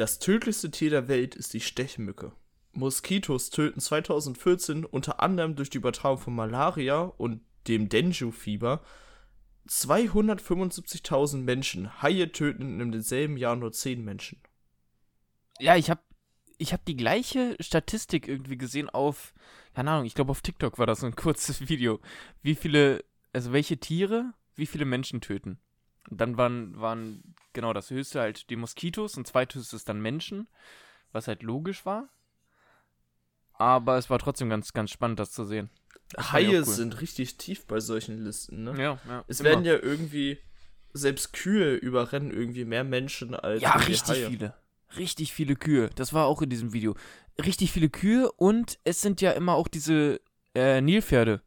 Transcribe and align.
Das 0.00 0.18
tödlichste 0.18 0.70
Tier 0.70 0.88
der 0.88 1.08
Welt 1.08 1.34
ist 1.34 1.52
die 1.52 1.60
Stechmücke. 1.60 2.32
Moskitos 2.72 3.50
töten 3.50 3.80
2014 3.80 4.86
unter 4.86 5.20
anderem 5.20 5.56
durch 5.56 5.68
die 5.68 5.76
Übertragung 5.76 6.16
von 6.16 6.34
Malaria 6.34 7.02
und 7.02 7.42
dem 7.68 7.90
Dengue-Fieber 7.90 8.80
275.000 9.68 11.42
Menschen. 11.42 12.00
Haie 12.00 12.32
töten 12.32 12.80
in 12.80 12.92
demselben 12.92 13.36
Jahr 13.36 13.56
nur 13.56 13.72
10 13.72 14.02
Menschen. 14.02 14.40
Ja, 15.58 15.76
ich 15.76 15.90
habe 15.90 16.00
ich 16.56 16.72
hab 16.72 16.82
die 16.86 16.96
gleiche 16.96 17.58
Statistik 17.60 18.26
irgendwie 18.26 18.56
gesehen 18.56 18.88
auf, 18.88 19.34
keine 19.74 19.90
Ahnung, 19.90 20.06
ich 20.06 20.14
glaube 20.14 20.30
auf 20.30 20.40
TikTok 20.40 20.78
war 20.78 20.86
das 20.86 21.00
so 21.00 21.06
ein 21.08 21.14
kurzes 21.24 21.68
Video. 21.68 22.00
Wie 22.40 22.54
viele, 22.54 23.04
also 23.34 23.52
welche 23.52 23.76
Tiere, 23.76 24.32
wie 24.54 24.64
viele 24.64 24.86
Menschen 24.86 25.20
töten. 25.20 25.58
Und 26.08 26.20
dann 26.20 26.36
waren, 26.36 26.80
waren 26.80 27.34
genau 27.52 27.72
das 27.72 27.90
höchste 27.90 28.20
halt 28.20 28.50
die 28.50 28.56
Moskitos 28.56 29.16
und 29.16 29.26
zweithöchstes 29.26 29.84
dann 29.84 30.00
Menschen, 30.00 30.48
was 31.12 31.28
halt 31.28 31.42
logisch 31.42 31.84
war. 31.84 32.08
Aber 33.54 33.98
es 33.98 34.08
war 34.08 34.18
trotzdem 34.18 34.48
ganz, 34.48 34.72
ganz 34.72 34.90
spannend, 34.90 35.20
das 35.20 35.32
zu 35.32 35.44
sehen. 35.44 35.68
Das 36.12 36.32
Haie 36.32 36.58
cool. 36.58 36.64
sind 36.64 37.00
richtig 37.00 37.36
tief 37.36 37.66
bei 37.66 37.78
solchen 37.78 38.24
Listen, 38.24 38.64
ne? 38.64 38.70
Ja, 38.72 38.98
ja. 39.06 39.24
Es 39.28 39.40
immer. 39.40 39.50
werden 39.50 39.64
ja 39.64 39.74
irgendwie, 39.74 40.38
selbst 40.92 41.32
Kühe 41.32 41.74
überrennen 41.76 42.30
irgendwie 42.32 42.64
mehr 42.64 42.84
Menschen 42.84 43.34
als 43.34 43.62
Ja, 43.62 43.72
richtig 43.76 44.16
Haie. 44.16 44.26
viele. 44.30 44.54
Richtig 44.96 45.32
viele 45.32 45.54
Kühe. 45.54 45.90
Das 45.94 46.12
war 46.12 46.26
auch 46.26 46.42
in 46.42 46.50
diesem 46.50 46.72
Video. 46.72 46.96
Richtig 47.44 47.70
viele 47.70 47.90
Kühe 47.90 48.32
und 48.32 48.78
es 48.82 49.00
sind 49.02 49.20
ja 49.20 49.32
immer 49.32 49.54
auch 49.54 49.68
diese 49.68 50.20
äh, 50.54 50.80
Nilpferde. 50.80 51.42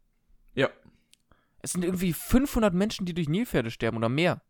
Es 1.64 1.72
sind 1.72 1.84
irgendwie 1.84 2.14
500 2.14 2.74
Menschen, 2.74 3.08
die 3.08 3.16
durch 3.16 3.28
Nilpferde 3.28 3.72
sterben 3.72 3.98
oder 3.98 4.10
mehr. 4.10 4.44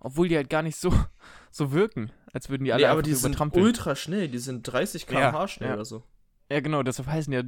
Obwohl 0.00 0.28
die 0.28 0.36
halt 0.36 0.50
gar 0.50 0.62
nicht 0.62 0.76
so, 0.76 0.92
so 1.50 1.72
wirken, 1.72 2.10
als 2.32 2.50
würden 2.50 2.64
die 2.64 2.72
alle 2.72 2.82
nee, 2.82 2.88
aber 2.88 3.02
die 3.02 3.14
sind 3.14 3.38
ultra 3.56 3.94
schnell. 3.94 4.28
Die 4.28 4.38
sind 4.38 4.62
30 4.62 5.06
km/h 5.06 5.40
ja, 5.40 5.48
schnell 5.48 5.68
ja. 5.68 5.74
oder 5.74 5.84
so. 5.84 6.02
Ja, 6.50 6.60
genau, 6.60 6.82
deshalb 6.82 7.08
heißen 7.08 7.32
ja 7.32 7.42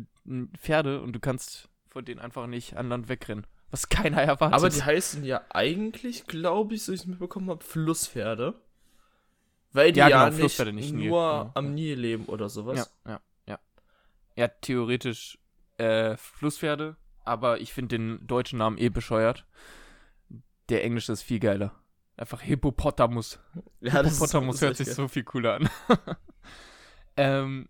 Pferde 0.56 1.00
und 1.00 1.12
du 1.12 1.20
kannst 1.20 1.68
von 1.88 2.04
denen 2.04 2.20
einfach 2.20 2.46
nicht 2.46 2.76
an 2.76 2.88
Land 2.88 3.08
wegrennen. 3.08 3.46
Was 3.70 3.88
keiner 3.88 4.22
erwartet. 4.22 4.54
Aber 4.54 4.70
die 4.70 4.82
heißen 4.82 5.24
ja 5.24 5.42
eigentlich, 5.50 6.26
glaube 6.26 6.74
ich, 6.74 6.84
so 6.84 6.92
ich 6.92 7.00
es 7.00 7.06
mitbekommen 7.06 7.50
habe, 7.50 7.62
Flusspferde. 7.62 8.54
Weil 9.72 9.92
die 9.92 10.00
ja, 10.00 10.08
genau, 10.08 10.24
ja 10.24 10.30
nicht, 10.30 10.72
nicht, 10.72 10.94
nur 10.94 11.50
am 11.54 11.74
Nil 11.74 11.98
leben 11.98 12.24
oder 12.24 12.48
sowas. 12.48 12.90
Ja, 13.04 13.12
ja, 13.12 13.20
ja. 13.46 13.58
Ja, 14.36 14.48
theoretisch 14.48 15.38
äh, 15.76 16.16
Flusspferde, 16.16 16.96
aber 17.28 17.60
ich 17.60 17.72
finde 17.72 17.98
den 17.98 18.26
deutschen 18.26 18.58
Namen 18.58 18.78
eh 18.78 18.88
bescheuert. 18.88 19.46
Der 20.68 20.84
englische 20.84 21.12
ist 21.12 21.22
viel 21.22 21.38
geiler. 21.38 21.74
Einfach 22.16 22.40
Hippopotamus. 22.40 23.38
Ja, 23.80 24.02
Hippopotamus 24.02 24.56
ist, 24.56 24.62
hört 24.62 24.76
sich 24.76 24.86
geil. 24.86 24.96
so 24.96 25.08
viel 25.08 25.22
cooler 25.22 25.54
an. 25.54 25.70
ähm, 27.16 27.68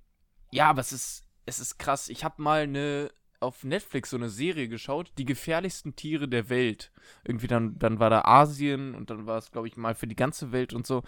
ja, 0.50 0.70
aber 0.70 0.80
es 0.80 0.92
ist, 0.92 1.26
es 1.44 1.60
ist 1.60 1.78
krass. 1.78 2.08
Ich 2.08 2.24
habe 2.24 2.40
mal 2.40 2.62
eine 2.62 3.10
auf 3.40 3.62
Netflix 3.62 4.10
so 4.10 4.16
eine 4.16 4.30
Serie 4.30 4.68
geschaut, 4.68 5.12
die 5.18 5.24
gefährlichsten 5.24 5.94
Tiere 5.94 6.28
der 6.28 6.48
Welt. 6.48 6.90
Irgendwie 7.24 7.46
dann, 7.46 7.78
dann 7.78 8.00
war 8.00 8.10
da 8.10 8.22
Asien 8.22 8.94
und 8.94 9.10
dann 9.10 9.26
war 9.26 9.38
es, 9.38 9.50
glaube 9.52 9.68
ich, 9.68 9.76
mal 9.76 9.94
für 9.94 10.06
die 10.06 10.16
ganze 10.16 10.50
Welt 10.52 10.72
und 10.72 10.86
so. 10.86 11.02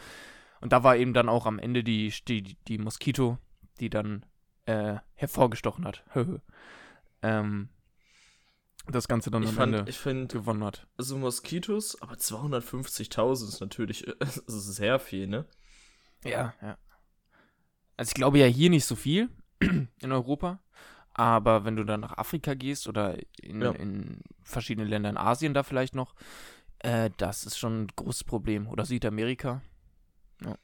Und 0.60 0.72
da 0.72 0.84
war 0.84 0.96
eben 0.96 1.14
dann 1.14 1.28
auch 1.28 1.46
am 1.46 1.58
Ende 1.58 1.82
die, 1.82 2.12
die, 2.28 2.56
die 2.68 2.78
Moskito, 2.78 3.38
die 3.80 3.90
dann 3.90 4.24
äh, 4.66 4.96
hervorgestochen 5.14 5.84
hat. 5.84 6.04
ähm, 7.22 7.68
das 8.86 9.08
Ganze 9.08 9.30
dann 9.30 9.42
ich 9.42 9.50
am 9.50 9.54
fand, 9.54 9.74
Ende 9.74 9.90
ich 9.90 9.98
find, 9.98 10.32
gewonnen 10.32 10.64
hat. 10.64 10.86
Also 10.96 11.16
Moskitos, 11.16 12.00
aber 12.00 12.14
250.000 12.14 13.48
ist 13.48 13.60
natürlich 13.60 14.06
ist 14.06 14.46
sehr 14.46 14.98
viel, 14.98 15.26
ne? 15.26 15.46
Ja, 16.24 16.54
ja. 16.60 16.78
Also 17.96 18.10
ich 18.10 18.14
glaube 18.14 18.38
ja 18.38 18.46
hier 18.46 18.70
nicht 18.70 18.84
so 18.84 18.96
viel 18.96 19.28
in 19.60 20.12
Europa, 20.12 20.60
aber 21.12 21.64
wenn 21.64 21.76
du 21.76 21.84
dann 21.84 22.00
nach 22.00 22.16
Afrika 22.16 22.54
gehst 22.54 22.88
oder 22.88 23.18
in, 23.40 23.60
ja. 23.60 23.72
in 23.72 24.22
verschiedene 24.42 24.86
Länder 24.86 25.10
in 25.10 25.16
Asien 25.16 25.54
da 25.54 25.62
vielleicht 25.62 25.94
noch, 25.94 26.14
äh, 26.78 27.10
das 27.18 27.44
ist 27.44 27.58
schon 27.58 27.82
ein 27.82 27.88
großes 27.94 28.24
Problem. 28.24 28.68
Oder 28.68 28.84
Südamerika. 28.84 29.62
Ja. 30.42 30.56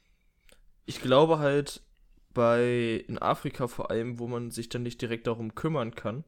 Ich 0.85 1.01
glaube 1.01 1.39
halt 1.39 1.83
bei 2.33 3.03
in 3.07 3.19
Afrika 3.19 3.67
vor 3.67 3.91
allem, 3.91 4.19
wo 4.19 4.27
man 4.27 4.51
sich 4.51 4.69
dann 4.69 4.83
nicht 4.83 5.01
direkt 5.01 5.27
darum 5.27 5.55
kümmern 5.55 5.95
kann. 5.95 6.23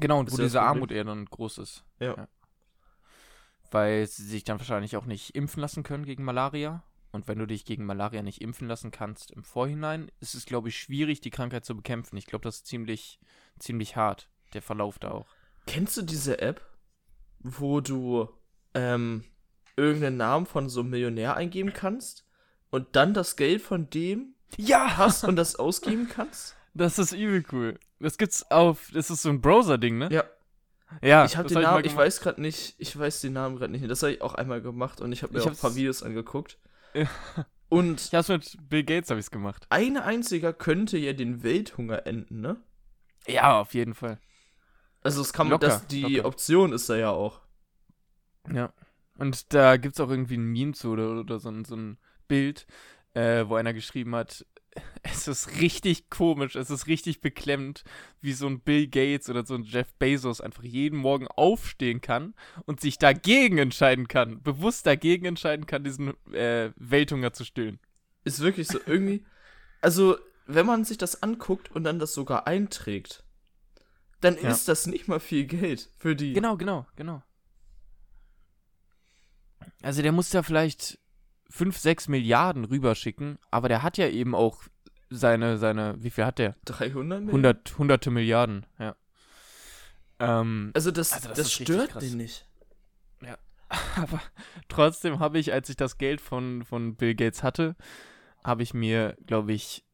Genau, 0.00 0.20
und 0.20 0.32
wo 0.32 0.36
diese 0.36 0.60
Armut 0.60 0.90
eher 0.90 1.04
dann 1.04 1.24
groß 1.24 1.58
ist. 1.58 1.84
Ja. 2.00 2.16
ja. 2.16 2.28
Weil 3.70 4.06
sie 4.06 4.24
sich 4.24 4.44
dann 4.44 4.58
wahrscheinlich 4.58 4.96
auch 4.96 5.06
nicht 5.06 5.34
impfen 5.34 5.60
lassen 5.60 5.82
können 5.82 6.04
gegen 6.04 6.24
Malaria. 6.24 6.82
Und 7.12 7.28
wenn 7.28 7.38
du 7.38 7.46
dich 7.46 7.64
gegen 7.64 7.86
Malaria 7.86 8.22
nicht 8.22 8.40
impfen 8.40 8.66
lassen 8.66 8.90
kannst 8.90 9.30
im 9.30 9.44
Vorhinein, 9.44 10.10
ist 10.18 10.34
es, 10.34 10.46
glaube 10.46 10.68
ich, 10.68 10.78
schwierig, 10.78 11.20
die 11.20 11.30
Krankheit 11.30 11.64
zu 11.64 11.76
bekämpfen. 11.76 12.16
Ich 12.16 12.26
glaube, 12.26 12.42
das 12.42 12.56
ist 12.56 12.66
ziemlich, 12.66 13.20
ziemlich 13.58 13.94
hart, 13.94 14.28
der 14.52 14.62
Verlauf 14.62 14.98
da 14.98 15.12
auch. 15.12 15.28
Kennst 15.66 15.96
du 15.96 16.02
diese 16.02 16.40
App, 16.40 16.60
wo 17.38 17.80
du 17.80 18.28
ähm, 18.74 19.22
irgendeinen 19.76 20.16
Namen 20.16 20.46
von 20.46 20.68
so 20.68 20.80
einem 20.80 20.90
Millionär 20.90 21.36
eingeben 21.36 21.72
kannst 21.72 22.26
und 22.70 22.96
dann 22.96 23.14
das 23.14 23.36
Geld 23.36 23.62
von 23.62 23.88
dem 23.90 24.34
ja! 24.56 24.96
hast 24.96 25.22
und 25.28 25.36
das 25.36 25.56
ausgeben 25.56 26.08
kannst? 26.08 26.56
Das 26.74 26.98
ist 26.98 27.12
übel 27.12 27.44
cool. 27.52 27.78
Das 28.04 28.18
gibt's 28.18 28.50
auf, 28.50 28.90
das 28.92 29.10
ist 29.10 29.22
so 29.22 29.30
ein 29.30 29.40
Browser-Ding, 29.40 29.96
ne? 29.96 30.08
Ja. 30.12 30.24
Ja, 31.02 31.24
ich 31.24 31.38
habe 31.38 31.48
den 31.48 31.62
Namen, 31.62 31.84
ich, 31.84 31.92
ich 31.92 31.96
weiß 31.96 32.20
gerade 32.20 32.40
nicht, 32.40 32.74
ich 32.76 32.96
weiß 32.96 33.22
den 33.22 33.32
Namen 33.32 33.56
gerade 33.56 33.72
nicht. 33.72 33.88
Das 33.90 34.02
habe 34.02 34.12
ich 34.12 34.20
auch 34.20 34.34
einmal 34.34 34.60
gemacht 34.60 35.00
und 35.00 35.10
ich 35.10 35.22
habe 35.22 35.32
mir 35.32 35.38
ich 35.38 35.46
auch 35.46 35.50
ein 35.50 35.56
paar 35.56 35.74
Videos 35.74 36.02
angeguckt. 36.02 36.58
Und 37.70 38.00
ich 38.02 38.14
hab's 38.14 38.28
mit 38.28 38.58
Bill 38.68 38.84
Gates 38.84 39.08
habe 39.08 39.18
ich's 39.18 39.30
gemacht. 39.30 39.66
Ein 39.70 39.96
einziger 39.96 40.52
könnte 40.52 40.98
ja 40.98 41.14
den 41.14 41.42
Welthunger 41.42 42.06
enden, 42.06 42.42
ne? 42.42 42.58
Ja, 43.26 43.58
auf 43.58 43.72
jeden 43.72 43.94
Fall. 43.94 44.20
Also 45.02 45.22
es 45.22 45.32
kann 45.32 45.48
locker, 45.48 45.66
das, 45.66 45.86
die 45.86 46.02
locker. 46.02 46.28
Option 46.28 46.72
ist 46.72 46.88
da 46.90 46.96
ja 46.96 47.10
auch. 47.10 47.40
Ja. 48.52 48.72
Und 49.16 49.54
da 49.54 49.78
gibt's 49.78 49.98
auch 49.98 50.10
irgendwie 50.10 50.36
ein 50.36 50.52
Meme 50.52 50.72
zu 50.72 50.90
oder, 50.90 51.20
oder 51.20 51.38
so, 51.38 51.48
ein, 51.48 51.64
so 51.64 51.74
ein 51.74 51.98
Bild, 52.28 52.66
äh, 53.14 53.46
wo 53.48 53.54
einer 53.54 53.72
geschrieben 53.72 54.14
hat, 54.14 54.44
es 55.02 55.28
ist 55.28 55.60
richtig 55.60 56.10
komisch, 56.10 56.56
es 56.56 56.70
ist 56.70 56.86
richtig 56.86 57.20
beklemmend, 57.20 57.84
wie 58.20 58.32
so 58.32 58.46
ein 58.46 58.60
Bill 58.60 58.86
Gates 58.88 59.28
oder 59.28 59.44
so 59.44 59.54
ein 59.54 59.64
Jeff 59.64 59.92
Bezos 59.94 60.40
einfach 60.40 60.62
jeden 60.62 60.98
Morgen 60.98 61.28
aufstehen 61.28 62.00
kann 62.00 62.34
und 62.66 62.80
sich 62.80 62.98
dagegen 62.98 63.58
entscheiden 63.58 64.08
kann, 64.08 64.42
bewusst 64.42 64.86
dagegen 64.86 65.26
entscheiden 65.26 65.66
kann, 65.66 65.84
diesen 65.84 66.14
äh, 66.32 66.72
Welthunger 66.76 67.32
zu 67.32 67.44
stillen. 67.44 67.78
Ist 68.24 68.40
wirklich 68.40 68.68
so 68.68 68.78
irgendwie. 68.86 69.24
Also, 69.80 70.16
wenn 70.46 70.66
man 70.66 70.84
sich 70.84 70.98
das 70.98 71.22
anguckt 71.22 71.70
und 71.70 71.84
dann 71.84 71.98
das 71.98 72.14
sogar 72.14 72.46
einträgt, 72.46 73.22
dann 74.20 74.36
ja. 74.40 74.50
ist 74.50 74.68
das 74.68 74.86
nicht 74.86 75.08
mal 75.08 75.20
viel 75.20 75.44
Geld 75.44 75.90
für 75.98 76.16
die. 76.16 76.32
Genau, 76.32 76.56
genau, 76.56 76.86
genau. 76.96 77.22
Also 79.82 80.00
der 80.00 80.12
muss 80.12 80.32
ja 80.32 80.42
vielleicht 80.42 80.98
5, 81.54 81.78
6 81.78 82.08
Milliarden 82.08 82.64
rüberschicken, 82.64 83.38
aber 83.52 83.68
der 83.68 83.84
hat 83.84 83.96
ja 83.96 84.08
eben 84.08 84.34
auch 84.34 84.64
seine, 85.08 85.56
seine, 85.56 85.94
wie 86.02 86.10
viel 86.10 86.24
hat 86.24 86.40
der? 86.40 86.56
300 86.64 87.20
Milliarden? 87.20 87.28
100, 87.28 87.78
hunderte 87.78 88.10
Milliarden, 88.10 88.66
ja. 88.80 88.96
Ähm, 90.18 90.72
also 90.74 90.90
das, 90.90 91.12
also 91.12 91.28
das, 91.28 91.38
das 91.38 91.52
stört 91.52 92.02
den 92.02 92.16
nicht. 92.16 92.48
Ja, 93.22 93.38
aber 93.94 94.20
trotzdem 94.68 95.20
habe 95.20 95.38
ich, 95.38 95.52
als 95.52 95.68
ich 95.68 95.76
das 95.76 95.96
Geld 95.96 96.20
von, 96.20 96.64
von 96.64 96.96
Bill 96.96 97.14
Gates 97.14 97.44
hatte, 97.44 97.76
habe 98.42 98.64
ich 98.64 98.74
mir, 98.74 99.16
glaube 99.24 99.52
ich, 99.52 99.84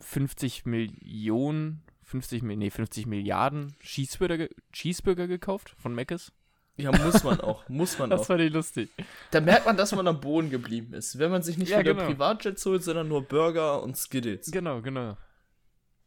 50 0.00 0.64
Millionen, 0.64 1.82
50, 2.02 2.42
nee, 2.44 2.70
50 2.70 3.04
Milliarden 3.04 3.76
Cheeseburger, 3.80 4.48
Cheeseburger 4.72 5.28
gekauft 5.28 5.74
von 5.76 5.94
Mc's. 5.94 6.32
Ja, 6.76 6.90
muss 6.90 7.22
man 7.22 7.40
auch, 7.40 7.68
muss 7.68 7.98
man 7.98 8.10
das 8.10 8.20
auch. 8.20 8.22
Das 8.22 8.26
fand 8.26 8.40
ich 8.40 8.52
lustig. 8.52 8.90
Da 9.30 9.40
merkt 9.40 9.66
man, 9.66 9.76
dass 9.76 9.92
man 9.92 10.06
am 10.08 10.20
Boden 10.20 10.50
geblieben 10.50 10.92
ist. 10.94 11.18
Wenn 11.18 11.30
man 11.30 11.42
sich 11.42 11.56
nicht 11.56 11.70
ja, 11.70 11.80
wieder 11.80 11.94
genau. 11.94 12.06
Privatjets 12.06 12.66
holt, 12.66 12.82
sondern 12.82 13.08
nur 13.08 13.22
Burger 13.22 13.82
und 13.82 13.96
Skiddles. 13.96 14.50
Genau, 14.50 14.82
genau. 14.82 15.16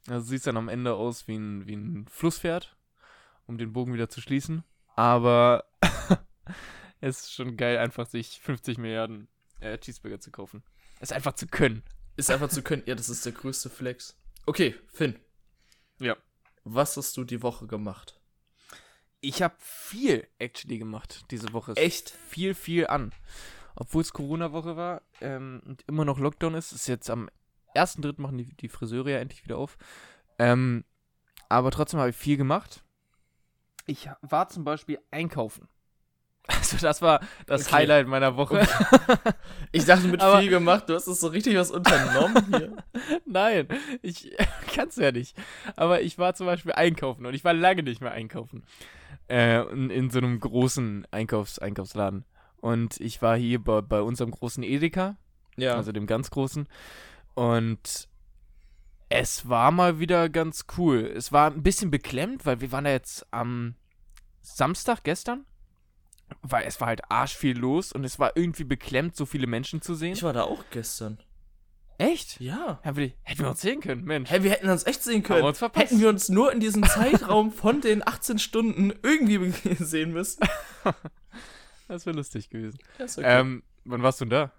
Also 0.07 0.27
sieht 0.27 0.45
dann 0.45 0.57
am 0.57 0.69
Ende 0.69 0.94
aus 0.94 1.27
wie 1.27 1.38
ein, 1.38 1.68
wie 1.68 1.75
ein 1.75 2.06
Flusspferd, 2.09 2.75
um 3.45 3.57
den 3.57 3.74
Bogen 3.74 3.94
wieder 3.94 4.09
zu 4.09 4.21
schließen. 4.21 4.63
Aber 4.95 5.65
es 7.01 7.19
ist 7.19 7.33
schon 7.33 7.56
geil, 7.57 7.77
einfach 7.77 8.06
sich 8.06 8.39
50 8.42 8.77
Milliarden 8.77 9.27
äh, 9.59 9.77
Cheeseburger 9.77 10.19
zu 10.19 10.31
kaufen. 10.31 10.63
Es 11.00 11.12
einfach 11.12 11.33
zu 11.33 11.47
können. 11.47 11.83
Ist 12.15 12.31
einfach 12.31 12.50
zu 12.50 12.62
können. 12.62 12.83
Ja, 12.86 12.95
das 12.95 13.09
ist 13.09 13.25
der 13.25 13.33
größte 13.33 13.69
Flex. 13.69 14.18
Okay, 14.45 14.75
Finn. 14.88 15.19
Ja. 16.00 16.18
Was 16.63 16.97
hast 16.97 17.15
du 17.15 17.24
die 17.24 17.44
Woche 17.44 17.68
gemacht? 17.68 18.17
Ich 19.22 19.42
habe 19.42 19.56
viel 19.60 20.28
actually 20.40 20.78
gemacht 20.78 21.25
diese 21.31 21.52
Woche. 21.54 21.74
Echt? 21.75 22.10
Viel, 22.30 22.54
viel 22.54 22.88
an. 22.88 23.12
Obwohl 23.75 24.02
es 24.02 24.14
Corona-Woche 24.14 24.75
war 24.78 25.02
ähm, 25.22 25.62
und 25.66 25.84
immer 25.88 26.06
noch 26.06 26.19
Lockdown 26.19 26.56
ist, 26.56 26.72
ist 26.72 26.88
jetzt 26.88 27.10
am 27.10 27.30
1.3. 27.75 28.19
machen 28.22 28.38
die, 28.38 28.56
die 28.56 28.69
Friseure 28.69 29.10
ja 29.10 29.19
endlich 29.19 29.44
wieder 29.44 29.58
auf. 29.58 29.78
Ähm, 30.40 30.84
aber 31.50 31.72
trotzdem 31.72 32.00
habe 32.00 32.10
ich 32.10 32.16
viel 32.16 32.38
gemacht. 32.38 32.84
Ich 33.86 34.10
war 34.22 34.50
zum 34.50 34.64
Beispiel 34.64 35.00
einkaufen. 35.12 35.68
Also 36.50 36.78
das 36.78 37.02
war 37.02 37.19
das 37.46 37.68
Okay. 37.68 37.75
Highlight 37.75 38.08
meiner 38.08 38.38
Woche. 38.38 38.66
Ich 39.74 39.84
dachte 39.84 40.08
mit 40.08 40.22
Aber- 40.22 40.40
viel 40.40 40.50
gemacht, 40.50 40.88
du 40.88 40.96
hast 40.96 41.08
es 41.08 41.19
so 41.19 41.28
richtig 41.28 41.58
was 41.58 41.72
unternommen 41.72 42.46
hier. 42.50 42.84
Nein, 43.25 43.68
ich 44.02 44.31
kann's 44.74 44.96
ja 44.96 45.12
nicht. 45.12 45.36
Aber 45.75 46.02
ich 46.02 46.18
war 46.18 46.36
zum 46.36 46.46
Beispiel 46.48 46.72
einkaufen 46.72 47.25
und 47.25 47.34
ich 47.34 47.44
war 47.44 47.54
lange 47.54 47.84
nicht 47.84 48.00
mehr 48.02 48.12
einkaufen. 48.14 48.64
Äh, 49.29 49.62
in, 49.71 49.89
in 49.89 50.09
so 50.09 50.19
einem 50.19 50.39
großen 50.39 51.06
Einkaufs 51.12 51.59
Einkaufsladen. 51.59 52.25
Und 52.62 53.00
ich 53.00 53.21
war 53.21 53.38
hier 53.38 53.63
bei, 53.63 53.81
bei 53.81 54.01
unserem 54.01 54.31
großen 54.31 54.63
Edeka, 54.63 55.18
Ja. 55.57 55.75
also 55.75 55.91
dem 55.91 56.07
ganz 56.07 56.29
großen. 56.31 56.68
Und 57.35 58.07
es 59.09 59.47
war 59.47 59.71
mal 59.71 60.00
wieder 60.00 60.29
ganz 60.29 60.65
cool. 60.77 61.00
Es 61.15 61.31
war 61.31 61.51
ein 61.51 61.63
bisschen 61.63 61.91
beklemmt, 61.91 62.45
weil 62.45 62.62
wir 62.62 62.71
waren 62.71 62.85
da 62.85 62.91
jetzt 62.91 63.25
am 63.31 63.75
Samstag 64.41 65.03
gestern. 65.03 65.45
Weil 66.41 66.65
es 66.65 66.81
war 66.81 66.88
halt 66.89 67.09
arsch 67.09 67.38
viel 67.38 67.57
los 67.57 67.94
und 67.94 68.03
es 68.03 68.19
war 68.19 68.35
irgendwie 68.35 68.65
beklemmt, 68.65 69.15
so 69.15 69.25
viele 69.25 69.47
Menschen 69.47 69.81
zu 69.81 69.95
sehen. 69.95 70.12
ich 70.13 70.23
war 70.23 70.33
da 70.33 70.44
auch 70.44 70.63
gestern. 70.71 71.19
Echt? 71.99 72.39
Ja. 72.39 72.79
Ja, 72.85 72.95
wir- 72.95 73.13
hätten 73.23 73.41
wir 73.41 73.49
uns 73.49 73.61
sehen 73.61 73.79
können, 73.81 74.03
Mensch. 74.03 74.29
Hä, 74.29 74.44
wir 74.44 74.51
hätten 74.51 74.69
uns 74.69 74.85
echt 74.85 75.01
sehen 75.03 75.15
Haben 75.15 75.23
können. 75.23 75.44
wir 75.44 75.47
uns 75.47 75.57
verpasst. 75.59 75.85
Hätten 75.85 75.99
wir 75.99 76.09
uns 76.09 76.29
nur 76.29 76.51
in 76.51 76.59
diesem 76.59 76.83
Zeitraum 76.88 77.51
von 77.51 77.81
den 77.81 78.05
18 78.07 78.38
Stunden 78.39 78.94
irgendwie 79.03 79.51
sehen 79.83 80.11
müssen. 80.11 80.45
Das 81.89 82.05
wäre 82.05 82.17
lustig 82.17 82.49
gewesen. 82.49 82.77
Das 82.97 83.17
okay. 83.17 83.39
Ähm, 83.39 83.63
wann 83.85 84.03
warst 84.03 84.19
du 84.19 84.25
denn 84.25 84.31
da? 84.31 84.51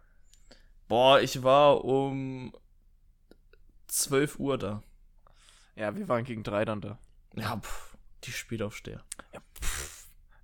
Boah, 0.89 1.21
ich 1.21 1.43
war 1.43 1.85
um 1.85 2.55
12 3.89 4.39
Uhr 4.39 4.57
da. 4.57 4.83
Ja, 5.77 5.95
wir 5.95 6.09
waren 6.09 6.25
gegen 6.25 6.43
drei 6.43 6.65
dann 6.65 6.81
da. 6.81 6.99
Ja, 7.37 7.59
pff, 7.59 7.99
die 8.25 8.33
Spätaufsteher. 8.33 9.05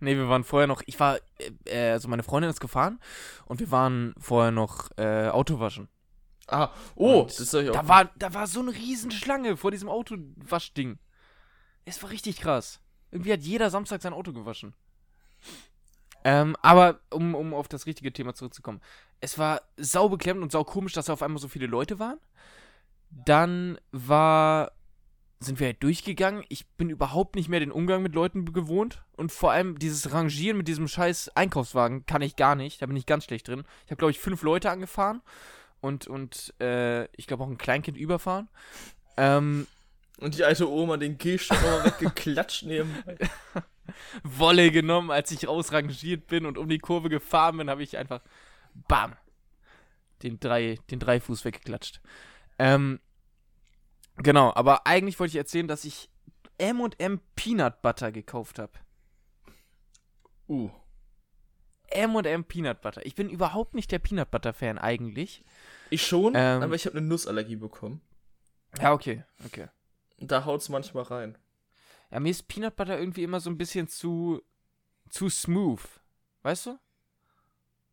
Nee, 0.00 0.16
wir 0.16 0.28
waren 0.28 0.44
vorher 0.44 0.66
noch, 0.66 0.82
ich 0.84 1.00
war, 1.00 1.18
äh, 1.64 1.88
also 1.92 2.08
meine 2.08 2.22
Freundin 2.22 2.50
ist 2.50 2.60
gefahren 2.60 3.00
und 3.46 3.60
wir 3.60 3.70
waren 3.70 4.14
vorher 4.18 4.50
noch 4.52 4.90
äh, 4.98 5.28
Autowaschen. 5.28 5.88
Ah, 6.48 6.70
oh, 6.94 7.20
Und 7.20 7.40
das 7.40 7.54
ich 7.54 7.70
auch. 7.70 7.74
Da 7.74 7.88
war, 7.88 8.10
da 8.16 8.34
war 8.34 8.46
so 8.46 8.60
eine 8.60 8.72
Riesenschlange 8.72 9.56
vor 9.56 9.70
diesem 9.70 9.88
Autowaschding. 9.88 10.98
Es 11.84 12.02
war 12.02 12.10
richtig 12.10 12.40
krass. 12.40 12.80
Irgendwie 13.10 13.32
hat 13.32 13.40
jeder 13.40 13.70
Samstag 13.70 14.02
sein 14.02 14.12
Auto 14.12 14.32
gewaschen. 14.32 14.74
Ähm, 16.24 16.56
aber 16.62 17.00
um, 17.10 17.34
um 17.34 17.52
auf 17.54 17.68
das 17.68 17.86
richtige 17.86 18.12
Thema 18.12 18.34
zurückzukommen. 18.34 18.80
Es 19.20 19.38
war 19.38 19.60
sau 19.76 20.08
beklemmt 20.08 20.42
und 20.42 20.50
sau 20.50 20.64
komisch, 20.64 20.94
dass 20.94 21.06
da 21.06 21.12
auf 21.12 21.22
einmal 21.22 21.40
so 21.40 21.48
viele 21.48 21.66
Leute 21.66 21.98
waren. 21.98 22.18
Dann 23.10 23.78
war, 23.92 24.72
sind 25.38 25.60
wir 25.60 25.68
halt 25.68 25.82
durchgegangen. 25.82 26.44
Ich 26.48 26.66
bin 26.72 26.88
überhaupt 26.88 27.36
nicht 27.36 27.48
mehr 27.48 27.60
den 27.60 27.70
Umgang 27.70 28.02
mit 28.02 28.14
Leuten 28.14 28.52
gewohnt. 28.52 29.04
Und 29.16 29.32
vor 29.32 29.52
allem 29.52 29.78
dieses 29.78 30.12
Rangieren 30.12 30.56
mit 30.56 30.66
diesem 30.66 30.88
scheiß 30.88 31.30
Einkaufswagen 31.36 32.06
kann 32.06 32.22
ich 32.22 32.36
gar 32.36 32.54
nicht. 32.54 32.80
Da 32.80 32.86
bin 32.86 32.96
ich 32.96 33.06
ganz 33.06 33.24
schlecht 33.24 33.46
drin. 33.46 33.64
Ich 33.84 33.90
habe, 33.90 33.98
glaube 33.98 34.10
ich, 34.10 34.18
fünf 34.18 34.42
Leute 34.42 34.70
angefahren. 34.70 35.20
Und, 35.80 36.06
und 36.06 36.54
äh, 36.60 37.04
ich 37.16 37.26
glaube 37.26 37.44
auch 37.44 37.48
ein 37.48 37.58
Kleinkind 37.58 37.96
überfahren. 37.98 38.48
Ähm, 39.16 39.66
Und 40.18 40.36
die 40.36 40.44
alte 40.44 40.70
Oma 40.70 40.96
den 40.96 41.18
Gehstock 41.18 41.58
weggeklatscht 41.62 42.64
nebenbei. 42.64 43.16
Wolle 44.22 44.70
genommen, 44.70 45.10
als 45.10 45.30
ich 45.30 45.46
rausrangiert 45.46 46.26
bin 46.26 46.46
und 46.46 46.56
um 46.56 46.68
die 46.68 46.78
Kurve 46.78 47.08
gefahren 47.10 47.58
bin, 47.58 47.68
habe 47.70 47.82
ich 47.82 47.98
einfach 47.98 48.22
BAM! 48.88 49.14
Den, 50.22 50.40
drei, 50.40 50.78
den 50.90 51.00
Dreifuß 51.00 51.44
weggeklatscht. 51.44 52.00
Ähm, 52.58 53.00
genau, 54.16 54.54
aber 54.54 54.86
eigentlich 54.86 55.20
wollte 55.20 55.32
ich 55.32 55.36
erzählen, 55.36 55.68
dass 55.68 55.84
ich 55.84 56.08
M&M 56.56 57.20
Peanut 57.36 57.82
Butter 57.82 58.10
gekauft 58.10 58.58
habe. 58.58 58.72
Uh. 60.48 60.70
M&M 61.94 62.44
Peanut 62.44 62.80
Butter. 62.80 63.04
Ich 63.06 63.14
bin 63.14 63.28
überhaupt 63.30 63.74
nicht 63.74 63.90
der 63.92 63.98
Peanut 63.98 64.30
Butter 64.30 64.52
Fan 64.52 64.78
eigentlich. 64.78 65.44
Ich 65.90 66.06
schon, 66.06 66.34
Ähm. 66.36 66.62
aber 66.62 66.74
ich 66.74 66.86
habe 66.86 66.98
eine 66.98 67.06
Nussallergie 67.06 67.56
bekommen. 67.56 68.00
Ja, 68.80 68.92
okay, 68.92 69.24
okay. 69.46 69.68
Da 70.18 70.44
haut's 70.44 70.68
manchmal 70.68 71.04
rein. 71.04 71.38
Ja, 72.10 72.20
mir 72.20 72.30
ist 72.30 72.48
Peanut 72.48 72.76
Butter 72.76 72.98
irgendwie 72.98 73.22
immer 73.22 73.40
so 73.40 73.50
ein 73.50 73.58
bisschen 73.58 73.88
zu 73.88 74.42
zu 75.10 75.28
smooth. 75.28 75.80
Weißt 76.42 76.66
du? 76.66 76.78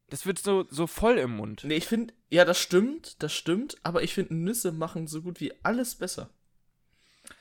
Das 0.10 0.26
wird 0.26 0.40
so, 0.40 0.66
so 0.70 0.88
voll 0.88 1.18
im 1.18 1.38
Mund. 1.38 1.64
Nee, 1.64 1.76
ich 1.76 1.88
finde, 1.88 2.14
ja, 2.30 2.44
das 2.44 2.60
stimmt, 2.60 3.22
das 3.24 3.34
stimmt, 3.34 3.78
aber 3.84 4.04
ich 4.04 4.14
finde, 4.14 4.36
Nüsse 4.36 4.72
machen 4.72 5.08
so 5.08 5.22
gut 5.22 5.40
wie 5.40 5.54
alles 5.64 5.96
besser. 5.96 6.30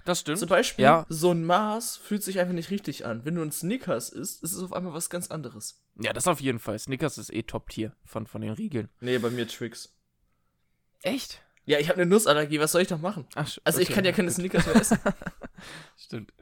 Das 0.05 0.21
stimmt. 0.21 0.39
Zum 0.39 0.49
Beispiel, 0.49 0.83
Ja. 0.85 1.07
so 1.09 1.31
ein 1.33 1.45
Maß 1.45 1.97
fühlt 1.97 2.23
sich 2.23 2.39
einfach 2.41 2.55
nicht 2.55 2.71
richtig 2.71 3.05
an. 3.07 3.25
Wenn 3.25 3.35
du 3.35 3.43
ein 3.43 3.53
Snickers 3.53 4.11
isst, 4.11 4.43
ist 4.43 4.53
es 4.53 4.63
auf 4.63 4.73
einmal 4.73 4.93
was 4.93 5.11
ganz 5.11 5.31
anderes. 5.31 5.83
Ja, 6.01 6.13
das 6.13 6.27
auf 6.27 6.41
jeden 6.41 6.59
Fall. 6.59 6.79
Snickers 6.79 7.19
ist 7.19 7.33
eh 7.33 7.43
Top-Tier 7.43 7.95
von, 8.05 8.27
von 8.27 8.41
den 8.41 8.53
Riegeln. 8.53 8.89
Nee, 9.01 9.19
bei 9.19 9.31
mir 9.31 9.47
Tricks. 9.49 9.95
Echt? 11.03 11.43
Ja, 11.65 11.79
ich 11.79 11.89
habe 11.89 12.01
eine 12.01 12.07
Nussallergie, 12.11 12.59
was 12.61 12.73
soll 12.73 12.83
ich 12.83 12.89
doch 12.89 13.01
machen? 13.01 13.27
Ach, 13.35 13.49
Also 13.65 13.81
ich 13.81 13.89
okay. 13.89 13.95
kann 13.95 14.05
ja 14.05 14.13
keine 14.13 14.31
Snickers 14.31 14.67
mehr 14.67 14.77
essen. 14.77 14.99
Stimmt. 15.97 16.33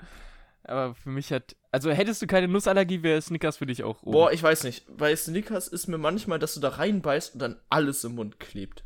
Aber 0.65 0.95
für 0.95 1.09
mich 1.11 1.33
hat. 1.33 1.57
Also 1.73 1.91
hättest 1.91 2.21
du 2.23 2.27
keine 2.27 2.47
Nussallergie, 2.49 3.03
wäre 3.03 3.21
Snickers 3.23 3.57
für 3.57 3.67
dich 3.67 3.83
auch 3.85 4.03
oben. 4.03 4.13
Boah, 4.13 4.33
ich 4.33 4.43
weiß 4.43 4.65
nicht. 4.65 4.85
Bei 4.97 5.15
Snickers 5.17 5.67
ist 5.69 5.87
mir 5.89 5.99
manchmal, 5.99 6.39
dass 6.39 6.55
du 6.55 6.61
da 6.61 6.69
reinbeißt 6.71 7.35
und 7.35 7.41
dann 7.41 7.61
alles 7.71 8.05
im 8.05 8.15
Mund 8.15 8.39
klebt. 8.39 8.85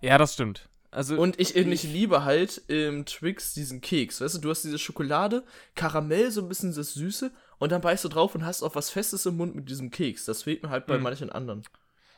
Ja, 0.00 0.18
das 0.18 0.34
stimmt. 0.34 0.69
Also. 0.92 1.16
Und 1.20 1.38
ich, 1.38 1.54
ich 1.54 1.82
liebe 1.84 2.24
halt 2.24 2.62
im 2.68 3.06
Twix 3.06 3.54
diesen 3.54 3.80
Keks. 3.80 4.20
Weißt 4.20 4.34
du, 4.34 4.38
du 4.40 4.50
hast 4.50 4.62
diese 4.64 4.78
Schokolade, 4.78 5.44
Karamell, 5.76 6.30
so 6.30 6.42
ein 6.42 6.48
bisschen 6.48 6.74
das 6.74 6.94
Süße 6.94 7.30
und 7.58 7.70
dann 7.72 7.80
beißt 7.80 8.04
du 8.04 8.08
drauf 8.08 8.34
und 8.34 8.44
hast 8.44 8.62
auch 8.62 8.74
was 8.74 8.90
Festes 8.90 9.24
im 9.26 9.36
Mund 9.36 9.54
mit 9.54 9.68
diesem 9.70 9.90
Keks. 9.90 10.24
Das 10.24 10.42
fehlt 10.42 10.62
mir 10.62 10.70
halt 10.70 10.86
bei 10.86 10.96
Mhm. 10.96 11.02
manchen 11.04 11.30
anderen. 11.30 11.62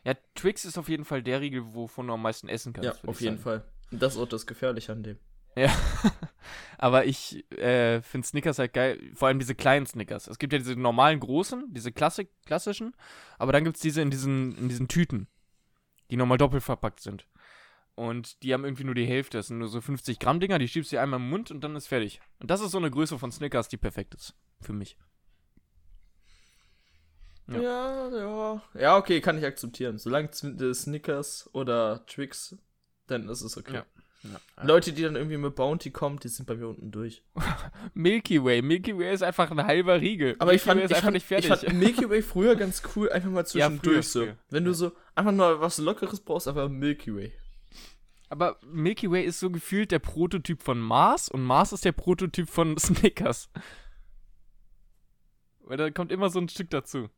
ja, 0.04 0.14
Twix 0.34 0.64
ist 0.64 0.78
auf 0.78 0.88
jeden 0.88 1.04
Fall 1.04 1.22
der 1.22 1.40
Riegel, 1.40 1.74
wovon 1.74 2.06
du 2.06 2.14
am 2.14 2.22
meisten 2.22 2.48
essen 2.48 2.72
kannst. 2.72 3.02
Ja, 3.02 3.08
auf 3.08 3.16
ich 3.16 3.24
jeden 3.24 3.36
sagen. 3.38 3.42
Fall. 3.60 3.64
Und 3.90 4.02
das 4.02 4.14
ist 4.14 4.20
auch 4.20 4.28
das 4.28 4.46
Gefährliche 4.46 4.90
an 4.92 5.02
dem. 5.02 5.18
Ja. 5.54 5.70
Aber 6.78 7.04
ich 7.04 7.44
äh, 7.58 8.00
finde 8.02 8.26
Snickers 8.26 8.58
halt 8.58 8.72
geil. 8.72 8.98
Vor 9.14 9.28
allem 9.28 9.38
diese 9.38 9.54
kleinen 9.54 9.86
Snickers. 9.86 10.26
Es 10.26 10.38
gibt 10.38 10.52
ja 10.54 10.58
diese 10.58 10.76
normalen 10.76 11.20
großen, 11.20 11.66
diese 11.74 11.92
Klassik 11.92 12.30
klassischen. 12.46 12.94
Aber 13.38 13.52
dann 13.52 13.64
gibt 13.64 13.76
es 13.76 13.82
diese 13.82 14.00
in 14.00 14.10
diesen, 14.10 14.56
in 14.56 14.68
diesen 14.70 14.88
Tüten, 14.88 15.28
die 16.10 16.16
nochmal 16.16 16.38
doppelt 16.38 16.62
verpackt 16.62 17.00
sind. 17.00 17.26
Und 17.94 18.42
die 18.42 18.54
haben 18.54 18.64
irgendwie 18.64 18.84
nur 18.84 18.94
die 18.94 19.06
Hälfte. 19.06 19.38
Das 19.38 19.48
sind 19.48 19.58
nur 19.58 19.68
so 19.68 19.80
50 19.80 20.18
Gramm 20.18 20.40
Dinger, 20.40 20.58
die 20.58 20.68
schiebst 20.68 20.92
du 20.92 20.96
dir 20.96 21.02
einmal 21.02 21.20
im 21.20 21.28
Mund 21.28 21.50
und 21.50 21.62
dann 21.62 21.76
ist 21.76 21.88
fertig. 21.88 22.20
Und 22.40 22.50
das 22.50 22.60
ist 22.60 22.70
so 22.70 22.78
eine 22.78 22.90
Größe 22.90 23.18
von 23.18 23.30
Snickers, 23.32 23.68
die 23.68 23.76
perfekt 23.76 24.14
ist. 24.14 24.34
Für 24.60 24.72
mich. 24.72 24.96
Ja. 27.48 27.60
Ja, 27.60 28.08
ja. 28.16 28.62
Ja, 28.74 28.96
okay, 28.96 29.20
kann 29.20 29.36
ich 29.36 29.44
akzeptieren. 29.44 29.98
Solange 29.98 30.28
äh, 30.30 30.74
Snickers 30.74 31.50
oder 31.52 32.06
Twix, 32.06 32.56
dann 33.08 33.28
ist 33.28 33.42
es 33.42 33.56
okay. 33.56 33.74
Ja. 33.74 33.86
Ja. 34.24 34.64
Leute, 34.64 34.92
die 34.92 35.02
dann 35.02 35.16
irgendwie 35.16 35.36
mit 35.36 35.56
Bounty 35.56 35.90
kommen, 35.90 36.20
die 36.20 36.28
sind 36.28 36.46
bei 36.46 36.54
mir 36.54 36.68
unten 36.68 36.92
durch. 36.92 37.24
Milky 37.94 38.42
Way. 38.42 38.62
Milky 38.62 38.96
Way 38.96 39.14
ist 39.14 39.22
einfach 39.22 39.50
ein 39.50 39.66
halber 39.66 40.00
Riegel. 40.00 40.36
Aber 40.38 40.54
ich 40.54 40.62
fand, 40.62 40.78
Way 40.78 40.84
ist 40.84 40.90
ich, 40.92 40.96
einfach 40.96 41.06
fand, 41.06 41.14
nicht 41.14 41.26
fertig. 41.26 41.50
ich 41.50 41.58
fand 41.58 41.74
Milky 41.74 42.08
Way 42.08 42.22
früher 42.22 42.54
ganz 42.54 42.82
cool, 42.94 43.10
einfach 43.10 43.30
mal 43.30 43.40
Ja, 43.40 43.44
zwischendurch 43.46 43.82
früher, 43.82 44.02
so. 44.02 44.20
früher. 44.20 44.38
Wenn 44.48 44.64
du 44.64 44.74
so 44.74 44.92
einfach 45.16 45.32
nur 45.32 45.60
was 45.60 45.78
Lockeres 45.78 46.20
brauchst, 46.20 46.46
einfach 46.46 46.68
Milky 46.68 47.14
Way. 47.14 47.32
Aber 48.32 48.58
Milky 48.64 49.10
Way 49.10 49.26
ist 49.26 49.40
so 49.40 49.50
gefühlt 49.50 49.90
der 49.90 49.98
Prototyp 49.98 50.62
von 50.62 50.80
Mars 50.80 51.28
und 51.28 51.42
Mars 51.42 51.70
ist 51.72 51.84
der 51.84 51.92
Prototyp 51.92 52.48
von 52.48 52.78
Snickers. 52.78 53.50
Weil 55.60 55.76
da 55.76 55.90
kommt 55.90 56.10
immer 56.10 56.30
so 56.30 56.38
ein 56.38 56.48
Stück 56.48 56.70
dazu. 56.70 57.10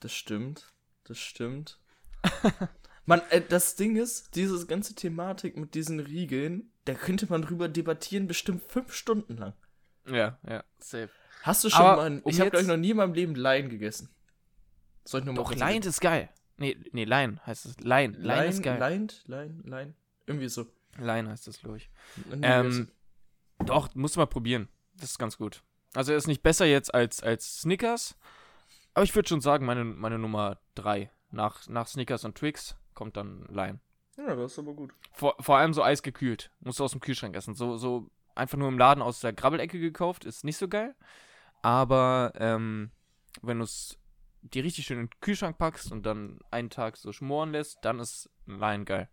Das 0.00 0.12
stimmt. 0.12 0.72
Das 1.04 1.16
stimmt. 1.16 1.78
man, 3.06 3.20
äh, 3.30 3.40
das 3.40 3.76
Ding 3.76 3.94
ist, 3.94 4.34
diese 4.34 4.66
ganze 4.66 4.96
Thematik 4.96 5.56
mit 5.56 5.76
diesen 5.76 6.00
Riegeln, 6.00 6.72
da 6.84 6.94
könnte 6.94 7.28
man 7.28 7.42
drüber 7.42 7.68
debattieren, 7.68 8.26
bestimmt 8.26 8.64
fünf 8.64 8.92
Stunden 8.94 9.36
lang. 9.36 9.54
Ja, 10.08 10.40
ja, 10.44 10.64
safe. 10.80 11.10
Hast 11.42 11.62
du 11.62 11.70
schon 11.70 11.80
Aber 11.80 12.10
mal. 12.10 12.20
um 12.20 12.28
ich 12.28 12.40
habe, 12.40 12.50
glaube 12.50 12.62
ich, 12.62 12.68
noch 12.68 12.76
nie 12.76 12.90
in 12.90 12.96
meinem 12.96 13.14
Leben 13.14 13.36
Lion 13.36 13.68
gegessen. 13.68 14.12
Soll 15.04 15.20
ich 15.20 15.26
nur 15.26 15.34
mal 15.34 15.40
Doch, 15.44 15.54
Lion 15.54 15.82
ist 15.82 16.00
geil. 16.00 16.30
Nee, 16.62 16.76
nee, 16.92 17.02
Lion 17.02 17.44
heißt 17.44 17.66
es. 17.66 17.80
Lion. 17.80 18.12
Lion, 18.12 18.22
Lion, 18.22 18.44
ist 18.44 18.62
geil. 18.62 18.78
Lion, 18.78 19.08
Lion, 19.26 19.62
Lion. 19.64 19.94
Irgendwie 20.26 20.48
so. 20.48 20.64
Lion 20.96 21.28
heißt 21.28 21.48
das, 21.48 21.58
glaube 21.58 21.78
ich. 21.78 21.90
Ähm, 22.40 22.88
doch, 23.64 23.92
musst 23.96 24.14
du 24.14 24.20
mal 24.20 24.26
probieren. 24.26 24.68
Das 24.94 25.10
ist 25.10 25.18
ganz 25.18 25.36
gut. 25.36 25.64
Also 25.94 26.12
er 26.12 26.18
ist 26.18 26.28
nicht 26.28 26.44
besser 26.44 26.64
jetzt 26.64 26.94
als, 26.94 27.20
als 27.20 27.62
Snickers. 27.62 28.16
Aber 28.94 29.02
ich 29.02 29.12
würde 29.16 29.28
schon 29.28 29.40
sagen, 29.40 29.66
meine, 29.66 29.82
meine 29.82 30.20
Nummer 30.20 30.60
3. 30.76 31.10
Nach, 31.32 31.66
nach 31.66 31.88
Snickers 31.88 32.24
und 32.24 32.36
Twix 32.36 32.76
kommt 32.94 33.16
dann 33.16 33.44
Lion. 33.48 33.80
ja, 34.16 34.36
das 34.36 34.52
ist 34.52 34.58
aber 34.60 34.74
gut. 34.74 34.92
Vor, 35.10 35.34
vor 35.40 35.56
allem 35.56 35.74
so 35.74 35.82
eisgekühlt. 35.82 36.52
Musst 36.60 36.78
du 36.78 36.84
aus 36.84 36.92
dem 36.92 37.00
Kühlschrank 37.00 37.34
essen. 37.34 37.56
So, 37.56 37.76
so 37.76 38.08
einfach 38.36 38.56
nur 38.56 38.68
im 38.68 38.78
Laden 38.78 39.02
aus 39.02 39.18
der 39.18 39.32
Grabbelecke 39.32 39.80
gekauft, 39.80 40.24
ist 40.24 40.44
nicht 40.44 40.58
so 40.58 40.68
geil. 40.68 40.94
Aber 41.62 42.32
ähm, 42.36 42.92
wenn 43.40 43.58
du 43.58 43.64
es 43.64 43.98
die 44.42 44.60
richtig 44.60 44.84
schön 44.86 44.98
in 44.98 45.06
den 45.06 45.20
Kühlschrank 45.20 45.56
packst 45.58 45.90
und 45.92 46.04
dann 46.04 46.38
einen 46.50 46.70
Tag 46.70 46.96
so 46.96 47.12
schmoren 47.12 47.52
lässt, 47.52 47.78
dann 47.82 48.00
ist 48.00 48.28
Lion 48.46 48.84
geil. 48.84 49.08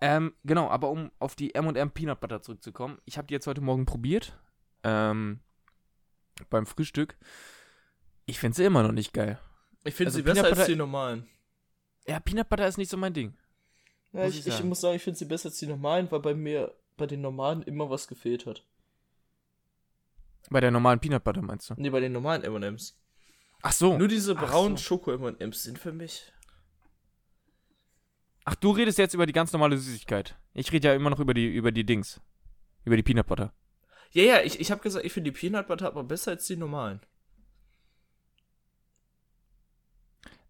Ähm, 0.00 0.34
genau, 0.44 0.68
aber 0.68 0.90
um 0.90 1.12
auf 1.20 1.36
die 1.36 1.54
M&M 1.54 1.90
Peanut 1.92 2.20
Butter 2.20 2.42
zurückzukommen, 2.42 2.98
ich 3.04 3.18
habe 3.18 3.28
die 3.28 3.34
jetzt 3.34 3.46
heute 3.46 3.60
Morgen 3.60 3.86
probiert. 3.86 4.36
Ähm, 4.82 5.40
beim 6.50 6.66
Frühstück. 6.66 7.16
Ich 8.26 8.40
finde 8.40 8.56
sie 8.56 8.64
immer 8.64 8.82
noch 8.82 8.90
nicht 8.92 9.12
geil. 9.12 9.38
Ich 9.84 9.94
finde 9.94 10.08
Also 10.08 10.18
sie 10.18 10.22
besser 10.22 10.42
Peanut 10.42 10.50
als 10.50 10.58
Butter- 10.58 10.72
die 10.72 10.76
normalen. 10.76 11.28
Ja, 12.06 12.18
Peanut 12.18 12.48
Butter 12.48 12.66
ist 12.66 12.78
nicht 12.78 12.90
so 12.90 12.96
mein 12.96 13.14
Ding. 13.14 13.36
Ja, 14.12 14.24
Muss 14.24 14.34
ich, 14.34 14.46
ich 14.46 14.54
ich 14.58 14.64
muss 14.64 14.80
sagen, 14.80 14.96
ich 14.96 15.02
finde 15.02 15.18
sie 15.18 15.24
besser 15.24 15.50
als 15.50 15.58
die 15.58 15.66
normalen, 15.66 16.10
weil 16.10 16.20
bei 16.20 16.34
mir 16.34 16.74
bei 16.96 17.06
den 17.06 17.20
normalen 17.20 17.62
immer 17.62 17.88
was 17.88 18.08
gefehlt 18.08 18.44
hat. 18.46 18.64
Bei 20.50 20.60
der 20.60 20.70
normalen 20.72 20.98
Peanut 21.00 21.22
Butter 21.22 21.42
meinst 21.42 21.70
du? 21.70 21.74
Nee, 21.76 21.90
bei 21.90 22.00
den 22.00 22.12
normalen 22.12 22.42
M&M's. 22.42 22.98
Ach 23.62 23.72
so. 23.72 23.96
Nur 23.96 24.08
diese 24.08 24.34
braunen 24.34 24.76
so. 24.76 24.82
Schoko 24.82 25.12
M&M's 25.12 25.62
sind 25.62 25.78
für 25.78 25.92
mich. 25.92 26.32
Ach, 28.44 28.56
du 28.56 28.72
redest 28.72 28.98
jetzt 28.98 29.14
über 29.14 29.24
die 29.24 29.32
ganz 29.32 29.52
normale 29.52 29.78
Süßigkeit. 29.78 30.36
Ich 30.52 30.72
rede 30.72 30.88
ja 30.88 30.94
immer 30.94 31.10
noch 31.10 31.20
über 31.20 31.32
die, 31.32 31.46
über 31.46 31.70
die 31.70 31.86
Dings. 31.86 32.20
Über 32.84 32.96
die 32.96 33.04
Peanut 33.04 33.26
Butter. 33.26 33.52
Ja, 34.10 34.24
ja, 34.24 34.40
ich, 34.42 34.60
ich 34.60 34.70
habe 34.72 34.82
gesagt, 34.82 35.06
ich 35.06 35.12
finde 35.12 35.30
die 35.30 35.38
Peanut 35.38 35.68
Butter 35.68 35.86
aber 35.86 36.02
besser 36.02 36.32
als 36.32 36.46
die 36.46 36.56
normalen. 36.56 37.00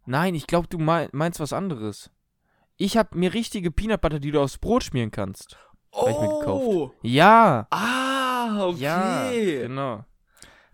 Nein, 0.06 0.34
ich 0.34 0.46
glaube, 0.46 0.66
du 0.68 0.78
mein, 0.78 1.08
meinst 1.12 1.38
was 1.38 1.52
anderes. 1.52 2.10
Ich 2.76 2.96
habe 2.96 3.16
mir 3.16 3.34
richtige 3.34 3.70
Peanut 3.70 4.00
Butter, 4.00 4.18
die 4.18 4.30
du 4.30 4.40
aufs 4.40 4.58
Brot 4.58 4.84
schmieren 4.84 5.10
kannst. 5.10 5.58
Hab 5.92 6.08
ich 6.08 6.18
mir 6.18 6.38
gekauft. 6.38 6.94
Ja. 7.02 7.66
Ah, 7.70 8.66
okay. 8.66 8.80
Ja, 8.80 9.30
genau. 9.30 10.04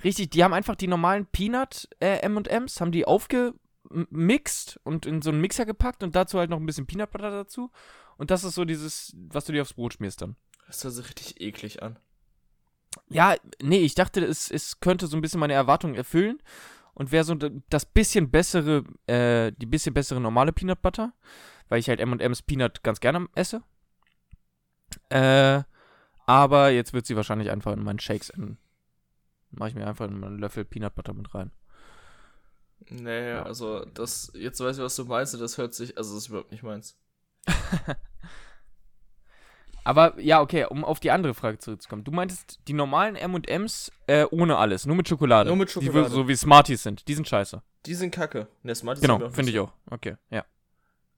Richtig, 0.05 0.31
die 0.31 0.45
haben 0.45 0.55
einfach 0.55 0.77
die 0.77 0.87
normalen 0.87 1.27
Peanut 1.27 1.89
äh, 2.01 2.19
M&M's, 2.21 2.81
haben 2.81 2.93
die 2.93 3.05
aufgemixt 3.05 4.79
und 4.85 5.07
in 5.07 5.23
so 5.23 5.31
einen 5.31 5.41
Mixer 5.41 5.67
gepackt 5.67 6.03
und 6.03 6.15
dazu 6.15 6.39
halt 6.39 6.51
noch 6.51 6.61
ein 6.61 6.67
bisschen 6.67 6.87
Peanut 6.87 7.11
Butter 7.11 7.31
dazu. 7.31 7.71
Und 8.17 8.31
das 8.31 8.45
ist 8.45 8.55
so 8.55 8.65
dieses, 8.65 9.15
was 9.17 9.45
du 9.45 9.53
dir 9.53 9.63
aufs 9.63 9.75
Brot 9.75 9.95
schmierst 9.95 10.23
dann. 10.23 10.37
Das 10.67 10.85
hört 10.85 10.95
sich 10.95 11.09
richtig 11.09 11.41
eklig 11.41 11.83
an. 11.83 11.99
Ja, 13.09 13.37
nee, 13.63 13.81
ich 13.81 13.95
dachte, 13.95 14.25
es, 14.25 14.51
es 14.51 14.81
könnte 14.81 15.07
so 15.07 15.17
ein 15.17 15.21
bisschen 15.21 15.41
meine 15.41 15.53
Erwartungen 15.53 15.95
erfüllen 15.95 16.41
und 16.95 17.13
wäre 17.13 17.25
so 17.25 17.35
das 17.35 17.87
bisschen 17.87 18.31
bessere, 18.31 18.85
äh, 19.07 19.53
die 19.57 19.67
bisschen 19.67 19.95
bessere 19.95 20.21
normale 20.21 20.53
Peanut 20.53 20.83
Butter, 20.83 21.13
weil 21.69 21.81
ich 21.81 21.89
halt 21.89 22.01
M&M's 22.01 22.43
Peanut 22.43 22.83
ganz 22.83 23.01
gerne 23.01 23.29
esse. 23.35 23.63
Äh, 25.11 25.63
aber 26.27 26.71
jetzt 26.71 26.93
wird 26.93 27.07
sie 27.07 27.17
wahrscheinlich 27.17 27.51
einfach 27.51 27.73
in 27.73 27.83
meinen 27.83 28.01
Shakes 28.01 28.31
enden. 28.31 28.59
Mache 29.51 29.71
ich 29.71 29.75
mir 29.75 29.87
einfach 29.87 30.07
einen 30.09 30.39
Löffel 30.39 30.65
Peanut 30.65 30.95
Butter 30.95 31.15
mit 31.15 31.35
rein. 31.35 31.51
Nee, 32.91 33.31
Ja. 33.31 33.43
also 33.43 33.85
das, 33.87 34.31
jetzt 34.35 34.61
weiß 34.61 34.77
ich, 34.79 34.83
was 34.83 34.95
du 34.97 35.05
meinst, 35.05 35.39
das 35.41 35.59
hört 35.59 35.75
sich, 35.75 35.97
also 35.99 36.15
das 36.15 36.25
ist 36.25 36.29
überhaupt 36.29 36.53
nicht 36.53 36.63
meins. 36.63 36.97
Aber 39.85 40.19
ja, 40.21 40.41
okay, 40.43 40.67
um 40.69 40.85
auf 40.85 41.01
die 41.01 41.11
andere 41.11 41.33
Frage 41.35 41.59
zurückzukommen. 41.59 42.05
Du 42.05 42.11
meintest 42.11 42.61
die 42.69 42.75
normalen 42.75 43.17
M&M's 43.17 43.91
äh, 44.07 44.25
ohne 44.31 44.59
alles, 44.59 44.85
nur 44.85 44.97
mit 44.97 45.09
Schokolade. 45.09 45.49
Nur 45.49 45.57
mit 45.57 45.69
Die, 45.69 45.73
Schokolade. 45.73 46.11
wo- 46.11 46.15
so 46.15 46.29
wie 46.29 46.37
Smarties 46.37 46.83
sind. 46.83 47.09
Die 47.09 47.15
sind 47.15 47.27
scheiße. 47.27 47.63
Die 47.87 47.95
sind 47.95 48.11
kacke. 48.11 48.49
Ne, 48.63 48.75
Smarties 48.75 49.01
Genau, 49.01 49.19
sind 49.19 49.27
auch 49.29 49.33
finde 49.35 49.51
ich 49.53 49.59
auch. 49.59 49.73
Okay, 49.91 50.17
ja. 50.31 50.45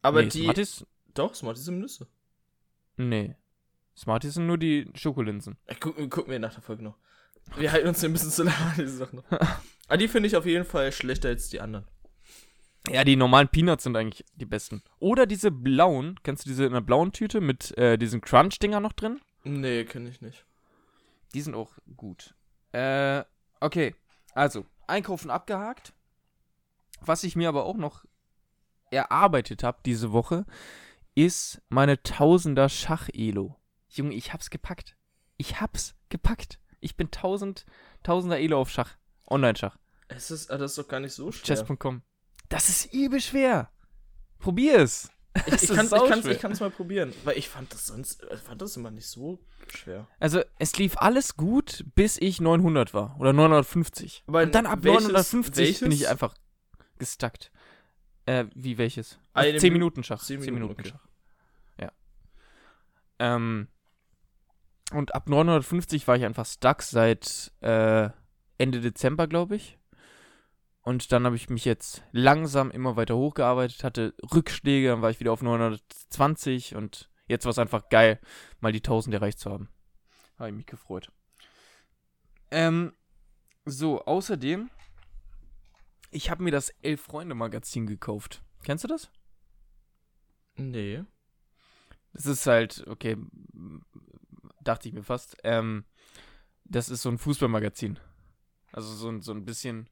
Aber 0.03 0.23
nee, 0.23 0.29
die, 0.29 0.43
Smarties? 0.45 0.87
doch, 1.15 1.35
Smarties 1.35 1.65
sind 1.65 1.81
Nüsse. 1.81 2.07
Nee. 2.97 3.35
Smarties 3.97 4.35
sind 4.35 4.47
nur 4.47 4.57
die 4.59 4.89
Schokolinsen. 4.95 5.57
Ich 5.67 5.81
guck, 5.81 5.97
guck 6.09 6.29
mir 6.29 6.39
nach 6.39 6.55
der 6.55 6.63
Folge 6.63 6.85
noch. 6.85 6.97
Wir 7.57 7.73
halten 7.73 7.89
uns 7.89 8.01
hier 8.01 8.09
ein 8.09 8.13
bisschen 8.13 8.31
zu 8.31 8.45
lange 8.45 8.57
an 8.57 8.75
diese 8.77 8.97
Sachen. 8.97 9.23
Aber 9.89 9.97
die 9.99 10.09
finde 10.09 10.29
ich 10.29 10.37
auf 10.37 10.47
jeden 10.47 10.65
Fall 10.65 10.93
schlechter 10.93 11.29
als 11.29 11.49
die 11.49 11.61
anderen. 11.61 11.87
Ja, 12.89 13.05
die 13.05 13.17
normalen 13.17 13.49
Peanuts 13.49 13.85
sind 13.85 13.97
eigentlich 13.97 14.25
die 14.35 14.47
besten. 14.47 14.83
Oder 14.99 15.27
diese 15.27 15.51
blauen, 15.51 16.19
kennst 16.23 16.47
du 16.47 16.51
diese 16.51 16.65
in 16.65 16.73
einer 16.73 16.81
blauen 16.81 17.13
Tüte 17.13 17.41
mit 17.41 17.77
äh, 17.77 17.99
diesen 17.99 18.21
Crunch-Dinger 18.21 18.81
noch 18.81 18.93
drin? 18.93 19.21
Nee, 19.45 19.85
kenne 19.85 20.09
ich 20.09 20.21
nicht. 20.21 20.47
Die 21.35 21.41
sind 21.41 21.55
auch 21.55 21.73
gut. 21.97 22.35
Äh, 22.73 23.23
okay. 23.61 23.95
Also, 24.35 24.67
Einkaufen 24.87 25.31
abgehakt. 25.31 25.93
Was 27.01 27.25
ich 27.25 27.37
mir 27.37 27.49
aber 27.49 27.65
auch 27.65 27.77
noch 27.77 28.05
erarbeitet 28.91 29.63
habe 29.63 29.79
diese 29.85 30.13
Woche, 30.13 30.45
ist 31.15 31.63
meine 31.69 32.03
Tausender 32.03 32.69
Schach-Elo. 32.69 33.57
Junge, 33.89 34.15
ich 34.15 34.33
hab's 34.33 34.51
gepackt. 34.51 34.97
Ich 35.37 35.61
hab's 35.61 35.95
gepackt. 36.09 36.59
Ich 36.81 36.97
bin 36.97 37.07
1000, 37.09 37.67
Tausender 38.03 38.39
Elo 38.39 38.61
auf 38.61 38.71
Schach. 38.71 38.97
Online-Schach. 39.29 39.77
Es 40.09 40.31
ist, 40.31 40.51
ah, 40.51 40.59
das 40.59 40.73
ist 40.73 40.79
doch 40.79 40.89
gar 40.89 41.01
nicht 41.01 41.13
so 41.13 41.31
schwer. 41.31 41.57
Chess.com. 41.57 42.03
Das 42.49 42.69
ist 42.69 42.93
übel 42.93 43.21
schwer. 43.21 43.71
Probier 44.39 44.79
es. 44.81 45.11
Ich, 45.47 45.63
ich 45.63 45.69
kann 45.69 45.85
es 45.85 45.91
sauschwer. 45.91 46.33
ich 46.33 46.41
kann's 46.41 46.59
mal 46.59 46.71
probieren, 46.71 47.13
weil 47.23 47.39
ich 47.39 47.49
fand 47.49 47.73
das 47.73 47.87
sonst, 47.87 48.27
fand 48.45 48.61
das 48.61 48.77
immer 48.77 48.91
nicht 48.91 49.07
so 49.07 49.39
schwer. 49.73 50.09
Also, 50.19 50.43
es 50.59 50.77
lief 50.77 50.97
alles 50.97 51.37
gut, 51.37 51.85
bis 51.95 52.17
ich 52.19 52.41
900 52.41 52.93
war. 52.95 53.17
Oder 53.21 53.33
950. 53.33 54.25
Aber 54.27 54.43
Und 54.43 54.55
dann 54.55 54.67
ab 54.67 54.81
welches- 54.83 55.05
950 55.05 55.81
bin 55.81 55.93
ich 55.93 56.01
welches? 56.01 56.07
einfach 56.09 56.35
gestuckt. 56.99 57.53
Äh, 58.27 58.47
wie 58.57 58.77
welches? 58.79 59.21
Eine 59.33 59.59
10 59.59 59.73
Minute- 59.73 59.73
Minuten 59.73 60.03
Schach. 60.05 60.21
10 60.25 60.41
10 60.43 60.55
Minuten, 60.55 60.73
Minuten 60.73 60.81
okay. 60.81 60.89
Schach. 60.91 61.81
Ja. 61.81 61.93
Ähm, 63.21 63.69
und 64.93 65.15
ab 65.15 65.29
950 65.29 66.07
war 66.09 66.17
ich 66.17 66.25
einfach 66.25 66.47
stuck 66.47 66.83
seit 66.83 67.53
äh, 67.61 68.11
Ende 68.59 68.81
Dezember, 68.81 69.27
glaube 69.27 69.57
ich. 69.57 69.79
Und 70.83 71.13
dann 71.13 71.25
habe 71.25 71.37
ich 71.37 71.51
mich 71.51 71.65
jetzt 71.65 72.03
langsam 72.13 72.71
immer 72.71 72.97
weiter 72.97 73.17
hochgearbeitet, 73.17 73.85
hatte 73.85 74.15
Rückschläge, 74.35 74.89
dann 74.89 75.03
war 75.03 75.11
ich 75.11 75.21
wieder 75.21 75.33
auf 75.33 75.43
920 75.43 76.75
und 76.75 77.11
jetzt 77.29 77.45
war 77.45 77.51
es 77.51 77.59
einfach 77.59 77.89
geil, 77.91 78.19
mal 78.61 78.73
die 78.73 78.79
1000 78.79 79.15
erreicht 79.15 79.39
zu 79.39 79.51
haben. 79.51 79.69
Habe 80.39 80.49
ich 80.49 80.57
mich 80.57 80.67
gefreut. 80.67 81.13
Ähm, 82.51 82.95
so, 83.67 84.05
außerdem, 84.05 84.71
ich 86.11 86.31
habe 86.31 86.43
mir 86.43 86.51
das 86.51 86.71
Elf-Freunde-Magazin 86.83 87.87
gekauft. 87.87 88.43
Kennst 88.65 88.85
du 88.85 88.89
das? 88.89 89.11
Nee. 90.57 91.05
Das 92.13 92.27
ist 92.27 92.47
halt, 92.47 92.85
okay, 92.89 93.17
dachte 94.71 94.89
ich 94.89 94.95
mir 94.95 95.03
fast. 95.03 95.37
Ähm, 95.45 95.85
das 96.65 96.89
ist 96.89 97.03
so 97.03 97.09
ein 97.09 97.19
Fußballmagazin. 97.19 97.99
Also 98.73 98.95
so 98.95 99.09
ein, 99.09 99.21
so 99.23 99.33
ein 99.33 99.45
bisschen, 99.45 99.89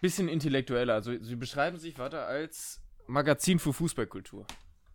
bisschen 0.00 0.28
intellektueller. 0.28 0.94
Also 0.94 1.16
sie 1.20 1.36
beschreiben 1.36 1.78
sich, 1.78 1.98
warte, 1.98 2.22
als 2.22 2.80
Magazin 3.06 3.58
für 3.58 3.72
Fußballkultur. 3.72 4.46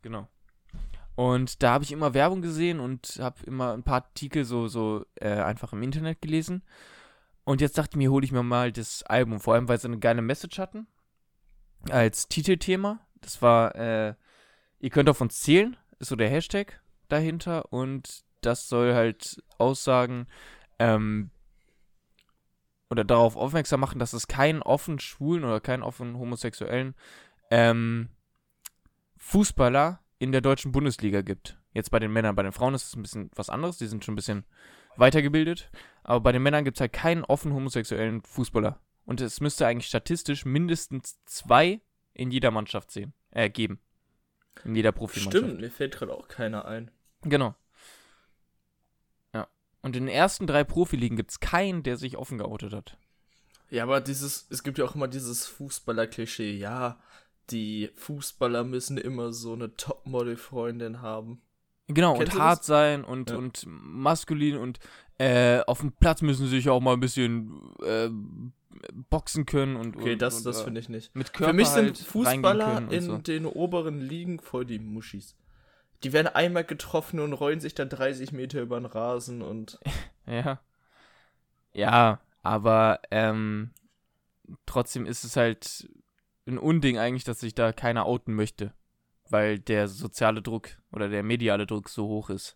Genau. 0.02 0.28
Und 1.16 1.62
da 1.62 1.74
habe 1.74 1.84
ich 1.84 1.92
immer 1.92 2.14
Werbung 2.14 2.42
gesehen 2.42 2.80
und 2.80 3.20
habe 3.20 3.44
immer 3.46 3.74
ein 3.74 3.84
paar 3.84 4.04
Artikel 4.06 4.46
so, 4.46 4.68
so 4.68 5.06
äh, 5.16 5.30
einfach 5.30 5.74
im 5.74 5.84
Internet 5.84 6.22
gelesen. 6.22 6.64
Und 7.44 7.62
jetzt 7.62 7.78
dachte 7.78 7.92
ich 7.94 7.98
mir, 7.98 8.12
hole 8.12 8.26
ich 8.26 8.32
mir 8.32 8.44
mal 8.44 8.72
das 8.72 9.04
Album, 9.04 9.40
vor 9.40 9.54
allem 9.54 9.68
weil 9.68 9.80
sie 9.80 9.88
eine 9.88 10.00
geile 10.00 10.22
Message 10.22 10.58
hatten. 10.60 10.88
Als 11.90 12.28
Titelthema. 12.28 13.00
Das 13.22 13.42
war, 13.42 13.76
äh, 13.76 14.16
ihr 14.80 14.90
könnt 14.90 15.10
auf 15.10 15.22
uns 15.22 15.42
zählen, 15.42 15.78
ist 16.00 16.10
so 16.10 16.16
der 16.16 16.30
Hashtag 16.30 16.82
dahinter. 17.10 17.72
Und 17.72 18.24
das 18.46 18.68
soll 18.68 18.94
halt 18.94 19.42
aussagen, 19.58 20.28
ähm, 20.80 21.32
oder 22.90 23.04
darauf 23.04 23.36
aufmerksam 23.36 23.80
machen, 23.80 23.98
dass 23.98 24.14
es 24.14 24.28
keinen 24.28 24.62
offen 24.62 25.00
schwulen 25.00 25.44
oder 25.44 25.60
keinen 25.60 25.82
offen 25.82 26.18
homosexuellen 26.18 26.94
ähm, 27.50 28.10
Fußballer 29.18 30.00
in 30.20 30.32
der 30.32 30.42
deutschen 30.42 30.72
Bundesliga 30.72 31.22
gibt. 31.22 31.58
Jetzt 31.74 31.90
bei 31.90 31.98
den 31.98 32.14
Männern, 32.14 32.36
bei 32.36 32.44
den 32.44 32.52
Frauen 32.52 32.76
ist 32.76 32.86
es 32.86 32.96
ein 32.96 33.02
bisschen 33.02 33.32
was 33.34 33.50
anderes, 33.50 33.80
die 33.80 33.88
sind 33.88 34.06
schon 34.06 34.14
ein 34.14 34.16
bisschen 34.16 34.46
weitergebildet. 34.96 35.72
Aber 36.04 36.20
bei 36.20 36.32
den 36.32 36.44
Männern 36.44 36.66
gibt 36.66 36.78
es 36.78 36.82
halt 36.82 36.94
keinen 36.94 37.24
offen 37.24 37.52
homosexuellen 37.54 38.22
Fußballer. 38.22 38.80
Und 39.06 39.22
es 39.22 39.42
müsste 39.42 39.66
eigentlich 39.66 39.88
statistisch 39.88 40.46
mindestens 40.46 41.20
zwei 41.26 41.82
in 42.14 42.30
jeder 42.30 42.52
Mannschaft 42.52 42.92
sehen, 42.92 43.14
äh, 43.32 43.50
geben. 43.50 43.80
In 44.66 44.76
jeder 44.76 44.92
Profimannschaft. 44.92 45.46
Stimmt, 45.46 45.62
mir 45.62 45.72
fällt 45.72 45.98
gerade 45.98 46.14
auch 46.14 46.28
keiner 46.28 46.66
ein. 46.66 46.92
Genau. 47.24 47.56
Und 49.84 49.96
in 49.96 50.06
den 50.08 50.16
ersten 50.16 50.48
drei 50.48 50.64
Profiligen 50.64 51.18
gibt 51.18 51.30
es 51.32 51.40
keinen, 51.40 51.84
der 51.84 51.98
sich 51.98 52.18
offen 52.18 52.38
geoutet 52.40 52.74
hat. 52.74 52.98
Ja, 53.70 53.84
aber 53.84 54.02
dieses, 54.02 54.48
es 54.50 54.64
gibt 54.64 54.78
ja 54.78 54.86
auch 54.86 54.96
immer 54.96 55.08
dieses 55.08 55.46
Fußballer-Klischee, 55.46 56.56
ja, 56.58 57.00
die 57.50 57.90
Fußballer 57.96 58.64
müssen 58.64 58.98
immer 58.98 59.34
so 59.34 59.54
eine 59.54 59.76
Topmodel-Freundin 59.76 61.02
haben. 61.02 61.42
Genau, 61.88 62.16
Kennst 62.18 62.34
und 62.34 62.40
hart 62.40 62.60
das? 62.60 62.66
sein 62.66 63.04
und, 63.04 63.30
Ja. 63.32 63.36
und 63.38 63.66
maskulin 63.68 64.56
und 64.58 64.80
äh, 65.18 65.60
auf 65.68 65.82
dem 65.82 65.92
Platz 65.92 66.22
müssen 66.22 66.46
sie 66.46 66.56
sich 66.56 66.70
auch 66.70 66.80
mal 66.80 66.94
ein 66.94 67.00
bisschen 67.02 67.74
äh, 67.86 68.10
boxen 69.10 69.46
können 69.46 69.76
und, 69.76 69.98
Okay, 69.98 70.14
und, 70.14 70.22
das, 70.22 70.38
und, 70.38 70.46
das 70.46 70.62
äh, 70.62 70.64
finde 70.64 70.80
ich 70.80 70.90
nicht. 70.90 71.14
mit 71.16 71.34
Körper 71.34 71.52
Für 71.52 71.56
mich 71.56 71.68
sind 71.68 71.86
halt 71.88 71.98
Fußballer 71.98 72.90
in 72.92 73.02
so. 73.04 73.18
den 73.18 73.46
oberen 73.46 74.00
Ligen 74.00 74.40
voll 74.40 74.66
die 74.66 74.80
Muschis. 74.80 75.36
Die 76.04 76.14
werden 76.14 76.28
einmal 76.28 76.64
getroffen 76.64 77.20
und 77.20 77.34
rollen 77.34 77.60
sich 77.60 77.74
dann 77.76 77.90
30 77.90 78.32
Meter 78.32 78.62
über 78.62 78.80
den 78.80 78.86
Rasen 78.86 79.42
und. 79.42 79.80
Ja. 80.26 80.62
Ja, 81.74 82.22
aber 82.44 83.02
ähm, 83.12 83.72
trotzdem 84.66 85.06
ist 85.06 85.26
es 85.26 85.36
halt 85.36 85.90
ein 86.48 86.58
Unding 86.58 86.98
eigentlich, 86.98 87.26
dass 87.26 87.42
sich 87.42 87.56
da 87.56 87.74
keiner 87.74 88.06
outen 88.06 88.34
möchte. 88.34 88.74
Weil 89.30 89.60
der 89.60 89.88
soziale 89.88 90.42
Druck 90.42 90.70
oder 90.92 91.10
der 91.10 91.24
mediale 91.24 91.66
Druck 91.66 91.90
so 91.90 92.08
hoch 92.08 92.30
ist. 92.30 92.56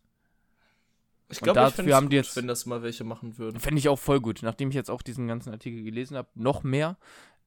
Ich 1.30 1.40
glaube, 1.42 1.60
ich 1.60 1.66
dafür 1.66 1.88
es 1.88 1.94
haben 1.94 2.06
gut, 2.06 2.12
die 2.14 2.16
jetzt- 2.18 2.36
wenn 2.38 2.48
das 2.48 2.66
mal 2.66 2.84
welche 2.84 3.04
machen 3.04 3.38
würden. 3.38 3.60
Fände 3.60 3.80
ich 3.80 3.90
auch 3.90 4.00
voll 4.00 4.22
gut, 4.22 4.40
nachdem 4.44 4.70
ich 4.70 4.76
jetzt 4.76 4.90
auch 4.92 5.02
diesen 5.02 5.28
ganzen 5.28 5.52
Artikel 5.52 5.84
gelesen 5.84 6.16
habe, 6.16 6.30
noch 6.36 6.64
mehr. 6.64 6.98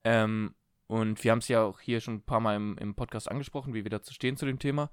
Ähm, 0.05 0.55
und 0.87 1.23
wir 1.25 1.31
haben 1.31 1.39
es 1.39 1.49
ja 1.49 1.63
auch 1.63 1.81
hier 1.81 2.01
schon 2.01 2.15
ein 2.17 2.23
paar 2.23 2.41
Mal 2.41 2.57
im, 2.57 2.77
im 2.79 2.95
Podcast 2.95 3.31
angesprochen, 3.31 3.73
wie 3.73 3.85
wir 3.85 3.91
dazu 3.91 4.13
stehen 4.13 4.37
zu 4.37 4.45
dem 4.45 4.59
Thema. 4.59 4.91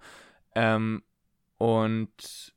Ähm, 0.58 1.04
und 1.60 2.56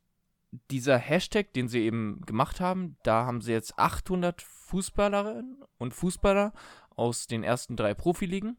dieser 0.71 0.97
Hashtag, 0.97 1.53
den 1.53 1.67
sie 1.67 1.81
eben 1.81 2.21
gemacht 2.25 2.59
haben, 2.59 2.97
da 3.03 3.25
haben 3.27 3.41
sie 3.41 3.51
jetzt 3.51 3.77
800 3.77 4.41
Fußballerinnen 4.41 5.63
und 5.77 5.93
Fußballer 5.93 6.51
aus 6.95 7.27
den 7.27 7.43
ersten 7.43 7.75
drei 7.75 7.93
Profiligen 7.93 8.57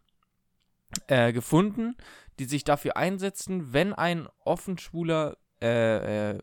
äh, 1.09 1.33
gefunden, 1.33 1.97
die 2.39 2.45
sich 2.45 2.63
dafür 2.63 2.97
einsetzen, 2.97 3.73
wenn 3.73 3.93
ein 3.93 4.29
offen 4.45 4.79
schwuler 4.79 5.37
äh, 5.61 6.31
äh, 6.31 6.39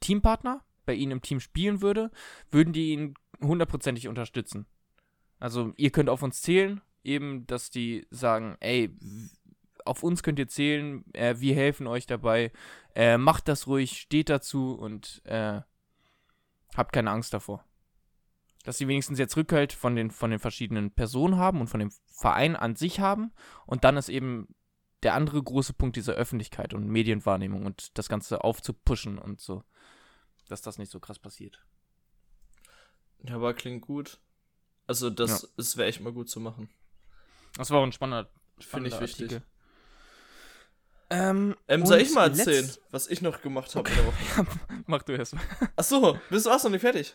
Teampartner 0.00 0.64
bei 0.86 0.94
ihnen 0.94 1.12
im 1.12 1.22
Team 1.22 1.40
spielen 1.40 1.82
würde, 1.82 2.10
würden 2.50 2.72
die 2.72 2.92
ihn 2.92 3.14
hundertprozentig 3.40 4.08
unterstützen. 4.08 4.66
Also 5.38 5.74
ihr 5.76 5.90
könnt 5.90 6.08
auf 6.08 6.22
uns 6.22 6.40
zählen, 6.40 6.80
eben, 7.04 7.46
dass 7.46 7.68
die 7.70 8.06
sagen, 8.10 8.56
ey, 8.60 8.96
auf 9.84 10.02
uns 10.02 10.22
könnt 10.22 10.38
ihr 10.38 10.48
zählen, 10.48 11.04
äh, 11.14 11.36
wir 11.38 11.54
helfen 11.54 11.86
euch 11.86 12.06
dabei, 12.06 12.52
äh, 12.94 13.18
macht 13.18 13.48
das 13.48 13.66
ruhig, 13.66 14.00
steht 14.00 14.28
dazu 14.28 14.74
und 14.74 15.22
äh, 15.24 15.60
habt 16.74 16.92
keine 16.92 17.10
Angst 17.10 17.34
davor. 17.34 17.64
Dass 18.64 18.78
sie 18.78 18.88
wenigstens 18.88 19.18
jetzt 19.18 19.36
Rückhalt 19.36 19.72
von 19.72 19.96
den, 19.96 20.10
von 20.10 20.30
den 20.30 20.38
verschiedenen 20.38 20.92
Personen 20.92 21.36
haben 21.36 21.60
und 21.60 21.68
von 21.68 21.80
dem 21.80 21.90
Verein 22.06 22.54
an 22.54 22.76
sich 22.76 23.00
haben. 23.00 23.32
Und 23.66 23.84
dann 23.84 23.96
ist 23.96 24.08
eben 24.08 24.54
der 25.02 25.14
andere 25.14 25.42
große 25.42 25.72
Punkt 25.72 25.96
dieser 25.96 26.14
Öffentlichkeit 26.14 26.74
und 26.74 26.86
Medienwahrnehmung 26.86 27.66
und 27.66 27.98
das 27.98 28.08
Ganze 28.08 28.44
aufzupushen 28.44 29.18
und 29.18 29.40
so, 29.40 29.64
dass 30.48 30.62
das 30.62 30.78
nicht 30.78 30.92
so 30.92 31.00
krass 31.00 31.18
passiert. 31.18 31.64
Ja, 33.24 33.36
aber 33.36 33.54
klingt 33.54 33.82
gut. 33.82 34.20
Also, 34.86 35.10
das, 35.10 35.52
das 35.56 35.76
wäre 35.76 35.88
echt 35.88 36.00
mal 36.00 36.12
gut 36.12 36.28
zu 36.28 36.40
machen. 36.40 36.68
Das 37.56 37.70
war 37.70 37.80
auch 37.80 37.84
ein 37.84 37.92
spannender, 37.92 38.30
Finde 38.58 38.88
ich 38.88 38.94
spannender 38.94 39.00
wichtig. 39.00 39.42
Ähm, 41.12 41.54
Ähm, 41.68 41.84
soll 41.86 42.00
ich 42.00 42.12
mal 42.14 42.28
erzählen, 42.28 42.64
letzt- 42.64 42.80
was 42.90 43.06
ich 43.08 43.20
noch 43.22 43.42
gemacht 43.42 43.74
habe 43.74 43.88
Woche? 43.90 44.46
Mach 44.86 45.02
du 45.02 45.12
erst 45.12 45.34
mal. 45.34 45.42
Ach 45.76 45.84
so, 45.84 46.18
bist 46.30 46.46
du 46.46 46.50
auch 46.50 46.62
noch 46.64 46.70
nicht 46.70 46.80
fertig? 46.80 47.14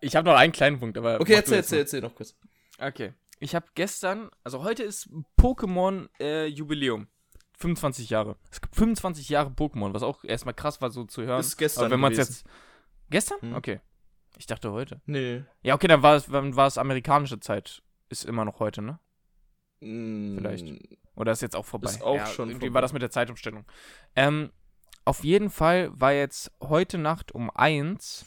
Ich 0.00 0.16
habe 0.16 0.28
noch 0.28 0.36
einen 0.36 0.52
kleinen 0.52 0.78
Punkt, 0.80 0.96
aber. 0.98 1.20
Okay, 1.20 1.34
erzähl, 1.34 1.58
erzähl, 1.58 1.78
erzähl 1.80 2.00
noch 2.00 2.14
kurz. 2.14 2.36
Okay. 2.78 3.12
Ich 3.38 3.54
habe 3.54 3.66
gestern, 3.74 4.30
also 4.44 4.62
heute 4.62 4.82
ist 4.84 5.08
Pokémon 5.38 6.08
äh, 6.20 6.46
Jubiläum. 6.46 7.08
25 7.58 8.10
Jahre. 8.10 8.36
Es 8.50 8.60
gibt 8.60 8.74
25 8.74 9.28
Jahre 9.28 9.50
Pokémon, 9.50 9.94
was 9.94 10.02
auch 10.02 10.24
erstmal 10.24 10.54
krass 10.54 10.80
war, 10.80 10.90
so 10.90 11.04
zu 11.04 11.22
hören. 11.22 11.40
Ist 11.40 11.56
gestern 11.56 11.84
Aber 11.84 11.92
wenn 11.92 12.00
man 12.00 12.12
es 12.12 12.18
jetzt. 12.18 12.44
Gestern? 13.10 13.40
Hm. 13.40 13.54
Okay. 13.54 13.80
Ich 14.38 14.46
dachte 14.46 14.72
heute. 14.72 15.00
Nee. 15.06 15.44
Ja, 15.62 15.74
okay, 15.74 15.86
dann 15.88 16.02
war 16.02 16.16
es, 16.16 16.26
dann 16.26 16.56
war 16.56 16.66
es 16.66 16.78
amerikanische 16.78 17.38
Zeit. 17.40 17.82
Ist 18.08 18.24
immer 18.24 18.44
noch 18.44 18.58
heute, 18.60 18.82
ne? 18.82 18.98
Mm, 19.80 20.36
Vielleicht. 20.38 20.66
Oder 21.22 21.32
ist 21.32 21.40
jetzt 21.40 21.54
auch 21.54 21.64
vorbei? 21.64 21.88
Ist 21.88 22.02
auch 22.02 22.16
ja, 22.16 22.26
schon 22.26 22.48
Irgendwie 22.48 22.66
vorbei. 22.66 22.74
war 22.74 22.82
das 22.82 22.92
mit 22.92 23.00
der 23.00 23.12
Zeitumstellung. 23.12 23.64
Ähm, 24.16 24.50
auf 25.04 25.22
jeden 25.22 25.50
Fall 25.50 25.90
war 25.94 26.12
jetzt 26.12 26.50
heute 26.60 26.98
Nacht 26.98 27.32
um 27.32 27.48
eins 27.50 28.26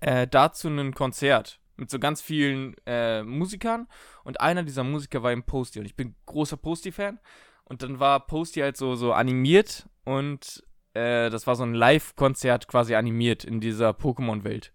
äh, 0.00 0.26
dazu 0.26 0.68
ein 0.68 0.92
Konzert 0.92 1.60
mit 1.76 1.90
so 1.90 2.00
ganz 2.00 2.20
vielen 2.20 2.74
äh, 2.84 3.22
Musikern 3.22 3.86
und 4.24 4.40
einer 4.40 4.64
dieser 4.64 4.82
Musiker 4.82 5.22
war 5.22 5.32
im 5.32 5.44
Posty 5.44 5.78
und 5.78 5.86
ich 5.86 5.94
bin 5.94 6.16
großer 6.26 6.56
Posty-Fan 6.56 7.20
und 7.64 7.82
dann 7.82 8.00
war 8.00 8.26
Posty 8.26 8.60
halt 8.60 8.76
so, 8.76 8.96
so 8.96 9.12
animiert 9.12 9.88
und 10.04 10.64
äh, 10.94 11.30
das 11.30 11.46
war 11.46 11.54
so 11.54 11.62
ein 11.62 11.74
Live-Konzert 11.74 12.66
quasi 12.66 12.96
animiert 12.96 13.44
in 13.44 13.60
dieser 13.60 13.90
Pokémon-Welt. 13.90 14.72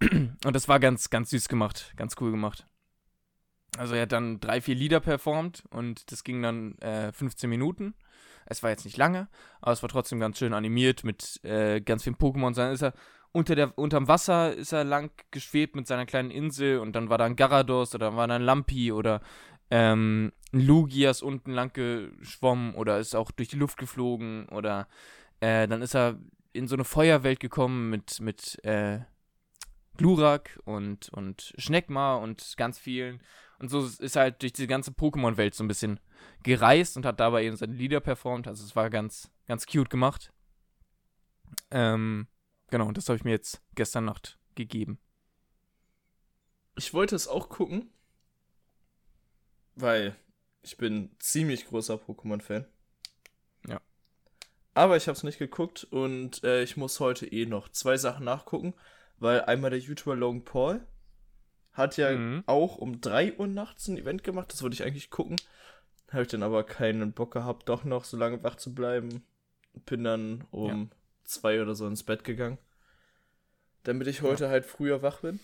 Und 0.00 0.54
das 0.54 0.68
war 0.68 0.78
ganz, 0.78 1.10
ganz 1.10 1.30
süß 1.30 1.48
gemacht, 1.48 1.92
ganz 1.96 2.14
cool 2.20 2.30
gemacht. 2.30 2.68
Also 3.76 3.94
er 3.94 4.02
hat 4.02 4.12
dann 4.12 4.40
drei, 4.40 4.60
vier 4.60 4.74
Lieder 4.74 5.00
performt 5.00 5.64
und 5.70 6.10
das 6.10 6.24
ging 6.24 6.42
dann 6.42 6.78
äh, 6.78 7.12
15 7.12 7.48
Minuten. 7.50 7.94
Es 8.46 8.62
war 8.62 8.70
jetzt 8.70 8.86
nicht 8.86 8.96
lange, 8.96 9.28
aber 9.60 9.72
es 9.72 9.82
war 9.82 9.90
trotzdem 9.90 10.20
ganz 10.20 10.38
schön 10.38 10.54
animiert 10.54 11.04
mit 11.04 11.44
äh, 11.44 11.80
ganz 11.80 12.04
vielen 12.04 12.16
Pokémon. 12.16 12.54
Dann 12.54 12.72
ist 12.72 12.82
er 12.82 12.94
unter 13.32 13.54
der, 13.54 13.76
unterm 13.76 14.08
Wasser 14.08 14.54
ist 14.54 14.72
er 14.72 14.84
lang 14.84 15.10
geschwebt 15.30 15.76
mit 15.76 15.86
seiner 15.86 16.06
kleinen 16.06 16.30
Insel 16.30 16.78
und 16.78 16.94
dann 16.96 17.10
war 17.10 17.18
da 17.18 17.26
ein 17.26 17.36
Garados 17.36 17.94
oder 17.94 18.06
dann 18.06 18.16
war 18.16 18.26
da 18.26 18.36
ein 18.36 18.42
Lampi 18.42 18.90
oder 18.90 19.20
ähm, 19.70 20.32
ein 20.52 20.66
Lugias 20.66 21.20
unten 21.20 21.52
lang 21.52 21.72
geschwommen 21.74 22.74
oder 22.74 22.98
ist 22.98 23.14
auch 23.14 23.30
durch 23.30 23.48
die 23.48 23.58
Luft 23.58 23.76
geflogen 23.76 24.48
oder 24.48 24.88
äh, 25.40 25.68
dann 25.68 25.82
ist 25.82 25.94
er 25.94 26.18
in 26.52 26.68
so 26.68 26.74
eine 26.74 26.84
Feuerwelt 26.84 27.38
gekommen 27.38 27.90
mit, 27.90 28.20
mit 28.20 28.64
äh, 28.64 29.00
Glurak 29.98 30.58
und, 30.64 31.10
und 31.10 31.52
Schneckma 31.58 32.16
und 32.16 32.54
ganz 32.56 32.78
vielen. 32.78 33.20
Und 33.58 33.70
so 33.70 33.84
ist 33.84 34.16
er 34.16 34.22
halt 34.22 34.42
durch 34.42 34.52
die 34.52 34.66
ganze 34.66 34.92
Pokémon-Welt 34.92 35.54
so 35.54 35.64
ein 35.64 35.68
bisschen 35.68 35.98
gereist 36.42 36.96
und 36.96 37.04
hat 37.04 37.18
dabei 37.18 37.44
eben 37.44 37.56
seine 37.56 37.74
Lieder 37.74 38.00
performt. 38.00 38.46
Also 38.46 38.64
es 38.64 38.76
war 38.76 38.88
ganz, 38.88 39.30
ganz 39.46 39.66
cute 39.66 39.90
gemacht. 39.90 40.32
Ähm, 41.70 42.28
genau, 42.70 42.86
und 42.86 42.96
das 42.96 43.08
habe 43.08 43.16
ich 43.16 43.24
mir 43.24 43.32
jetzt 43.32 43.60
gestern 43.74 44.04
Nacht 44.04 44.38
gegeben. 44.54 45.00
Ich 46.76 46.94
wollte 46.94 47.16
es 47.16 47.26
auch 47.26 47.48
gucken, 47.48 47.90
weil 49.74 50.14
ich 50.62 50.76
bin 50.76 51.10
ziemlich 51.18 51.66
großer 51.66 51.94
Pokémon-Fan. 51.94 52.64
Ja. 53.66 53.80
Aber 54.74 54.96
ich 54.96 55.08
habe 55.08 55.16
es 55.16 55.24
nicht 55.24 55.38
geguckt 55.38 55.84
und 55.84 56.44
äh, 56.44 56.62
ich 56.62 56.76
muss 56.76 57.00
heute 57.00 57.26
eh 57.26 57.46
noch 57.46 57.68
zwei 57.70 57.96
Sachen 57.96 58.24
nachgucken, 58.24 58.74
weil 59.18 59.42
einmal 59.42 59.70
der 59.70 59.80
YouTuber 59.80 60.14
Logan 60.14 60.44
Paul 60.44 60.86
hat 61.78 61.96
ja 61.96 62.10
Mhm. 62.14 62.42
auch 62.46 62.76
um 62.76 63.00
3 63.00 63.36
Uhr 63.38 63.46
nachts 63.46 63.88
ein 63.88 63.96
Event 63.96 64.22
gemacht, 64.24 64.52
das 64.52 64.62
wollte 64.62 64.74
ich 64.74 64.82
eigentlich 64.84 65.08
gucken. 65.10 65.36
Habe 66.12 66.22
ich 66.22 66.28
dann 66.28 66.42
aber 66.42 66.64
keinen 66.64 67.12
Bock 67.12 67.32
gehabt, 67.32 67.68
doch 67.68 67.84
noch 67.84 68.04
so 68.04 68.16
lange 68.16 68.42
wach 68.42 68.56
zu 68.56 68.74
bleiben. 68.74 69.22
Bin 69.86 70.04
dann 70.04 70.44
um 70.50 70.90
zwei 71.24 71.60
oder 71.62 71.74
so 71.74 71.86
ins 71.86 72.02
Bett 72.02 72.24
gegangen. 72.24 72.58
Damit 73.84 74.06
ich 74.08 74.22
heute 74.22 74.48
halt 74.48 74.66
früher 74.66 75.02
wach 75.02 75.20
bin. 75.20 75.40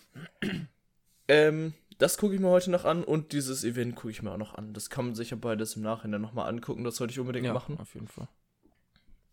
ähm, 1.27 1.73
das 1.97 2.17
gucke 2.17 2.35
ich 2.35 2.41
mir 2.41 2.49
heute 2.49 2.71
noch 2.71 2.83
an 2.85 3.03
und 3.03 3.31
dieses 3.31 3.63
Event 3.63 3.95
gucke 3.95 4.09
ich 4.11 4.21
mir 4.21 4.31
auch 4.31 4.37
noch 4.37 4.53
an. 4.55 4.73
Das 4.73 4.89
kann 4.89 5.05
man 5.05 5.15
sich 5.15 5.29
ja 5.29 5.37
beides 5.37 5.75
im 5.75 5.81
Nachhinein 5.83 6.21
nochmal 6.21 6.49
angucken. 6.49 6.83
Das 6.83 6.97
sollte 6.97 7.11
ich 7.13 7.19
unbedingt 7.19 7.51
machen. 7.53 7.79
auf 7.79 7.93
jeden 7.93 8.07
Fall. 8.07 8.27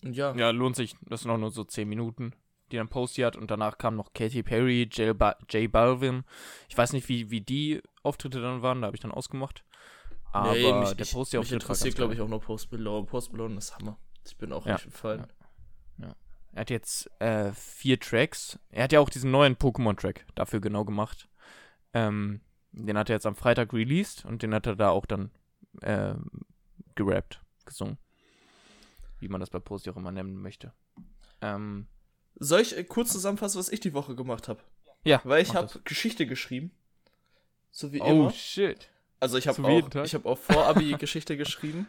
Und 0.04 0.14
ja, 0.14 0.34
Ja, 0.36 0.50
lohnt 0.50 0.76
sich. 0.76 0.96
Das 1.02 1.22
sind 1.22 1.30
auch 1.30 1.38
nur 1.38 1.50
so 1.50 1.64
10 1.64 1.88
Minuten, 1.88 2.32
die 2.72 2.76
dann 2.76 2.88
Posty 2.88 3.22
hat. 3.22 3.36
Und 3.36 3.50
danach 3.50 3.78
kam 3.78 3.96
noch 3.96 4.12
Katy 4.12 4.42
Perry, 4.42 4.88
J, 4.92 5.16
ba 5.16 5.36
J 5.50 5.70
Balvin. 5.70 6.24
Ich 6.68 6.76
weiß 6.76 6.92
nicht, 6.92 7.08
wie, 7.08 7.30
wie 7.30 7.40
die 7.40 7.82
Auftritte 8.02 8.40
dann 8.40 8.62
waren. 8.62 8.80
Da 8.80 8.86
habe 8.86 8.96
ich 8.96 9.02
dann 9.02 9.12
ausgemacht. 9.12 9.64
Aber 10.32 10.52
nee, 10.52 10.72
mich, 10.72 10.94
der 10.94 11.06
ich, 11.06 11.12
Posty 11.12 11.36
mich 11.36 11.44
Auftritt 11.44 11.62
war 11.62 11.70
interessiert, 11.70 11.94
glaube 11.94 12.14
ich, 12.14 12.20
auch 12.20 12.28
noch 12.28 12.42
Post 12.42 12.72
Malone. 12.72 13.06
Post 13.06 13.32
Malone 13.32 13.56
ist 13.56 13.76
Hammer. 13.78 13.98
Ich 14.26 14.36
bin 14.36 14.52
auch 14.52 14.66
Ja, 14.66 14.74
richtig 14.74 14.94
Fan. 14.94 15.26
Er 16.52 16.60
hat 16.60 16.70
jetzt 16.70 17.10
äh, 17.20 17.52
vier 17.52 17.98
Tracks. 17.98 18.58
Er 18.70 18.84
hat 18.84 18.92
ja 18.92 19.00
auch 19.00 19.08
diesen 19.08 19.30
neuen 19.30 19.56
Pokémon-Track 19.56 20.26
dafür 20.34 20.60
genau 20.60 20.84
gemacht. 20.84 21.28
Ähm, 21.94 22.42
den 22.72 22.98
hat 22.98 23.08
er 23.08 23.16
jetzt 23.16 23.26
am 23.26 23.34
Freitag 23.34 23.72
released 23.72 24.24
und 24.24 24.42
den 24.42 24.54
hat 24.54 24.66
er 24.66 24.76
da 24.76 24.90
auch 24.90 25.06
dann 25.06 25.30
äh, 25.80 26.14
gerappt, 26.94 27.40
gesungen. 27.64 27.98
Wie 29.18 29.28
man 29.28 29.40
das 29.40 29.50
bei 29.50 29.60
Posty 29.60 29.90
auch 29.90 29.96
immer 29.96 30.12
nennen 30.12 30.36
möchte. 30.36 30.74
Ähm, 31.40 31.86
Soll 32.36 32.60
ich 32.60 32.76
äh, 32.76 32.84
kurz 32.84 33.12
zusammenfassen, 33.12 33.58
was 33.58 33.68
ich 33.68 33.80
die 33.80 33.92
Woche 33.94 34.14
gemacht 34.14 34.48
habe? 34.48 34.60
ja, 35.04 35.20
Weil 35.24 35.42
ich 35.42 35.54
habe. 35.54 35.80
Geschichte 35.84 36.26
geschrieben. 36.26 36.70
So 37.70 37.92
wie 37.92 38.00
Oh, 38.00 38.06
immer. 38.06 38.30
shit. 38.32 38.88
Also 39.20 39.38
ich 39.38 39.48
habe 39.48 39.62
auch, 39.66 40.04
ich 40.04 40.14
habe 40.14 40.28
auch 40.28 40.38
vor 40.38 40.66
Abi 40.66 40.92
Geschichte 40.98 41.36
geschrieben. 41.36 41.86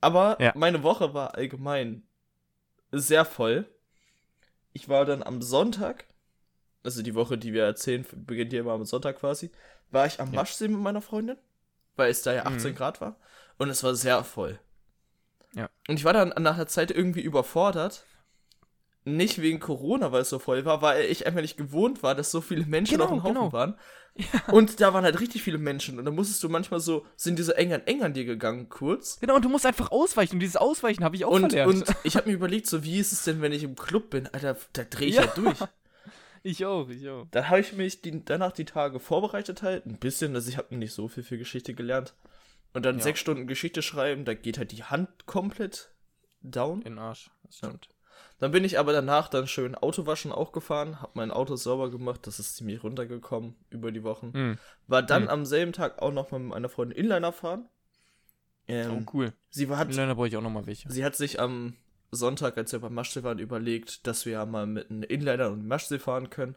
Aber 0.00 0.36
Ja. 0.40 0.52
meine 0.56 0.82
Woche 0.82 1.14
war 1.14 1.34
allgemein 1.34 2.02
sehr 2.92 3.24
voll. 3.24 3.66
Ich 4.72 4.88
war 4.88 5.04
dann 5.04 5.22
am 5.22 5.42
Sonntag, 5.42 6.04
also 6.82 7.02
die 7.02 7.14
Woche, 7.14 7.36
die 7.38 7.52
wir 7.52 7.64
erzählen, 7.64 8.04
beginnt 8.12 8.52
ja 8.52 8.60
immer 8.60 8.72
am 8.72 8.84
Sonntag 8.84 9.18
quasi, 9.18 9.50
war 9.90 10.06
ich 10.06 10.20
am 10.20 10.32
Ja. 10.32 10.36
Maschsee 10.40 10.68
mit 10.68 10.80
meiner 10.80 11.02
Freundin, 11.02 11.36
weil 11.96 12.10
es 12.10 12.22
da 12.22 12.32
ja 12.32 12.46
18 12.46 12.72
Mhm. 12.72 12.76
Grad 12.76 13.00
war. 13.00 13.16
Und 13.58 13.68
es 13.68 13.82
war 13.82 13.94
sehr 13.94 14.22
voll. 14.24 14.58
Ja. 15.54 15.68
Und 15.88 15.98
ich 15.98 16.04
war 16.04 16.12
dann 16.12 16.28
nach 16.42 16.56
der 16.56 16.66
Zeit 16.68 16.90
irgendwie 16.90 17.20
überfordert. 17.22 18.04
Nicht 19.04 19.40
wegen 19.40 19.60
Corona, 19.60 20.12
weil 20.12 20.22
es 20.22 20.28
so 20.30 20.38
voll 20.38 20.64
war, 20.66 20.82
weil 20.82 21.04
ich 21.06 21.26
einfach 21.26 21.40
nicht 21.40 21.56
gewohnt 21.56 22.02
war, 22.02 22.14
dass 22.14 22.30
so 22.30 22.40
viele 22.42 22.66
Menschen 22.66 22.92
Genau, 22.98 23.04
auf 23.04 23.10
dem 23.10 23.22
Haufen 23.22 23.34
genau. 23.34 23.52
waren. 23.52 23.74
Und 24.52 24.80
da 24.80 24.92
waren 24.92 25.04
halt 25.04 25.20
richtig 25.20 25.42
viele 25.42 25.56
Menschen. 25.56 25.98
Und 25.98 26.04
dann 26.04 26.14
musstest 26.14 26.42
du 26.42 26.48
manchmal 26.50 26.80
so, 26.80 27.06
sind 27.16 27.38
diese 27.38 27.56
eng 27.56 27.72
an 27.72 27.80
eng 27.86 28.02
an 28.02 28.12
dir 28.12 28.24
gegangen, 28.26 28.68
kurz. 28.68 29.18
Genau, 29.20 29.36
und 29.36 29.44
du 29.44 29.48
musst 29.48 29.64
einfach 29.64 29.90
ausweichen. 29.90 30.34
Und 30.34 30.40
dieses 30.40 30.56
Ausweichen 30.56 31.02
habe 31.04 31.16
ich 31.16 31.24
auch 31.24 31.30
Und, 31.30 31.52
verlernt. 31.52 31.88
und 31.88 31.96
ich 32.04 32.16
habe 32.16 32.28
mir 32.28 32.34
überlegt, 32.34 32.66
so 32.66 32.84
wie 32.84 32.98
ist 32.98 33.12
es 33.12 33.24
denn, 33.24 33.40
wenn 33.40 33.52
ich 33.52 33.62
im 33.62 33.76
Club 33.76 34.10
bin? 34.10 34.26
Alter, 34.26 34.56
da 34.74 34.84
drehe 34.84 35.08
ich 35.08 35.14
Ja. 35.14 35.22
halt 35.22 35.36
durch. 35.38 35.58
ich 36.42 36.66
auch, 36.66 36.88
ich 36.90 37.08
auch. 37.08 37.26
Dann 37.30 37.48
habe 37.48 37.60
ich 37.60 37.72
mich 37.72 38.02
die, 38.02 38.22
danach 38.24 38.52
die 38.52 38.64
Tage 38.66 39.00
vorbereitet 39.00 39.62
halt, 39.62 39.86
ein 39.86 39.98
bisschen, 39.98 40.34
also 40.34 40.50
ich 40.50 40.58
habe 40.58 40.74
nicht 40.76 40.92
so 40.92 41.08
viel 41.08 41.22
für 41.22 41.38
Geschichte 41.38 41.72
gelernt. 41.72 42.14
Und 42.74 42.84
dann 42.84 42.98
Ja. 42.98 43.02
sechs 43.04 43.20
Stunden 43.20 43.46
Geschichte 43.46 43.80
schreiben, 43.80 44.24
da 44.26 44.34
geht 44.34 44.58
halt 44.58 44.72
die 44.72 44.84
Hand 44.84 45.24
komplett 45.26 45.90
down. 46.42 46.82
In 46.82 46.92
den 46.94 46.98
Arsch. 46.98 47.30
Das 47.44 47.60
Ja. 47.62 47.68
stimmt. 47.68 47.88
Dann 48.40 48.50
bin 48.52 48.64
ich 48.64 48.78
aber 48.78 48.92
danach 48.92 49.28
dann 49.28 49.46
schön 49.46 49.74
Autowaschen 49.74 50.32
auch 50.32 50.50
gefahren, 50.52 51.00
hab 51.00 51.14
mein 51.14 51.30
Auto 51.30 51.56
sauber 51.56 51.90
gemacht, 51.90 52.26
das 52.26 52.38
ist 52.40 52.56
ziemlich 52.56 52.82
runtergekommen 52.82 53.54
über 53.68 53.92
die 53.92 54.02
Wochen. 54.02 54.30
Mhm. 54.34 54.58
War 54.88 55.02
dann 55.02 55.24
Mhm. 55.24 55.28
am 55.28 55.46
selben 55.46 55.72
Tag 55.72 56.00
auch 56.00 56.12
noch 56.12 56.30
mal 56.30 56.38
mit 56.40 56.48
meiner 56.48 56.68
Freundin 56.68 56.96
Inliner 56.98 57.32
fahren. 57.32 57.68
Ähm, 58.66 59.04
oh, 59.06 59.10
cool. 59.14 59.32
sie, 59.50 59.68
hat, 59.68 59.88
Inliner 59.90 60.14
brauche 60.14 60.28
ich 60.28 60.36
auch 60.36 60.42
nochmal 60.42 60.66
welche. 60.66 60.90
sie 60.90 61.04
hat 61.04 61.16
sich 61.16 61.38
am 61.40 61.76
Sonntag, 62.12 62.56
als 62.56 62.72
wir 62.72 62.78
beim 62.80 62.94
Maschsee 62.94 63.22
waren, 63.22 63.38
überlegt, 63.38 64.06
dass 64.06 64.24
wir 64.26 64.32
ja 64.32 64.46
mal 64.46 64.66
mit 64.66 64.90
einem 64.90 65.02
Inliner 65.04 65.50
und 65.50 65.66
Maschsee 65.66 65.98
fahren 65.98 66.30
können. 66.30 66.56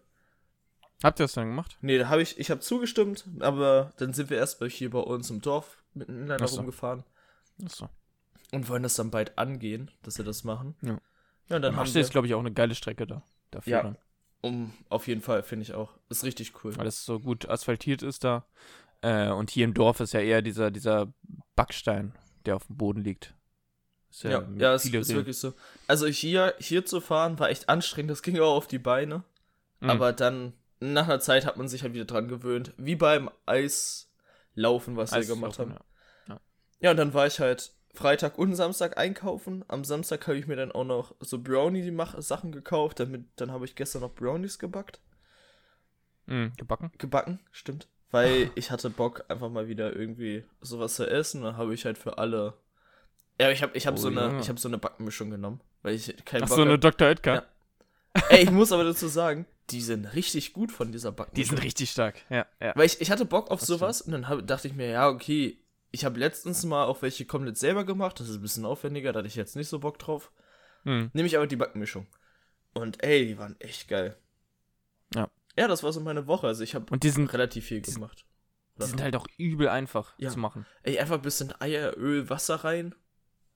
Habt 1.04 1.19
ihr 1.19 1.26
das 1.26 1.34
dann 1.34 1.48
gemacht? 1.50 1.78
Nee, 1.82 1.98
da 1.98 2.08
habe 2.08 2.22
ich, 2.22 2.39
ich 2.39 2.50
habe 2.50 2.62
zugestimmt, 2.62 3.26
aber 3.39 3.91
dann 3.98 4.13
sind 4.13 4.30
wir 4.30 4.38
erst 4.38 4.62
mal 4.62 4.69
hier 4.69 4.89
bei 4.89 5.00
uns 5.00 5.30
im 5.30 5.41
Dorf 5.41 5.84
mit 5.93 6.08
einem 6.08 6.19
Inliner 6.22 6.38
Ach 6.43 6.48
so. 6.48 6.58
rumgefahren 6.58 7.04
Achso. 7.65 7.89
und 8.54 8.69
wollen 8.69 8.84
das 8.84 8.96
dann 8.96 9.12
bald 9.12 9.38
angehen, 9.38 9.91
dass 10.04 10.17
wir 10.17 10.24
das 10.26 10.43
machen. 10.46 10.76
Ja. 10.82 10.98
Ja, 11.49 11.58
und 11.58 11.62
dann 11.62 11.75
wir, 11.75 11.86
jetzt, 11.86 12.12
glaube 12.12 12.27
ich, 12.27 12.34
auch 12.34 12.39
eine 12.39 12.51
geile 12.53 12.75
Strecke 12.75 13.06
da. 13.08 13.23
Dafür 13.51 13.71
Ja. 13.71 13.84
dann. 13.84 13.97
um, 14.41 14.73
auf 14.89 15.08
jeden 15.08 15.21
Fall, 15.21 15.43
finde 15.43 15.63
ich 15.63 15.73
auch. 15.73 15.93
Ist 16.10 16.23
richtig 16.23 16.63
cool. 16.63 16.75
Weil 16.77 16.88
es 16.88 17.06
so 17.06 17.19
gut 17.19 17.47
asphaltiert 17.49 18.01
ist 18.01 18.23
da. 18.23 18.45
Äh, 19.01 19.29
und 19.29 19.51
hier 19.51 19.65
im 19.65 19.73
Dorf 19.73 19.99
ist 19.99 20.13
ja 20.13 20.19
eher 20.21 20.41
dieser, 20.41 20.71
dieser 20.71 21.13
Backstein, 21.56 22.13
der 22.45 22.56
auf 22.56 22.65
dem 22.67 22.77
Boden 22.77 23.01
liegt. 23.03 23.34
Ist 24.10 24.23
Ja, 24.23 24.47
ja, 24.58 24.73
es 24.73 24.84
viele 24.84 24.99
ist 24.99 25.10
Rillen. 25.10 25.19
wirklich 25.19 25.38
so. 25.38 25.53
Also 25.88 26.08
hier, 26.08 26.53
hier 26.60 26.86
zu 26.86 27.01
fahren 27.01 27.38
war 27.39 27.49
echt 27.49 27.69
anstrengend, 27.69 28.12
das 28.12 28.21
ging 28.21 28.39
auch 28.39 28.56
auf 28.56 28.67
die 28.67 28.79
Beine. 28.79 29.23
Mhm. 29.79 29.89
Aber 29.89 30.13
dann, 30.13 30.53
nach 30.79 31.06
einer 31.06 31.19
Zeit 31.19 31.45
hat 31.45 31.58
man 31.58 31.67
sich 31.67 31.84
halt 31.84 31.93
wieder 31.93 32.06
dran 32.06 32.27
gewöhnt. 32.27 32.73
Wie 32.77 32.95
beim 32.95 33.29
Eislaufen, 33.45 34.95
was 34.97 35.12
wir 35.12 35.17
Eislaufen, 35.19 35.41
gemacht 35.41 35.60
haben. 35.60 35.71
ja. 36.27 36.39
Ja, 36.79 36.91
und 36.91 36.97
dann 36.97 37.13
war 37.13 37.27
ich 37.27 37.39
halt 37.39 37.71
Freitag 37.93 38.38
und 38.39 38.56
Samstag 38.56 38.97
einkaufen. 38.97 39.63
Am 39.67 39.84
Samstag 39.84 40.25
habe 40.27 40.38
ich 40.38 40.47
mir 40.47 40.56
dann 40.56 40.71
auch 40.71 40.84
noch 40.84 41.13
so 41.19 41.39
Brownie-Sachen 41.39 42.51
gekauft. 42.51 42.99
Damit, 42.99 43.25
dann 43.36 43.51
habe 43.51 43.65
ich 43.65 43.75
gestern 43.75 44.01
noch 44.01 44.13
Brownies 44.13 44.58
gebackt. 44.60 44.99
Mhm, 46.25 46.53
gebacken? 46.58 46.91
Gebacken, 46.97 47.39
stimmt. 47.51 47.88
Weil 48.12 48.49
ich 48.56 48.71
hatte 48.71 48.89
Bock, 48.89 49.25
einfach 49.27 49.49
mal 49.49 49.67
wieder 49.67 49.95
irgendwie 49.95 50.43
sowas 50.62 50.95
zu 50.95 51.10
essen. 51.10 51.43
Dann 51.43 51.58
habe 51.58 51.73
ich 51.73 51.86
halt 51.86 51.97
für 51.97 52.17
alle. 52.17 52.53
Ja, 53.39 53.49
ich 53.51 53.62
habe 53.62 53.75
ich 53.77 53.86
hab 53.88 53.95
Oh, 53.95 53.97
so, 53.97 54.08
eine, 54.08 54.21
Junge. 54.21 54.39
ich 54.41 54.49
hab 54.49 54.60
so 54.60 54.67
eine 54.67 54.77
Backmischung 54.77 55.29
genommen. 55.29 55.62
Weil 55.82 55.95
ich 55.95 56.15
keinen 56.25 56.43
Ach 56.43 56.47
Bock 56.47 56.56
so, 56.56 56.62
eine 56.63 56.73
hab- 56.73 56.82
Dr. 56.82 57.08
Oetker. 57.10 57.34
Ja. 57.36 57.43
Ey, 58.29 58.43
ich 58.43 58.51
muss 58.51 58.71
aber 58.71 58.84
dazu 58.84 59.08
sagen, 59.08 59.45
die 59.71 59.82
sind 59.82 60.06
richtig 60.13 60.53
gut 60.53 60.71
von 60.71 60.91
dieser 60.91 61.12
Backmischung. 61.12 61.36
Die 61.36 61.49
sind 61.49 61.63
richtig 61.63 61.89
stark. 61.91 62.21
Ja, 62.29 62.45
ja. 62.62 62.73
Weil 62.75 62.86
ich, 62.86 63.01
ich 63.01 63.10
hatte 63.12 63.25
Bock 63.25 63.49
auf 63.49 63.60
Das 63.60 63.67
sowas 63.67 64.01
und 64.01 64.12
dann 64.13 64.27
hab, 64.29 64.45
dachte 64.47 64.67
ich 64.67 64.73
mir, 64.75 64.88
ja, 64.89 65.10
okay, 65.10 65.58
ich 65.93 66.03
habe 66.03 66.19
letztens 66.19 66.65
mal 66.65 66.84
auch 66.86 67.01
welche 67.01 67.23
komplett 67.25 67.58
selber 67.58 67.86
gemacht. 67.86 68.19
Das 68.19 68.27
ist 68.27 68.36
ein 68.38 68.41
bisschen 68.41 68.65
aufwendiger, 68.65 69.13
da 69.13 69.19
hatte 69.19 69.27
ich 69.29 69.36
jetzt 69.36 69.56
nicht 69.56 69.69
so 69.69 69.79
Bock 69.79 69.97
drauf. 69.99 70.32
Mhm. 70.84 71.10
Nehme 71.13 71.27
ich 71.27 71.38
aber 71.38 71.47
die 71.47 71.56
Backmischung. 71.56 72.08
Und 72.73 73.01
ey, 73.03 73.25
die 73.27 73.38
waren 73.38 73.56
echt 73.62 73.88
geil. 73.88 74.17
Ja. 75.15 75.29
Ja, 75.56 75.67
das 75.67 75.84
war 75.84 75.93
so 75.93 76.01
meine 76.01 76.27
Woche. 76.27 76.47
Also 76.47 76.63
ich 76.63 76.73
habe 76.75 76.86
Und 76.91 77.03
die 77.03 77.10
sind, 77.12 77.32
relativ 77.32 77.65
viel 77.65 77.79
die 77.82 77.91
sind- 77.91 78.01
gemacht. 78.01 78.25
die 78.82 78.86
sind 78.88 79.01
halt 79.01 79.15
auch 79.15 79.27
übel 79.38 79.69
einfach 79.69 80.13
Ja. 80.17 80.29
zu 80.29 80.39
machen. 80.39 80.65
Ey, 80.82 80.97
einfach 80.99 81.15
ein 81.15 81.21
bisschen 81.21 81.53
Eier, 81.62 81.95
Öl, 81.97 82.29
Wasser 82.29 82.56
rein. 82.56 82.95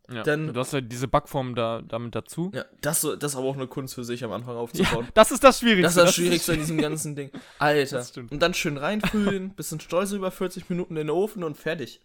Ja. 0.10 0.22
Dann- 0.24 0.54
du 0.54 0.60
hast 0.60 0.72
ja 0.74 0.80
diese 0.80 1.08
Backform 1.08 1.56
da, 1.56 1.82
damit 1.82 2.14
dazu. 2.16 2.52
Ja, 2.54 2.64
das, 2.82 3.02
das 3.02 3.32
ist 3.34 3.36
aber 3.36 3.48
auch 3.48 3.56
eine 3.56 3.68
Kunst 3.68 3.96
für 3.96 4.04
sich 4.06 4.24
am 4.24 4.32
Anfang 4.32 4.56
aufzubauen. 5.02 5.08
das 5.16 5.32
ist 5.32 5.44
das 5.44 5.60
Schwierigste. 5.60 5.82
Das 5.84 5.98
ist 5.98 6.04
das 6.04 6.16
Schwierigste 6.16 6.54
an 6.54 6.60
diesem 6.60 6.78
ganzen 6.78 7.16
Ding. 7.16 7.32
Alter. 7.58 8.06
Und 8.30 8.40
dann 8.42 8.54
schön 8.54 8.78
reinfüllen, 8.78 9.50
bisschen 9.56 9.80
Streusel 9.80 10.20
über 10.20 10.30
40 10.32 10.70
Minuten 10.70 10.94
in 10.96 11.08
den 11.08 11.10
Ofen 11.10 11.44
und 11.44 11.58
fertig. 11.58 12.00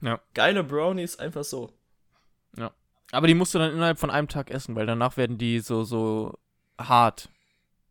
Ja. 0.00 0.20
Geile 0.34 0.64
Brownies, 0.64 1.18
einfach 1.18 1.44
so. 1.44 1.72
Aber 3.12 3.26
die 3.26 3.34
musst 3.34 3.54
du 3.54 3.58
dann 3.58 3.72
innerhalb 3.72 3.98
von 3.98 4.10
einem 4.10 4.28
Tag 4.28 4.50
essen, 4.50 4.76
weil 4.76 4.86
danach 4.86 5.16
werden 5.16 5.38
die 5.38 5.60
so, 5.60 5.82
so 5.84 6.38
hart. 6.78 7.28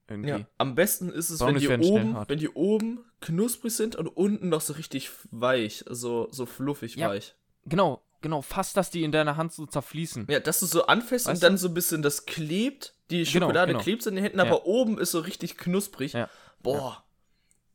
Irgendwie. 0.07 0.29
Ja. 0.29 0.39
Am 0.57 0.75
besten 0.75 1.09
ist 1.09 1.29
es, 1.29 1.39
wenn 1.41 1.55
die, 1.55 1.67
oben, 1.67 2.17
wenn 2.27 2.39
die 2.39 2.49
oben 2.49 3.03
knusprig 3.21 3.75
sind 3.75 3.95
und 3.95 4.07
unten 4.07 4.49
noch 4.49 4.61
so 4.61 4.73
richtig 4.73 5.11
weich, 5.29 5.83
so, 5.87 6.29
so 6.31 6.45
fluffig 6.45 6.95
Ja. 6.95 7.09
weich. 7.09 7.35
Genau, 7.65 8.01
genau. 8.21 8.41
Fast, 8.41 8.75
dass 8.75 8.89
die 8.89 9.03
in 9.03 9.11
deiner 9.11 9.37
Hand 9.37 9.53
so 9.53 9.65
zerfließen. 9.67 10.25
Ja, 10.29 10.39
dass 10.39 10.61
du 10.61 10.65
so 10.65 10.87
anfasst 10.87 11.27
und 11.27 11.33
Weißt 11.33 11.43
dann 11.43 11.57
so 11.57 11.67
ein 11.67 11.73
bisschen 11.73 12.01
das 12.01 12.25
klebt, 12.25 12.95
die 13.11 13.25
Schokolade 13.25 13.73
genau. 13.73 13.83
klebt 13.83 14.05
in 14.07 14.15
den 14.15 14.23
Händen, 14.23 14.39
Ja. 14.39 14.45
aber 14.45 14.65
oben 14.65 14.97
ist 14.97 15.11
so 15.11 15.19
richtig 15.19 15.57
knusprig. 15.57 16.13
Ja. 16.13 16.29
Boah. 16.63 17.03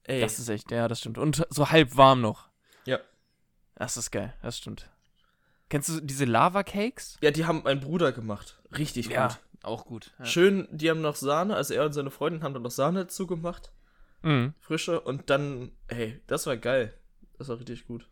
Ey. 0.05 0.21
Das 0.21 0.39
ist 0.39 0.49
echt, 0.49 0.71
ja, 0.71 0.89
das 0.89 1.01
stimmt. 1.01 1.19
Und 1.19 1.47
so 1.51 1.71
halb 1.71 1.97
warm 1.97 2.21
noch. 2.21 2.49
Ja. 3.79 3.85
Das 3.85 3.97
ist 3.97 4.11
geil, 4.11 4.35
das 4.43 4.59
stimmt. 4.59 4.89
Kennst 5.69 5.89
du 5.89 6.01
diese 6.01 6.25
Lava-Cakes? 6.25 7.19
ja, 7.21 7.31
die 7.31 7.47
haben 7.47 7.63
mein 7.65 7.81
Bruder 7.81 8.13
gemacht. 8.13 8.61
Richtig 8.77 9.09
gut. 9.09 9.41
auch 9.63 9.87
gut. 9.87 10.13
Ja. 10.19 10.27
Schön, 10.27 10.69
die 10.71 10.91
haben 10.91 11.01
noch 11.01 11.17
Sahne, 11.17 11.57
also 11.57 11.75
er 11.75 11.85
und 11.87 11.93
seine 11.93 12.11
Freundin 12.11 12.43
haben 12.43 12.55
dann 12.55 12.63
noch 12.63 12.71
Sahne 12.71 13.01
dazu 13.01 13.27
gemacht. 13.27 13.73
Mhm. 14.23 14.55
Frische. 14.61 15.01
Und 15.01 15.31
dann, 15.31 15.73
ey, 15.89 16.21
das 16.27 16.47
war 16.47 16.57
geil. 16.57 16.95
Das 17.39 17.49
war 17.49 17.59
richtig 17.59 17.87
gut. 17.87 18.09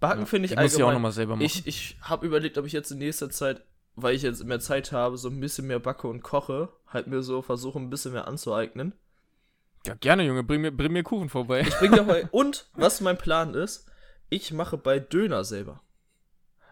Backen 0.00 0.26
finde 0.26 0.46
ich 0.46 0.52
Die 0.54 0.60
muss 0.60 0.74
ich 0.74 0.82
auch 0.82 0.92
nochmal 0.92 1.12
selber 1.12 1.36
machen. 1.36 1.44
Ich, 1.44 1.66
ich 1.66 1.96
habe 2.00 2.26
überlegt, 2.26 2.56
ob 2.58 2.64
ich 2.66 2.72
jetzt 2.72 2.90
in 2.90 2.98
nächster 2.98 3.28
Zeit, 3.30 3.62
weil 3.96 4.14
ich 4.14 4.22
jetzt 4.22 4.42
mehr 4.44 4.60
Zeit 4.60 4.92
habe, 4.92 5.18
so 5.18 5.28
ein 5.28 5.40
bisschen 5.40 5.66
mehr 5.66 5.78
backe 5.78 6.08
und 6.08 6.22
koche, 6.22 6.70
halt 6.86 7.06
mir 7.06 7.22
so 7.22 7.42
versuche, 7.42 7.78
ein 7.78 7.90
bisschen 7.90 8.12
mehr 8.12 8.26
anzueignen. 8.26 8.94
ja, 9.86 9.94
gerne, 9.94 10.24
Junge. 10.24 10.42
Bring 10.42 10.62
mir, 10.62 10.72
bring 10.72 10.92
mir 10.92 11.02
Kuchen 11.02 11.28
vorbei. 11.28 11.60
Ich 11.60 11.74
bringe 11.76 11.96
dir 11.96 12.06
heute. 12.12 12.28
Und 12.32 12.68
was 12.74 13.00
mein 13.02 13.18
Plan 13.18 13.52
ist, 13.54 13.89
ich 14.30 14.52
mache 14.52 14.78
bei 14.78 14.98
Döner 14.98 15.44
selber. 15.44 15.82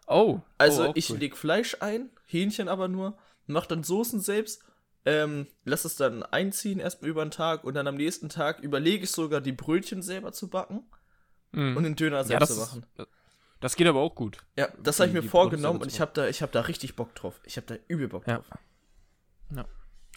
Oh. 0.06 0.40
Also 0.56 0.88
oh, 0.88 0.92
ich 0.94 1.10
cool. 1.10 1.18
leg 1.18 1.36
Fleisch 1.36 1.76
ein, 1.80 2.10
Hähnchen 2.26 2.68
aber 2.68 2.88
nur, 2.88 3.18
mach 3.46 3.66
dann 3.66 3.82
Soßen 3.84 4.20
selbst, 4.20 4.62
ähm, 5.04 5.46
lass 5.64 5.84
es 5.84 5.96
dann 5.96 6.22
einziehen 6.22 6.80
erstmal 6.80 7.10
über 7.10 7.24
den 7.24 7.30
Tag 7.30 7.64
und 7.64 7.74
dann 7.74 7.86
am 7.86 7.96
nächsten 7.96 8.28
Tag 8.28 8.60
überlege 8.60 9.04
ich 9.04 9.10
sogar, 9.10 9.40
die 9.40 9.52
Brötchen 9.52 10.02
selber 10.02 10.32
zu 10.32 10.48
backen 10.48 10.84
Mhm. 11.52 11.76
und 11.78 11.82
den 11.84 11.96
Döner 11.96 12.18
ja, 12.18 12.24
selbst 12.24 12.50
das, 12.50 12.56
zu 12.56 12.62
ist, 12.62 12.74
machen. 12.98 13.06
das 13.60 13.74
geht 13.76 13.86
aber 13.86 14.00
auch 14.00 14.14
gut. 14.14 14.38
Ja, 14.56 14.68
das 14.82 15.00
habe 15.00 15.08
ich 15.08 15.14
mir 15.14 15.22
vorgenommen 15.22 15.80
und 15.80 15.88
ich 15.90 16.00
habe 16.00 16.10
da, 16.12 16.28
ich 16.28 16.42
hab 16.42 16.52
da 16.52 16.60
richtig 16.62 16.94
Bock 16.94 17.14
drauf. 17.14 17.40
Ich 17.44 17.56
habe 17.56 17.66
da 17.66 17.76
übel 17.88 18.08
Bock 18.08 18.26
Ja. 18.26 18.36
drauf. 18.36 18.46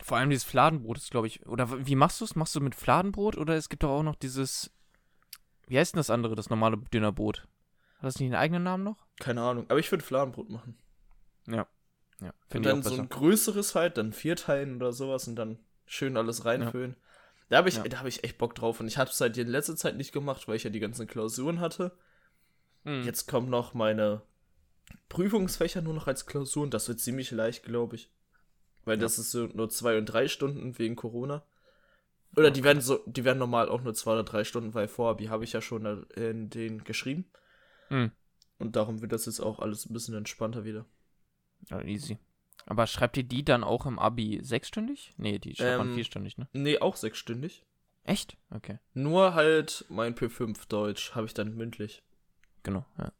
Vor 0.03 0.17
allem 0.17 0.29
dieses 0.29 0.43
Fladenbrot 0.43 0.97
ist, 0.97 1.11
glaube 1.11 1.27
ich. 1.27 1.45
Oder 1.45 1.85
wie 1.85 1.95
machst 1.95 2.19
du 2.21 2.25
es? 2.25 2.35
Machst 2.35 2.55
du 2.55 2.59
mit 2.59 2.75
Fladenbrot 2.75 3.37
oder 3.37 3.55
es 3.55 3.69
gibt 3.69 3.83
doch 3.83 3.91
auch 3.91 4.03
noch 4.03 4.15
dieses. 4.15 4.71
Wie 5.71 5.79
heißt 5.79 5.93
denn 5.93 5.99
das 5.99 6.09
andere, 6.09 6.35
das 6.35 6.49
normale 6.49 6.75
Dönerbrot? 6.93 7.47
Hat 7.95 8.03
das 8.03 8.19
nicht 8.19 8.27
einen 8.27 8.35
eigenen 8.35 8.63
Namen 8.63 8.83
noch? 8.83 9.05
Keine 9.21 9.41
Ahnung, 9.41 9.65
aber 9.69 9.79
ich 9.79 9.89
würde 9.89 10.03
Fladenbrot 10.03 10.49
machen. 10.49 10.77
Ja. 11.47 11.65
Ja, 12.19 12.27
Und 12.27 12.33
finde 12.49 12.69
ich 12.69 12.75
auch 12.75 12.81
dann 12.81 12.93
so 12.93 13.01
ein 13.01 13.07
größeres 13.07 13.73
halt, 13.73 13.97
dann 13.97 14.11
vier 14.11 14.35
Teilen 14.35 14.75
oder 14.75 14.91
sowas 14.91 15.29
und 15.29 15.37
dann 15.37 15.59
schön 15.85 16.17
alles 16.17 16.43
reinfüllen. 16.43 16.97
Da 17.47 17.57
habe 17.57 17.69
ich, 17.69 17.77
Ja. 17.77 17.83
da 17.83 17.99
hab 17.99 18.05
ich 18.05 18.25
echt 18.25 18.37
Bock 18.37 18.53
drauf 18.53 18.81
und 18.81 18.87
ich 18.87 18.97
habe 18.97 19.09
es 19.09 19.17
seit 19.17 19.37
in 19.37 19.47
letzter 19.47 19.77
Zeit 19.77 19.95
nicht 19.95 20.11
gemacht, 20.11 20.45
weil 20.49 20.57
ich 20.57 20.63
ja 20.65 20.69
die 20.69 20.81
ganzen 20.81 21.07
Klausuren 21.07 21.61
hatte. 21.61 21.97
Mhm. 22.83 23.03
Jetzt 23.03 23.29
kommen 23.29 23.49
noch 23.49 23.73
meine 23.73 24.23
Prüfungsfächer 25.07 25.81
nur 25.81 25.93
noch 25.93 26.07
als 26.07 26.25
Klausuren. 26.25 26.69
Das 26.69 26.89
wird 26.89 26.99
ziemlich 26.99 27.31
leicht, 27.31 27.63
glaube 27.63 27.95
ich. 27.95 28.11
Weil 28.83 28.97
das 28.97 29.17
ist 29.17 29.31
so 29.31 29.45
nur 29.47 29.69
zwei 29.69 29.97
und 29.97 30.05
drei 30.07 30.27
Stunden 30.27 30.77
wegen 30.77 30.97
Corona. 30.97 31.45
Oder 32.35 32.51
die 32.51 32.63
werden 32.63 32.81
so, 32.81 33.03
die 33.05 33.25
werden 33.25 33.39
normal 33.39 33.69
auch 33.69 33.81
nur 33.81 33.93
zwei 33.93 34.13
oder 34.13 34.23
drei 34.23 34.43
Stunden, 34.43 34.73
weil 34.73 34.87
Vorabi 34.87 35.25
habe 35.25 35.43
ich 35.43 35.53
ja 35.53 35.61
schon 35.61 36.05
in 36.11 36.49
den 36.49 36.83
geschrieben. 36.83 37.25
Mhm. 37.89 38.11
Und 38.57 38.75
darum 38.75 39.01
wird 39.01 39.11
das 39.11 39.25
jetzt 39.25 39.39
auch 39.39 39.59
alles 39.59 39.89
ein 39.89 39.93
bisschen 39.93 40.15
entspannter 40.15 40.63
wieder. 40.63 40.85
Ja, 41.69 41.81
easy. 41.81 42.17
Aber 42.65 42.87
schreibt 42.87 43.17
ihr 43.17 43.23
die 43.23 43.43
dann 43.43 43.63
auch 43.63 43.85
im 43.85 43.99
Abi 43.99 44.39
sechsstündig? 44.43 45.13
Nee, 45.17 45.39
die 45.39 45.55
schreibt 45.55 45.79
man 45.79 45.89
Ähm, 45.89 45.95
vierstündig, 45.95 46.37
ne? 46.37 46.47
Nee, 46.53 46.79
auch 46.79 46.95
sechsstündig. 46.95 47.65
Echt? 48.03 48.37
Okay. 48.49 48.79
Nur 48.93 49.33
halt 49.33 49.85
mein 49.89 50.15
P5 50.15 50.67
Deutsch 50.69 51.13
habe 51.15 51.25
ich 51.25 51.33
dann 51.33 51.55
mündlich. 51.55 52.03
Genau, 52.63 52.85
ja. 52.97 53.11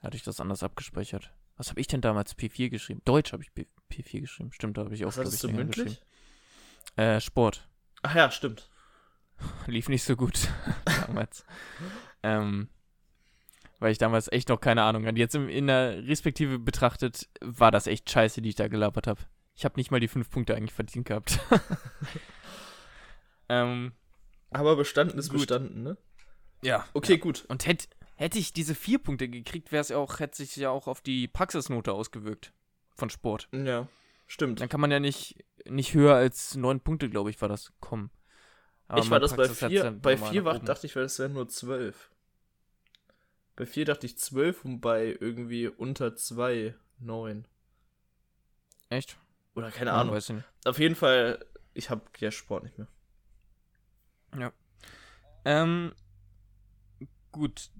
Hatte 0.00 0.16
ich 0.16 0.22
das 0.22 0.40
anders 0.40 0.62
abgespeichert. 0.62 1.32
Was 1.56 1.70
habe 1.70 1.80
ich 1.80 1.86
denn 1.86 2.00
damals 2.00 2.36
P4 2.36 2.68
geschrieben? 2.68 3.02
Deutsch 3.04 3.32
habe 3.32 3.42
ich 3.42 3.52
P 3.52 3.66
P4 3.90 4.20
geschrieben. 4.20 4.52
Stimmt, 4.52 4.76
da 4.76 4.84
habe 4.84 4.94
ich 4.94 5.04
auch, 5.04 5.16
Was 5.16 5.20
glaube 5.20 5.34
ich, 5.34 5.40
du 5.40 5.48
mündlich? 5.48 6.02
Äh, 6.96 7.20
Sport. 7.20 7.68
Ach 8.08 8.14
ja, 8.14 8.30
stimmt. 8.30 8.70
Lief 9.66 9.88
nicht 9.88 10.04
so 10.04 10.14
gut 10.14 10.48
damals. 11.06 11.44
ähm, 12.22 12.68
weil 13.80 13.90
ich 13.90 13.98
damals 13.98 14.30
echt 14.30 14.48
noch 14.48 14.60
keine 14.60 14.84
Ahnung 14.84 15.04
hatte. 15.04 15.18
Jetzt 15.18 15.34
im, 15.34 15.48
in 15.48 15.66
der 15.66 16.06
Respektive 16.06 16.60
betrachtet 16.60 17.28
war 17.40 17.72
das 17.72 17.88
echt 17.88 18.08
scheiße, 18.08 18.40
die 18.40 18.50
ich 18.50 18.54
da 18.54 18.68
gelabert 18.68 19.08
habe. 19.08 19.20
Ich 19.56 19.64
habe 19.64 19.74
nicht 19.76 19.90
mal 19.90 19.98
die 19.98 20.06
fünf 20.06 20.30
Punkte 20.30 20.54
eigentlich 20.54 20.72
verdient 20.72 21.06
gehabt. 21.06 21.40
ähm, 23.48 23.92
Aber 24.50 24.76
bestanden 24.76 25.18
ist 25.18 25.30
Gut. 25.30 25.40
bestanden, 25.40 25.82
ne? 25.82 25.96
ja. 26.62 26.86
Okay, 26.94 27.18
gut. 27.18 27.44
Und 27.48 27.66
hätte 27.66 27.88
hätte 28.14 28.38
ich 28.38 28.52
diese 28.52 28.76
vier 28.76 29.00
Punkte 29.00 29.28
gekriegt, 29.28 29.72
wäre 29.72 29.80
es 29.80 29.88
ja 29.88 29.98
auch, 29.98 30.20
hätte 30.20 30.36
sich 30.36 30.54
ja 30.56 30.70
auch 30.70 30.86
auf 30.86 31.00
die 31.00 31.26
Praxisnote 31.26 31.92
ausgewirkt 31.92 32.52
von 32.94 33.10
Sport. 33.10 33.48
Ja, 33.52 33.88
stimmt. 34.28 34.60
Dann 34.60 34.68
kann 34.68 34.80
man 34.80 34.92
ja 34.92 35.00
nicht, 35.00 35.44
nicht 35.68 35.94
höher 35.94 36.14
als 36.14 36.54
neun 36.56 36.80
Punkte, 36.80 37.08
glaube 37.10 37.30
ich, 37.30 37.40
war 37.40 37.48
das 37.48 37.72
kommen. 37.80 38.10
Aber 38.88 39.00
ich 39.00 39.10
war 39.10 39.20
das 39.20 39.34
bei 39.36 39.48
vier. 39.48 39.90
Bei 40.02 40.16
vier 40.16 40.44
war, 40.44 40.58
dachte 40.58 40.86
ich, 40.86 40.92
das 40.94 41.18
wären 41.18 41.32
nur 41.32 41.48
zwölf. 41.48 42.10
Bei 43.56 43.66
vier 43.66 43.84
dachte 43.84 44.06
ich 44.06 44.18
zwölf 44.18 44.64
und 44.64 44.80
bei 44.80 45.16
irgendwie 45.18 45.68
unter 45.68 46.14
zwei 46.14 46.74
neun. 46.98 47.46
Echt? 48.90 49.16
Oder 49.54 49.70
keine 49.70 49.90
Ja, 49.90 50.00
Ahnung. 50.00 50.14
weiß 50.14 50.28
ich 50.30 50.36
nicht. 50.36 50.48
Auf 50.64 50.78
jeden 50.78 50.94
Fall, 50.94 51.44
ich 51.74 51.90
habe 51.90 52.02
ja 52.18 52.30
Sport 52.30 52.64
nicht 52.64 52.78
mehr. 52.78 52.88
Ähm, 55.44 55.92
gut. 57.32 57.70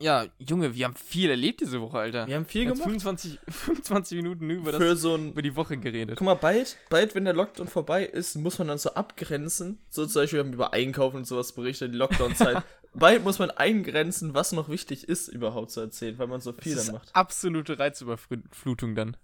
Ja, 0.00 0.24
Junge, 0.38 0.74
wir 0.74 0.86
haben 0.86 0.94
viel 0.94 1.28
erlebt 1.28 1.60
diese 1.60 1.80
Woche, 1.80 1.98
Alter. 1.98 2.26
Wir 2.26 2.36
haben 2.36 2.46
viel 2.46 2.64
gemacht. 2.64 2.82
25, 2.82 3.38
25 3.48 4.16
Minuten 4.22 4.48
über, 4.48 4.72
das, 4.72 4.80
Für 4.80 4.96
so 4.96 5.14
ein 5.14 5.32
über 5.32 5.42
die 5.42 5.54
Woche 5.56 5.76
geredet. 5.76 6.16
Guck 6.16 6.24
mal, 6.24 6.34
bald, 6.34 6.78
bald, 6.88 7.14
wenn 7.14 7.26
der 7.26 7.34
Lockdown 7.34 7.68
vorbei 7.68 8.04
ist, 8.06 8.34
muss 8.36 8.58
man 8.58 8.68
dann 8.68 8.78
so 8.78 8.94
abgrenzen. 8.94 9.78
So 9.90 10.06
zum 10.06 10.22
Beispiel, 10.22 10.38
wir 10.38 10.44
haben 10.44 10.54
über 10.54 10.72
Einkaufen 10.72 11.18
und 11.18 11.26
sowas 11.26 11.52
berichtet, 11.52 11.92
die 11.92 11.98
Lockdown-Zeit. 11.98 12.62
bald 12.94 13.24
muss 13.24 13.38
man 13.38 13.50
eingrenzen, 13.50 14.32
was 14.32 14.52
noch 14.52 14.70
wichtig 14.70 15.06
ist, 15.06 15.28
überhaupt 15.28 15.70
zu 15.70 15.80
erzählen, 15.80 16.18
weil 16.18 16.28
man 16.28 16.40
so 16.40 16.52
viel 16.52 16.74
das 16.74 16.86
dann 16.86 16.94
ist 16.96 17.00
macht. 17.00 17.16
absolute 17.16 17.78
Reizüberflutung 17.78 18.94
dann. 18.94 19.16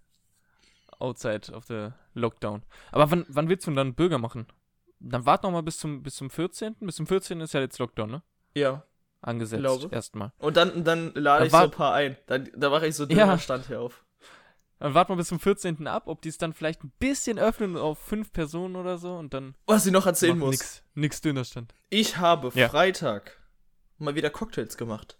Outside 0.98 1.52
of 1.52 1.64
the 1.66 1.88
Lockdown. 2.14 2.62
Aber 2.92 3.10
wann, 3.10 3.24
wann 3.28 3.48
willst 3.48 3.66
du 3.66 3.70
denn 3.70 3.76
dann 3.76 3.94
Bürger 3.94 4.18
machen? 4.18 4.46
Dann 5.00 5.26
wart 5.26 5.42
noch 5.42 5.50
mal 5.50 5.62
bis 5.62 5.78
zum, 5.78 6.02
bis 6.02 6.16
zum 6.16 6.30
14. 6.30 6.74
Bis 6.80 6.96
zum 6.96 7.06
14. 7.06 7.40
ist 7.40 7.54
ja 7.54 7.60
jetzt 7.60 7.78
Lockdown, 7.78 8.10
ne? 8.10 8.22
Ja. 8.54 8.82
Angesetzt. 9.20 9.60
Glaube. 9.60 9.88
Erstmal. 9.94 10.32
Und 10.38 10.56
dann, 10.56 10.84
dann 10.84 11.12
lade 11.14 11.40
Da 11.40 11.46
ich 11.46 11.52
so 11.52 11.58
ein 11.58 11.70
paar 11.70 11.94
ein. 11.94 12.16
Dann, 12.26 12.48
da 12.56 12.70
mache 12.70 12.86
ich 12.86 12.94
so 12.94 13.04
Ja. 13.06 13.26
den 13.34 13.38
Stand 13.40 13.66
hier 13.66 13.80
auf. 13.80 14.04
Dann 14.78 14.92
warten 14.92 15.12
wir 15.12 15.16
bis 15.16 15.28
zum 15.28 15.40
14. 15.40 15.86
ab, 15.86 16.02
ob 16.06 16.20
die 16.20 16.28
es 16.28 16.36
dann 16.38 16.52
vielleicht 16.52 16.84
ein 16.84 16.92
bisschen 16.98 17.38
öffnen 17.38 17.76
auf 17.78 17.98
fünf 17.98 18.30
Personen 18.32 18.76
oder 18.76 18.98
so 18.98 19.16
und 19.16 19.32
dann 19.32 19.54
Was 19.66 19.86
ich 19.86 19.92
noch 19.92 20.06
erzählen 20.06 20.38
muss. 20.38 20.50
nix, 20.50 20.82
nix 20.94 21.20
Dönerstand. 21.22 21.74
Ich 21.88 22.18
habe 22.18 22.50
Ja. 22.54 22.68
Freitag 22.68 23.40
mal 23.98 24.14
wieder 24.14 24.28
Cocktails 24.28 24.76
gemacht. 24.76 25.16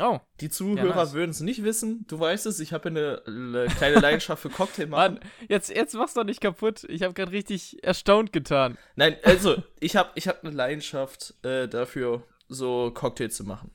Oh, 0.00 0.18
Die 0.40 0.48
Zuhörer 0.48 0.88
Ja, 0.88 0.94
nice. 0.96 1.12
würden 1.12 1.30
es 1.30 1.40
nicht 1.40 1.62
wissen. 1.62 2.06
Du 2.08 2.18
weißt 2.18 2.46
es, 2.46 2.58
ich 2.58 2.72
habe 2.72 2.88
eine, 2.88 3.22
eine 3.26 3.66
kleine 3.66 4.00
Leidenschaft 4.00 4.42
für 4.42 4.48
Cocktail 4.50 4.86
machen. 4.88 5.14
Mann, 5.14 5.20
jetzt, 5.48 5.68
jetzt 5.70 5.94
mach's 5.94 6.14
doch 6.14 6.24
nicht 6.24 6.40
kaputt. 6.40 6.84
Ich 6.88 7.02
habe 7.02 7.12
gerade 7.14 7.32
richtig 7.32 7.84
erstaunt 7.84 8.32
getan. 8.32 8.78
Nein, 8.96 9.16
also, 9.24 9.62
ich 9.78 9.96
habe 9.96 10.10
ich 10.14 10.26
hab 10.26 10.42
eine 10.42 10.52
Leidenschaft 10.54 11.34
äh, 11.44 11.68
dafür, 11.68 12.22
so 12.50 12.90
Cocktails 12.92 13.36
zu 13.36 13.44
machen. 13.44 13.70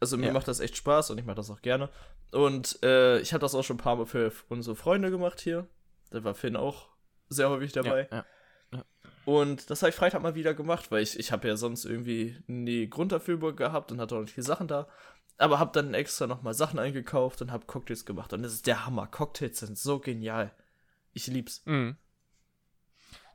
Also, 0.00 0.16
mir 0.16 0.28
Ja. 0.28 0.32
macht 0.32 0.48
das 0.48 0.60
echt 0.60 0.76
Spaß 0.76 1.10
und 1.10 1.18
ich 1.18 1.24
mache 1.26 1.36
das 1.36 1.50
auch 1.50 1.60
gerne. 1.60 1.90
Und 2.30 2.82
äh, 2.82 3.18
ich 3.20 3.32
habe 3.32 3.40
das 3.40 3.54
auch 3.54 3.64
schon 3.64 3.74
ein 3.76 3.80
paar 3.82 3.96
Mal 3.96 4.06
für 4.06 4.32
unsere 4.48 4.76
Freunde 4.76 5.10
gemacht 5.10 5.40
hier. 5.40 5.66
Da 6.10 6.22
war 6.24 6.34
Finn 6.34 6.56
auch 6.56 6.88
sehr 7.28 7.50
häufig 7.50 7.72
dabei. 7.72 8.08
Ja, 8.10 8.24
ja. 8.72 8.84
Und 9.24 9.68
das 9.70 9.82
habe 9.82 9.90
ich 9.90 9.96
Freitag 9.96 10.22
mal 10.22 10.34
wieder 10.34 10.54
gemacht, 10.54 10.90
weil 10.90 11.02
ich, 11.02 11.18
ich 11.18 11.32
habe 11.32 11.48
ja 11.48 11.56
sonst 11.56 11.84
irgendwie 11.84 12.36
nie 12.46 12.88
Grund 12.88 13.12
dafür 13.12 13.54
gehabt 13.54 13.92
und 13.92 14.00
hatte 14.00 14.16
auch 14.16 14.20
nicht 14.22 14.36
die 14.36 14.42
Sachen 14.42 14.68
da. 14.68 14.88
Aber 15.36 15.58
habe 15.58 15.70
dann 15.72 15.94
extra 15.94 16.26
nochmal 16.26 16.54
Sachen 16.54 16.78
eingekauft 16.78 17.42
und 17.42 17.50
habe 17.52 17.66
Cocktails 17.66 18.04
gemacht. 18.04 18.32
Und 18.32 18.42
das 18.42 18.52
ist 18.52 18.66
der 18.66 18.86
Hammer. 18.86 19.06
Cocktails 19.06 19.58
sind 19.60 19.78
so 19.78 19.98
genial. 20.00 20.52
Ich 21.12 21.26
lieb's. 21.26 21.62
Mhm. 21.64 21.96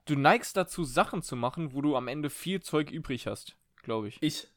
Du 0.05 0.15
neigst 0.15 0.57
dazu, 0.57 0.83
Sachen 0.83 1.21
zu 1.21 1.35
machen, 1.35 1.73
wo 1.73 1.81
du 1.81 1.95
am 1.95 2.07
Ende 2.07 2.29
viel 2.29 2.61
Zeug 2.61 2.91
übrig 2.91 3.27
hast, 3.27 3.55
glaube 3.83 4.09
ich. 4.09 4.17
Ich. 4.21 4.47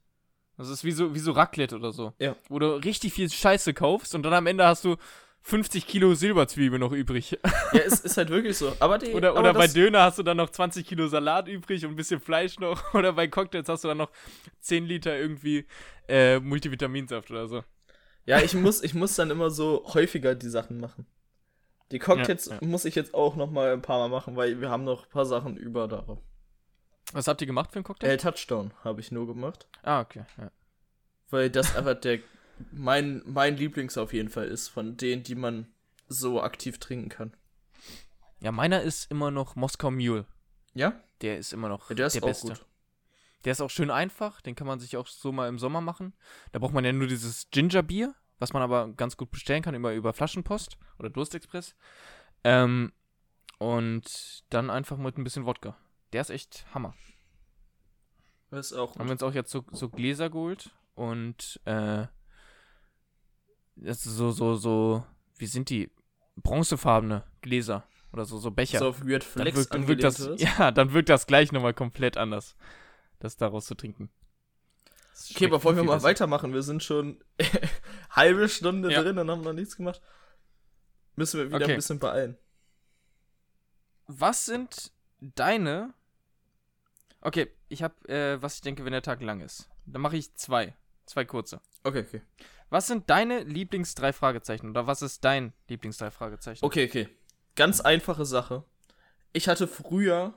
Das 0.57 0.69
ist 0.71 0.85
wie 0.85 0.92
so, 0.92 1.14
wie 1.14 1.19
so 1.19 1.33
Raclette 1.33 1.77
oder 1.77 1.92
so. 1.92 2.12
Ja. 2.19 2.35
Wo 2.49 2.59
du 2.59 2.77
richtig 2.83 3.12
viel 3.12 3.29
Scheiße 3.31 3.75
kaufst 3.75 4.14
und 4.14 4.23
dann 4.23 4.33
am 4.33 4.47
Ende 4.47 4.64
hast 4.64 4.85
du 4.85 4.97
50 5.42 5.87
Kilo 5.87 6.14
Silberzwiebel 6.14 6.79
noch 6.79 6.92
übrig. 6.92 7.38
Ja, 7.73 7.81
es 7.81 8.01
ist 8.01 8.16
halt 8.16 8.31
wirklich 8.31 8.57
so. 8.57 8.73
Aber 8.81 8.97
die, 8.99 9.12
Oder, 9.12 9.31
aber 9.31 9.40
oder 9.40 9.53
bei 9.55 9.64
das- 9.66 9.75
Döner 9.75 10.03
hast 10.03 10.19
du 10.19 10.23
dann 10.23 10.37
noch 10.38 10.51
20 10.51 10.87
Kilo 10.87 11.09
Salat 11.09 11.47
übrig 11.49 11.85
und 11.85 11.92
ein 11.92 11.97
bisschen 11.97 12.21
Fleisch 12.21 12.59
noch. 12.59 12.95
Oder 12.95 13.12
bei 13.12 13.27
Cocktails 13.29 13.69
hast 13.69 13.85
du 13.85 13.88
dann 13.88 13.99
noch 13.99 14.11
10 14.61 14.87
Liter 14.87 15.16
irgendwie 15.19 15.66
äh, 16.09 16.38
Multivitaminsaft 16.40 17.31
oder 17.31 17.49
so. 17.49 17.62
Ja, 18.25 18.40
ich 18.40 18.55
muss, 18.55 18.83
ich 18.83 18.95
muss 18.95 19.14
dann 19.16 19.31
immer 19.31 19.51
so 19.51 19.85
häufiger 19.95 20.35
die 20.35 20.49
Sachen 20.49 20.81
machen. 20.81 21.07
Die 21.92 21.99
Cocktails 21.99 22.47
Ja, 22.47 22.59
ja. 22.61 22.66
muss 22.66 22.85
ich 22.85 22.95
jetzt 22.95 23.14
auch 23.14 23.37
noch 23.37 23.51
mal 23.51 23.73
ein 23.73 23.83
paar 23.83 23.99
Mal 23.99 24.09
machen, 24.09 24.37
weil 24.37 24.61
wir 24.61 24.71
haben 24.71 24.85
noch 24.85 25.05
ein 25.05 25.11
paar 25.11 25.27
Sachen 25.27 25.57
über 25.57 25.87
da. 25.87 26.19
Was 27.12 27.29
habt 27.29 27.40
ihr 27.40 27.47
gemacht 27.47 27.71
für 27.73 27.77
einen 27.77 27.85
Cocktail? 27.85 28.09
Äh, 28.11 28.16
Touchdown 28.16 28.73
habe 28.83 29.01
ich 29.01 29.12
nur 29.12 29.27
gemacht, 29.27 29.66
ah, 29.83 30.01
okay. 30.01 30.25
Ja. 30.38 30.51
weil 31.31 31.51
das 31.51 31.75
einfach 31.77 32.01
der 32.01 32.21
mein 32.73 33.23
mein 33.27 33.57
Lieblings 33.57 33.99
auf 33.99 34.12
jeden 34.12 34.31
Fall 34.31 34.47
ist 34.49 34.69
von 34.69 34.97
denen, 34.97 35.23
die 35.23 35.35
man 35.35 35.66
so 36.09 36.42
aktiv 36.42 36.79
trinken 36.79 37.09
kann. 37.11 37.35
ja, 38.40 38.51
meiner 38.53 38.83
ist 38.83 39.11
immer 39.11 39.31
noch 39.31 39.57
Moskau 39.57 39.90
Mule. 39.90 40.27
Ja? 40.75 41.01
Der 41.21 41.38
ist 41.38 41.53
immer 41.53 41.69
noch 41.69 41.90
Ja, 41.90 41.97
der 41.97 42.07
ist 42.07 42.23
auch 42.23 42.27
Beste. 42.27 42.49
gut. 42.49 42.66
Der 43.45 43.53
ist 43.53 43.61
auch 43.61 43.71
schön 43.71 43.90
einfach, 43.90 44.40
den 44.40 44.55
kann 44.55 44.66
man 44.66 44.81
sich 44.81 44.97
auch 44.97 45.07
so 45.07 45.33
mal 45.33 45.49
im 45.49 45.59
Sommer 45.59 45.81
machen. 45.81 46.14
Da 46.53 46.59
braucht 46.59 46.73
man 46.75 46.85
ja 46.85 46.92
nur 46.92 47.07
dieses 47.07 47.49
Gingerbier, 47.51 48.14
was 48.38 48.53
man 48.53 48.62
aber 48.62 48.88
ganz 48.92 49.16
gut 49.16 49.31
bestellen 49.31 49.62
kann 49.62 49.75
über, 49.75 49.95
über 49.95 50.12
Flaschenpost 50.12 50.77
oder 50.99 51.11
Durstexpress. 51.11 51.75
Ähm, 52.45 52.92
und 53.59 54.45
dann 54.51 54.71
einfach 54.71 54.97
mit 54.97 55.16
ein 55.16 55.25
bisschen 55.25 55.47
Wodka. 55.47 55.77
Der 56.12 56.21
ist 56.21 56.31
echt 56.31 56.66
Hammer. 56.75 56.95
Das 58.51 58.66
ist 58.71 58.73
auch 58.75 58.90
Haben 58.95 59.01
wir 59.01 59.05
gut. 59.05 59.11
uns 59.12 59.23
auch 59.23 59.35
jetzt 59.35 59.51
so, 59.51 59.64
so 59.73 59.88
Gläser 59.88 60.31
geholt 60.31 60.71
und 60.95 61.61
äh, 61.64 62.07
das 63.77 64.07
ist 64.07 64.16
so, 64.16 64.31
so, 64.31 64.55
so, 64.55 65.05
wie 65.37 65.47
sind 65.47 65.69
die? 65.71 65.90
Bronzefarbene 66.37 67.25
Gläser 67.40 67.85
oder 68.12 68.25
so, 68.27 68.38
so 68.38 68.51
Becher. 68.51 68.79
So 68.79 68.88
auf 68.90 69.01
Weird 69.07 69.25
dann 69.25 69.42
Flex 69.42 69.57
wirkt, 69.57 69.75
dann 69.75 69.88
wirkt 69.88 70.05
das, 70.05 70.21
ist. 70.21 70.40
ja, 70.59 70.71
dann 70.71 70.92
wirkt 70.92 71.09
das 71.09 71.27
gleich 71.27 71.51
nochmal 71.51 71.75
komplett 71.75 72.16
anders, 72.19 72.57
das 73.19 73.37
daraus 73.37 73.66
zu 73.66 73.75
trinken. 73.75 74.11
Das 75.12 75.31
Okay, 75.31 75.51
wollen 75.51 75.77
wir 75.77 75.83
mal 75.85 75.95
besser. 75.95 76.09
weitermachen? 76.09 76.53
Wir 76.53 76.62
sind 76.62 76.83
schon 76.83 77.25
halbe 78.11 78.49
Stunde 78.51 78.92
Ja. 78.92 79.03
drin 79.03 79.19
und 79.19 79.31
haben 79.31 79.40
noch 79.42 79.55
nichts 79.55 79.77
gemacht. 79.77 80.03
Müssen 81.16 81.38
wir 81.40 81.47
wieder 81.49 81.57
Okay. 81.64 81.73
ein 81.73 81.77
bisschen 81.77 81.99
beeilen. 81.99 82.37
Was 84.07 84.45
sind 84.45 84.92
deine. 85.35 85.95
Okay, 87.21 87.51
ich 87.69 87.83
habe, 87.83 88.09
äh, 88.09 88.41
was 88.41 88.57
ich 88.57 88.61
denke, 88.61 88.85
wenn 88.85 88.93
der 88.93 89.03
Tag 89.03 89.23
lang 89.23 89.41
ist. 89.41 89.69
Dann 89.87 90.03
mache 90.03 90.17
ich 90.17 90.35
zwei. 90.35 90.77
Zwei 91.07 91.25
kurze. 91.25 91.61
Okay, 91.85 92.01
okay. 92.07 92.23
Was 92.69 92.89
sind 92.89 93.09
deine 93.11 93.43
Lieblings 93.45 93.95
drei 93.95 94.12
Fragezeichen? 94.12 94.71
Oder 94.71 94.87
was 94.87 95.03
ist 95.03 95.25
dein 95.25 95.53
Lieblings 95.69 95.99
drei 95.99 96.11
Fragezeichen? 96.11 96.65
Okay, 96.65 96.87
okay. 96.87 97.09
Ganz 97.55 97.81
einfache 97.81 98.27
Sache. 98.27 98.65
Ich 99.33 99.49
hatte 99.49 99.69
früher, 99.69 100.35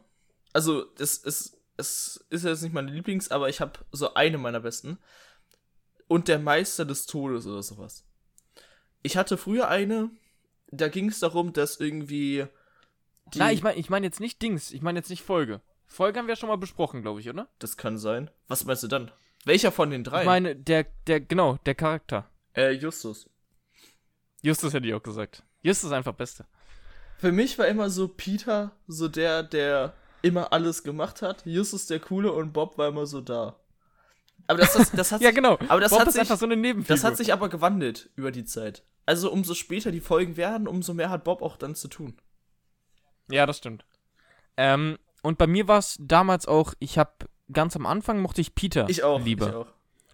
also 0.53 0.83
das 0.83 1.17
ist, 1.17 1.57
es 1.77 2.23
ist 2.29 2.43
jetzt 2.43 2.61
nicht 2.61 2.73
meine 2.73 2.91
Lieblings, 2.91 3.31
aber 3.31 3.49
ich 3.49 3.61
habe 3.61 3.79
so 3.91 4.13
eine 4.13 4.37
meiner 4.37 4.59
besten. 4.59 4.99
Und 6.07 6.27
der 6.27 6.39
Meister 6.39 6.85
des 6.85 7.05
Todes 7.05 7.45
oder 7.47 7.63
sowas. 7.63 8.05
Ich 9.01 9.17
hatte 9.17 9.37
früher 9.37 9.67
eine, 9.69 10.11
da 10.71 10.87
ging 10.87 11.09
es 11.09 11.19
darum, 11.19 11.53
dass 11.53 11.79
irgendwie. 11.79 12.47
Die- 13.33 13.39
Nein, 13.39 13.53
ich 13.55 13.63
meine 13.63 13.77
ich 13.77 13.89
mein 13.89 14.03
jetzt 14.03 14.19
nicht 14.19 14.41
Dings. 14.41 14.71
Ich 14.71 14.81
meine 14.81 14.99
jetzt 14.99 15.09
nicht 15.09 15.23
Folge. 15.23 15.61
Folge 15.87 16.19
haben 16.19 16.27
wir 16.27 16.35
schon 16.35 16.49
mal 16.49 16.57
besprochen, 16.57 17.01
glaube 17.01 17.19
ich, 17.19 17.29
oder? 17.29 17.47
Das 17.59 17.75
kann 17.77 17.97
sein. 17.97 18.29
Was 18.47 18.65
meinst 18.65 18.83
du 18.83 18.87
dann? 18.87 19.11
Welcher 19.45 19.71
von 19.71 19.89
den 19.89 20.03
drei? 20.03 20.21
Ich 20.21 20.25
meine, 20.25 20.55
der, 20.55 20.85
der, 21.07 21.19
genau, 21.21 21.57
der 21.65 21.75
Charakter. 21.75 22.29
äh, 22.53 22.71
Justus. 22.71 23.27
Justus 24.41 24.73
hätte 24.73 24.87
ich 24.87 24.93
auch 24.93 25.03
gesagt. 25.03 25.43
Justus 25.61 25.89
ist 25.89 25.95
einfach 25.95 26.13
Beste. 26.13 26.45
Für 27.17 27.31
mich 27.31 27.57
war 27.59 27.67
immer 27.67 27.89
so 27.89 28.07
Peter, 28.07 28.71
so 28.87 29.07
der, 29.07 29.43
der 29.43 29.93
immer 30.21 30.53
alles 30.53 30.83
gemacht 30.83 31.21
hat. 31.21 31.45
Justus 31.45 31.85
der 31.87 31.99
Coole 31.99 32.31
und 32.31 32.53
Bob 32.53 32.77
war 32.77 32.87
immer 32.89 33.05
so 33.05 33.19
da. 33.21 33.59
Aber 34.47 34.59
das, 34.59 34.73
das, 34.73 34.91
das 34.91 35.11
hat 35.11 35.21
Ja, 35.21 35.31
genau. 35.31 35.57
aber 35.67 35.79
das 35.81 35.91
Bob 35.91 35.99
hat 36.01 36.07
ist 36.07 36.13
sich- 36.13 36.21
einfach 36.21 36.37
so 36.37 36.45
eine 36.45 36.55
Nebenfigur. 36.55 36.95
das 36.95 37.03
hat 37.03 37.17
sich 37.17 37.33
aber 37.33 37.49
gewandelt 37.49 38.09
über 38.15 38.31
die 38.31 38.45
Zeit. 38.45 38.83
Also 39.05 39.31
umso 39.31 39.53
später 39.53 39.91
die 39.91 39.99
Folgen 40.01 40.37
werden, 40.37 40.67
umso 40.67 40.93
mehr 40.93 41.09
hat 41.09 41.23
Bob 41.23 41.41
auch 41.41 41.57
dann 41.57 41.75
zu 41.75 41.87
tun. 41.87 42.15
Ja, 43.31 43.45
das 43.45 43.57
stimmt. 43.57 43.85
Ähm, 44.57 44.97
und 45.21 45.37
bei 45.37 45.47
mir 45.47 45.67
war 45.67 45.79
es 45.79 45.97
damals 45.99 46.47
auch, 46.47 46.73
ich 46.79 46.97
habe 46.97 47.11
ganz 47.51 47.75
am 47.75 47.85
Anfang 47.85 48.21
mochte 48.21 48.41
ich 48.41 48.55
Peter 48.55 48.87
Ich 48.89 49.03
auch. 49.03 49.23
lieber. 49.23 49.49
Ich 49.49 49.55
auch. 49.55 49.67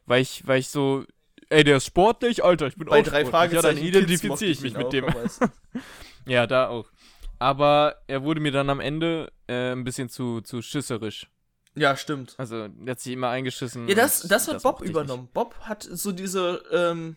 Weil 0.05 0.21
ich, 0.21 0.45
weil 0.47 0.59
ich 0.59 0.69
so, 0.69 1.03
ey, 1.49 1.63
der 1.63 1.77
ist 1.77 1.85
sportlich, 1.85 2.43
Alter, 2.43 2.67
ich 2.67 2.75
bin 2.75 2.87
Bei 2.87 2.99
auch 3.01 3.03
drei 3.03 3.25
sportlich. 3.25 3.53
Ja, 3.53 3.61
dann 3.61 3.77
identifiziere 3.77 4.51
ich 4.51 4.61
mich 4.61 4.75
mit 4.75 4.85
auch 4.87 4.89
dem. 4.89 5.05
Ja, 6.27 6.47
da 6.47 6.69
auch. 6.69 6.89
Aber 7.37 7.97
er 8.07 8.23
wurde 8.23 8.39
mir 8.39 8.51
dann 8.51 8.69
am 8.69 8.79
Ende 8.79 9.31
äh, 9.47 9.71
ein 9.73 9.83
bisschen 9.83 10.09
zu, 10.09 10.41
zu 10.41 10.61
schisserisch. 10.61 11.27
ja, 11.75 11.95
stimmt. 11.97 12.33
Also, 12.37 12.55
er 12.55 12.69
hat 12.91 12.99
sich 12.99 13.13
immer 13.13 13.29
eingeschissen. 13.29 13.87
Ja, 13.87 13.95
das, 13.95 14.21
das 14.21 14.47
hat 14.47 14.63
Bob 14.63 14.75
mochte 14.75 14.85
ich 14.85 14.91
übernommen. 14.91 15.29
Bob 15.33 15.55
hat 15.61 15.83
so 15.83 16.11
diese, 16.11 16.63
ähm, 16.71 17.15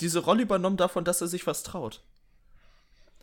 diese 0.00 0.20
Rolle 0.20 0.42
übernommen 0.42 0.76
davon, 0.76 1.04
dass 1.04 1.20
er 1.20 1.26
sich 1.26 1.46
was 1.46 1.62
traut. 1.64 2.02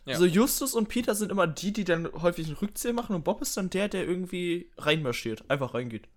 Ja. 0.06 0.16
So 0.16 0.26
Justus 0.26 0.74
und 0.74 0.88
Peter 0.88 1.14
sind 1.14 1.32
immer 1.32 1.46
die, 1.46 1.72
die 1.72 1.84
dann 1.84 2.10
häufig 2.12 2.46
einen 2.46 2.56
Rückzieher 2.56 2.92
machen 2.92 3.16
und 3.16 3.24
Bob 3.24 3.40
ist 3.40 3.56
dann 3.56 3.70
der, 3.70 3.88
der 3.88 4.06
irgendwie 4.06 4.70
reinmarschiert, 4.76 5.48
einfach 5.50 5.74
reingeht. 5.74 6.02
Nicht. 6.02 6.14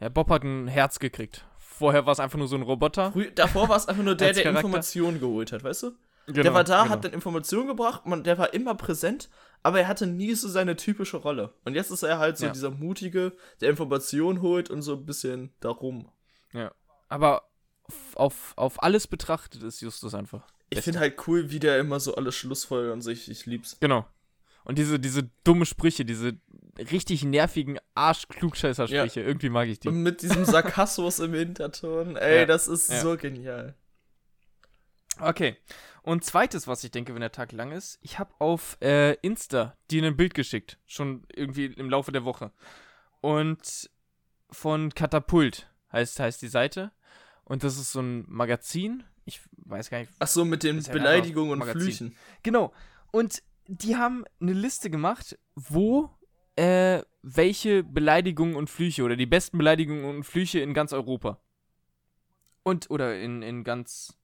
Ja, 0.00 0.08
Bob 0.08 0.30
hat 0.30 0.44
ein 0.44 0.68
Herz 0.68 0.98
gekriegt. 0.98 1.44
Vorher 1.58 2.06
war 2.06 2.12
es 2.12 2.20
einfach 2.20 2.38
nur 2.38 2.48
so 2.48 2.56
ein 2.56 2.62
Roboter. 2.62 3.12
Früh, 3.12 3.30
davor 3.32 3.68
war 3.68 3.76
es 3.76 3.86
einfach 3.86 4.02
nur 4.02 4.14
der, 4.14 4.32
der. 4.32 4.46
Informationen 4.46 5.20
geholt 5.20 5.52
hat, 5.52 5.64
weißt 5.64 5.84
du? 5.84 5.92
Genau, 6.26 6.42
der 6.42 6.54
war 6.54 6.64
da, 6.64 6.82
genau. 6.82 6.94
hat 6.94 7.04
dann 7.04 7.12
Informationen 7.12 7.68
gebracht, 7.68 8.04
man, 8.04 8.22
der 8.22 8.36
war 8.36 8.52
immer 8.52 8.74
präsent, 8.74 9.30
aber 9.62 9.80
er 9.80 9.88
hatte 9.88 10.06
nie 10.06 10.34
so 10.34 10.48
seine 10.48 10.76
typische 10.76 11.16
Rolle. 11.16 11.54
Und 11.64 11.74
jetzt 11.74 11.90
ist 11.90 12.02
er 12.02 12.18
halt 12.18 12.36
so 12.36 12.46
Ja. 12.46 12.52
dieser 12.52 12.70
Mutige, 12.70 13.32
der 13.60 13.70
Informationen 13.70 14.42
holt 14.42 14.70
und 14.70 14.82
so 14.82 14.94
ein 14.94 15.06
bisschen 15.06 15.52
darum. 15.60 16.08
Ja. 16.52 16.72
Aber 17.08 17.48
auf, 18.14 18.52
auf 18.56 18.82
alles 18.82 19.06
betrachtet 19.06 19.62
ist 19.62 19.80
Justus 19.80 20.14
einfach. 20.14 20.46
Ich 20.70 20.80
finde 20.80 21.00
halt 21.00 21.26
cool, 21.26 21.50
wie 21.50 21.58
der 21.58 21.78
immer 21.78 22.00
so 22.00 22.14
alles 22.14 22.36
schlussfolgert 22.36 22.92
und 22.92 23.02
sich, 23.02 23.30
ich 23.30 23.46
lieb's. 23.46 23.78
Genau. 23.80 24.06
Und 24.64 24.76
diese, 24.78 25.00
diese 25.00 25.30
dumme 25.44 25.64
Sprüche, 25.64 26.04
diese 26.04 26.34
richtig 26.78 27.24
nervigen 27.24 27.78
Arsch-Klugscheißer-Sprüche, 27.94 29.20
ja. 29.20 29.26
irgendwie 29.26 29.48
mag 29.48 29.68
ich 29.68 29.80
die. 29.80 29.88
Und 29.88 30.02
mit 30.02 30.20
diesem 30.20 30.44
Sarkasmus 30.46 31.20
im 31.20 31.32
Hinterton, 31.32 32.16
ey, 32.16 32.40
ja. 32.40 32.46
das 32.46 32.68
ist 32.68 32.90
ja. 32.90 33.00
so 33.00 33.16
genial. 33.16 33.74
Okay. 35.20 35.56
Und 36.02 36.24
zweites, 36.24 36.66
was 36.66 36.84
ich 36.84 36.90
denke, 36.90 37.14
wenn 37.14 37.20
der 37.20 37.32
Tag 37.32 37.52
lang 37.52 37.72
ist, 37.72 37.98
ich 38.02 38.18
habe 38.18 38.32
auf 38.38 38.78
äh, 38.80 39.14
Insta 39.22 39.76
dir 39.90 40.04
ein 40.04 40.16
Bild 40.16 40.34
geschickt, 40.34 40.78
schon 40.86 41.24
irgendwie 41.34 41.66
im 41.66 41.90
Laufe 41.90 42.12
der 42.12 42.24
Woche. 42.24 42.52
Und 43.20 43.90
von 44.50 44.94
Katapult 44.94 45.68
heißt, 45.92 46.20
heißt 46.20 46.40
die 46.40 46.48
Seite. 46.48 46.92
Und 47.44 47.64
das 47.64 47.78
ist 47.78 47.92
so 47.92 48.00
ein 48.00 48.24
Magazin. 48.28 49.04
Ich 49.28 49.42
weiß 49.66 49.90
gar 49.90 49.98
nicht. 49.98 50.10
Ach 50.18 50.26
so, 50.26 50.46
mit 50.46 50.62
den 50.62 50.82
Beleidigungen 50.82 51.60
und 51.60 51.68
Flüchen. 51.68 52.16
Genau. 52.42 52.72
Und 53.10 53.42
die 53.66 53.96
haben 53.96 54.24
eine 54.40 54.54
Liste 54.54 54.88
gemacht, 54.88 55.38
wo 55.54 56.10
äh, 56.56 57.02
welche 57.22 57.84
Beleidigungen 57.84 58.56
und 58.56 58.70
Flüche 58.70 59.02
oder 59.02 59.16
die 59.16 59.26
besten 59.26 59.58
Beleidigungen 59.58 60.06
und 60.06 60.24
Flüche 60.24 60.60
in 60.60 60.72
ganz 60.72 60.94
Europa. 60.94 61.42
Und, 62.62 62.90
oder 62.90 63.20
in, 63.20 63.42
in 63.42 63.64
ganz 63.64 64.16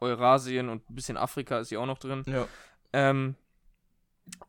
Eurasien 0.00 0.70
und 0.70 0.88
ein 0.88 0.94
bisschen 0.94 1.18
Afrika 1.18 1.60
ist 1.60 1.68
hier 1.68 1.80
auch 1.80 1.86
noch 1.86 1.98
drin. 1.98 2.22
Ja. 2.26 2.48
Ähm, 2.94 3.36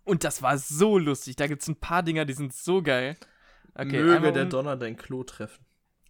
und 0.05 0.23
das 0.23 0.41
war 0.41 0.57
so 0.57 0.97
lustig. 0.97 1.35
Da 1.35 1.47
gibt 1.47 1.63
es 1.63 1.67
ein 1.67 1.75
paar 1.75 2.01
Dinger, 2.01 2.23
die 2.23 2.33
sind 2.33 2.53
so 2.53 2.81
geil. 2.81 3.17
Okay, 3.73 4.01
Möge 4.01 4.31
der 4.31 4.45
Donner 4.45 4.77
dein 4.77 4.95
Klo 4.95 5.25
treffen. 5.25 5.64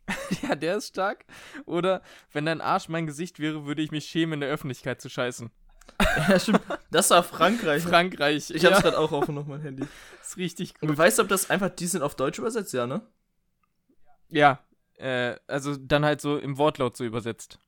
ja, 0.43 0.55
der 0.55 0.77
ist 0.77 0.87
stark. 0.87 1.25
Oder 1.65 2.01
wenn 2.31 2.45
dein 2.45 2.61
Arsch 2.61 2.89
mein 2.89 3.07
Gesicht 3.07 3.39
wäre, 3.39 3.65
würde 3.65 3.81
ich 3.81 3.91
mich 3.91 4.05
schämen, 4.05 4.33
in 4.35 4.39
der 4.41 4.49
Öffentlichkeit 4.49 5.01
zu 5.01 5.09
scheißen. 5.09 5.51
ja, 6.29 6.39
stimmt. 6.39 6.61
Das 6.91 7.09
war 7.09 7.23
Frankreich. 7.23 7.83
Frankreich. 7.83 8.49
Ich 8.49 8.65
hab's 8.65 8.77
ja. 8.77 8.81
gerade 8.81 8.97
auch 8.97 9.11
offen 9.11 9.37
auf 9.37 9.47
mein 9.47 9.61
Handy. 9.61 9.83
Das 10.19 10.29
ist 10.29 10.37
richtig 10.37 10.73
gut. 10.75 10.89
Und 10.89 10.97
weißt 10.97 11.19
du, 11.19 11.23
ob 11.23 11.29
das 11.29 11.49
einfach, 11.49 11.69
die 11.69 11.87
sind 11.87 12.01
auf 12.01 12.15
Deutsch 12.15 12.39
übersetzt, 12.39 12.73
ja, 12.73 12.87
ne? 12.87 13.01
Ja. 14.29 14.59
Äh, 14.97 15.35
also 15.47 15.75
dann 15.75 16.05
halt 16.05 16.21
so 16.21 16.37
im 16.37 16.57
Wortlaut 16.57 16.97
so 16.97 17.03
übersetzt. 17.03 17.59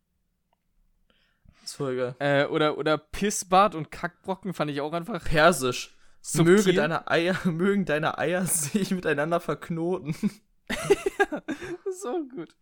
Das 1.62 1.71
ist 1.71 1.76
voll 1.76 1.95
geil. 1.95 2.15
Äh, 2.19 2.45
oder, 2.45 2.78
oder 2.78 2.97
Pissbart 2.97 3.76
und 3.76 3.91
Kackbrocken 3.91 4.54
fand 4.54 4.71
ich 4.71 4.82
auch 4.82 4.93
einfach. 4.93 5.23
Persisch. 5.23 5.93
Möge 6.34 6.73
deine 6.73 7.10
Eier, 7.10 7.38
mögen 7.45 7.86
deine 7.86 8.17
Eier 8.17 8.45
sich 8.45 8.91
miteinander 8.91 9.39
verknoten. 9.39 10.15
Ja, 10.70 11.44
so 12.02 12.24
gut. 12.28 12.56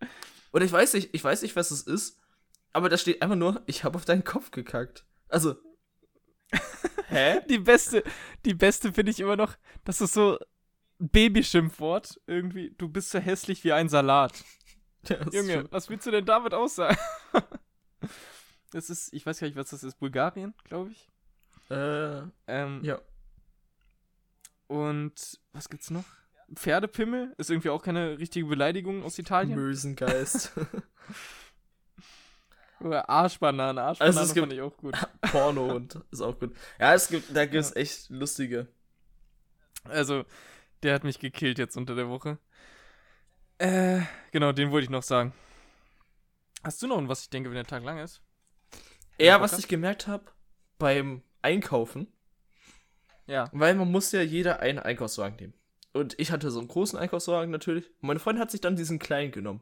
Und 0.52 0.62
ich 0.62 0.72
weiß 0.72 0.94
nicht, 0.94 1.10
ich 1.14 1.24
weiß 1.24 1.42
nicht, 1.42 1.56
was 1.56 1.72
es 1.72 1.82
ist, 1.82 2.20
aber 2.74 2.90
da 2.90 2.98
steht 2.98 3.22
einfach 3.22 3.36
nur, 3.36 3.64
ich 3.66 3.84
habe 3.84 3.98
auf 3.98 4.06
deinen 4.06 4.24
Kopf 4.24 4.52
gekackt. 4.52 5.06
Also. 5.30 5.56
Hä? 7.08 7.42
Die 7.50 7.60
beste, 7.60 8.04
die 8.46 8.54
beste 8.54 8.94
finde 8.94 9.12
ich 9.12 9.20
immer 9.20 9.36
noch, 9.36 9.56
das 9.84 10.02
ist 10.02 10.14
so 10.14 10.38
ein 11.00 11.10
Babyschimpfwort 11.10 12.20
irgendwie. 12.28 12.74
Du 12.78 12.90
bist 12.90 13.12
so 13.12 13.20
hässlich 13.20 13.64
wie 13.64 13.74
ein 13.74 13.90
Salat. 13.90 14.44
Junge, 15.32 15.54
schön. 15.54 15.68
was 15.72 15.90
willst 15.90 16.08
du 16.08 16.12
denn 16.12 16.26
damit 16.26 16.54
aussagen? 16.54 16.98
das 18.72 18.90
ist, 18.90 19.14
ich 19.14 19.26
weiß 19.26 19.40
gar 19.40 19.48
nicht, 19.48 19.58
was 19.58 19.70
das 19.70 19.84
ist, 19.84 20.00
Bulgarien, 20.00 20.54
glaube 20.64 20.92
ich. 20.92 21.10
Äh, 21.70 22.24
ähm, 22.48 22.82
ja. 22.84 23.00
Und 24.68 25.40
was 25.54 25.70
gibt's 25.70 25.92
noch? 25.92 26.06
Pferdepimmel 26.56 27.34
ist 27.38 27.50
irgendwie 27.50 27.70
auch 27.70 27.84
keine 27.84 28.18
richtige 28.20 28.46
Beleidigung 28.46 29.04
aus 29.04 29.20
Italien. 29.20 29.56
Mösengeist. 29.56 30.54
Oder 32.82 33.10
Arschbanane. 33.10 33.82
Arschbanane 33.82 34.20
also 34.20 34.34
fand 34.34 34.54
ich 34.54 34.62
auch 34.62 34.76
gut. 34.78 34.96
Porno 35.32 35.76
und 35.76 36.00
ist 36.12 36.22
auch 36.22 36.38
gut. 36.38 36.56
Ja, 36.80 36.94
es 36.94 37.08
gibt, 37.08 37.36
da 37.36 37.46
gibt 37.46 37.64
es 37.64 37.70
ja. 37.70 37.78
echt 37.78 38.10
lustige. 38.10 38.68
Also, 39.86 40.26
der 40.84 40.94
hat 40.94 41.04
mich 41.04 41.20
gekillt 41.20 41.58
jetzt 41.58 41.78
unter 41.78 41.96
der 41.96 42.10
Woche. 42.10 42.38
Äh, 43.58 44.02
genau, 44.32 44.52
den 44.52 44.72
wollte 44.72 44.86
ich 44.86 44.90
noch 44.90 45.04
sagen. 45.04 45.34
Hast 46.64 46.82
du 46.82 46.88
noch 46.88 46.98
ein, 46.98 47.08
was 47.08 47.22
ich 47.22 47.30
denke, 47.30 47.50
wenn 47.50 47.56
der 47.56 47.66
Tag 47.66 47.84
lang 47.84 48.00
ist? 48.00 48.22
Ja, 49.20 49.40
was 49.40 49.58
ich 49.58 49.68
gemerkt 49.68 50.08
habe 50.08 50.26
beim 50.78 51.22
Einkaufen. 51.42 52.08
Ja. 53.28 53.50
Weil 53.54 53.76
man 53.76 53.90
muss 53.90 54.12
ja 54.12 54.22
jeder 54.22 54.60
einen 54.60 54.80
Einkaufswagen 54.80 55.38
nehmen. 55.38 55.54
Und 55.96 56.20
ich 56.20 56.30
hatte 56.32 56.52
so 56.52 56.60
einen 56.60 56.68
großen 56.68 57.00
Einkaufswagen 57.00 57.50
natürlich. 57.50 57.86
Und 58.02 58.08
meine 58.10 58.20
Freundin 58.20 58.42
hat 58.42 58.52
sich 58.52 58.60
dann 58.60 58.76
diesen 58.76 59.00
kleinen 59.00 59.32
genommen. 59.32 59.62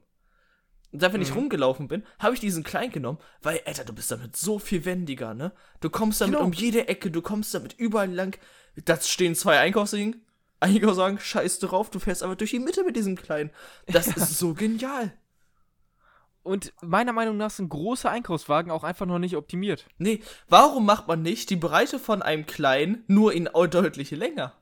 Und 0.92 1.04
da, 1.04 1.14
wenn 1.14 1.20
mhm. 1.20 1.28
ich 1.28 1.36
rumgelaufen 1.36 1.88
bin, 1.88 2.04
habe 2.18 2.34
ich 2.34 2.40
diesen 2.40 2.64
kleinen 2.64 2.92
genommen, 2.92 3.20
weil, 3.44 3.62
Alter, 3.68 3.84
du 3.86 3.94
bist 3.94 4.10
damit 4.10 4.36
so 4.36 4.58
viel 4.58 4.84
wendiger, 4.84 5.36
ne? 5.36 5.52
Du 5.80 5.92
kommst 5.92 6.22
damit 6.22 6.34
genau. 6.34 6.46
um 6.46 6.52
jede 6.52 6.88
Ecke, 6.88 7.12
du 7.12 7.22
kommst 7.22 7.54
damit 7.54 7.74
überall 7.74 8.12
lang. 8.12 8.36
Da 8.84 9.00
stehen 9.00 9.36
zwei 9.36 9.60
Einkaufswagen, 9.60 10.26
Einkaufswagen, 10.60 11.20
scheiß 11.20 11.60
drauf, 11.60 11.92
du 11.92 12.00
fährst 12.00 12.24
aber 12.24 12.36
durch 12.36 12.50
die 12.50 12.60
Mitte 12.60 12.84
mit 12.84 12.96
diesem 12.96 13.16
kleinen. 13.16 13.52
Das 13.86 14.08
ja. 14.08 14.14
ist 14.18 14.40
so 14.40 14.56
genial. 14.56 15.14
Und 16.42 16.74
meiner 16.82 17.14
Meinung 17.14 17.38
nach 17.38 17.52
sind 17.52 17.70
große 17.70 18.10
Einkaufswagen 18.10 18.72
auch 18.72 18.84
einfach 18.84 19.06
noch 19.06 19.20
nicht 19.20 19.38
optimiert. 19.38 19.86
Nee, 20.00 20.24
warum 20.50 20.84
macht 20.88 21.08
man 21.08 21.22
nicht 21.22 21.52
die 21.52 21.58
Breite 21.58 22.00
von 22.00 22.24
einem 22.24 22.48
kleinen 22.48 23.04
nur 23.06 23.34
in 23.34 23.48
deutlich 23.54 24.10
länger? 24.10 24.54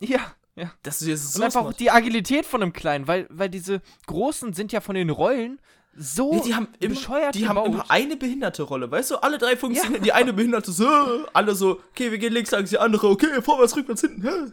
Ja. 0.00 0.34
Ja. 0.60 0.70
Das 0.82 1.00
ist 1.00 1.32
so 1.32 1.38
und 1.38 1.44
einfach 1.46 1.64
auch 1.64 1.72
die 1.72 1.90
Agilität 1.90 2.44
von 2.44 2.62
einem 2.62 2.72
kleinen, 2.72 3.08
weil, 3.08 3.26
weil 3.30 3.48
diese 3.48 3.80
großen 4.06 4.52
sind 4.52 4.72
ja 4.72 4.80
von 4.80 4.94
den 4.94 5.08
Rollen 5.08 5.58
so 5.96 6.34
nee, 6.34 6.42
die 6.44 6.54
haben 6.54 6.68
immer, 6.78 6.94
bescheuert 6.94 7.34
Die 7.34 7.40
gebaut. 7.40 7.56
haben 7.56 7.72
immer 7.72 7.90
eine 7.90 8.16
behinderte 8.16 8.62
Rolle, 8.62 8.90
weißt 8.90 9.10
du? 9.10 9.16
Alle 9.16 9.38
drei 9.38 9.56
funktionieren. 9.56 9.96
Ja. 9.96 10.04
Die 10.04 10.12
eine 10.12 10.32
behinderte 10.32 10.70
so, 10.70 10.86
alle 11.32 11.54
so, 11.54 11.80
okay, 11.90 12.10
wir 12.10 12.18
gehen 12.18 12.32
links, 12.32 12.50
sagen 12.50 12.66
sie 12.66 12.78
andere, 12.78 13.08
okay, 13.08 13.42
vorwärts, 13.42 13.76
rückwärts, 13.76 14.02
hinten. 14.02 14.52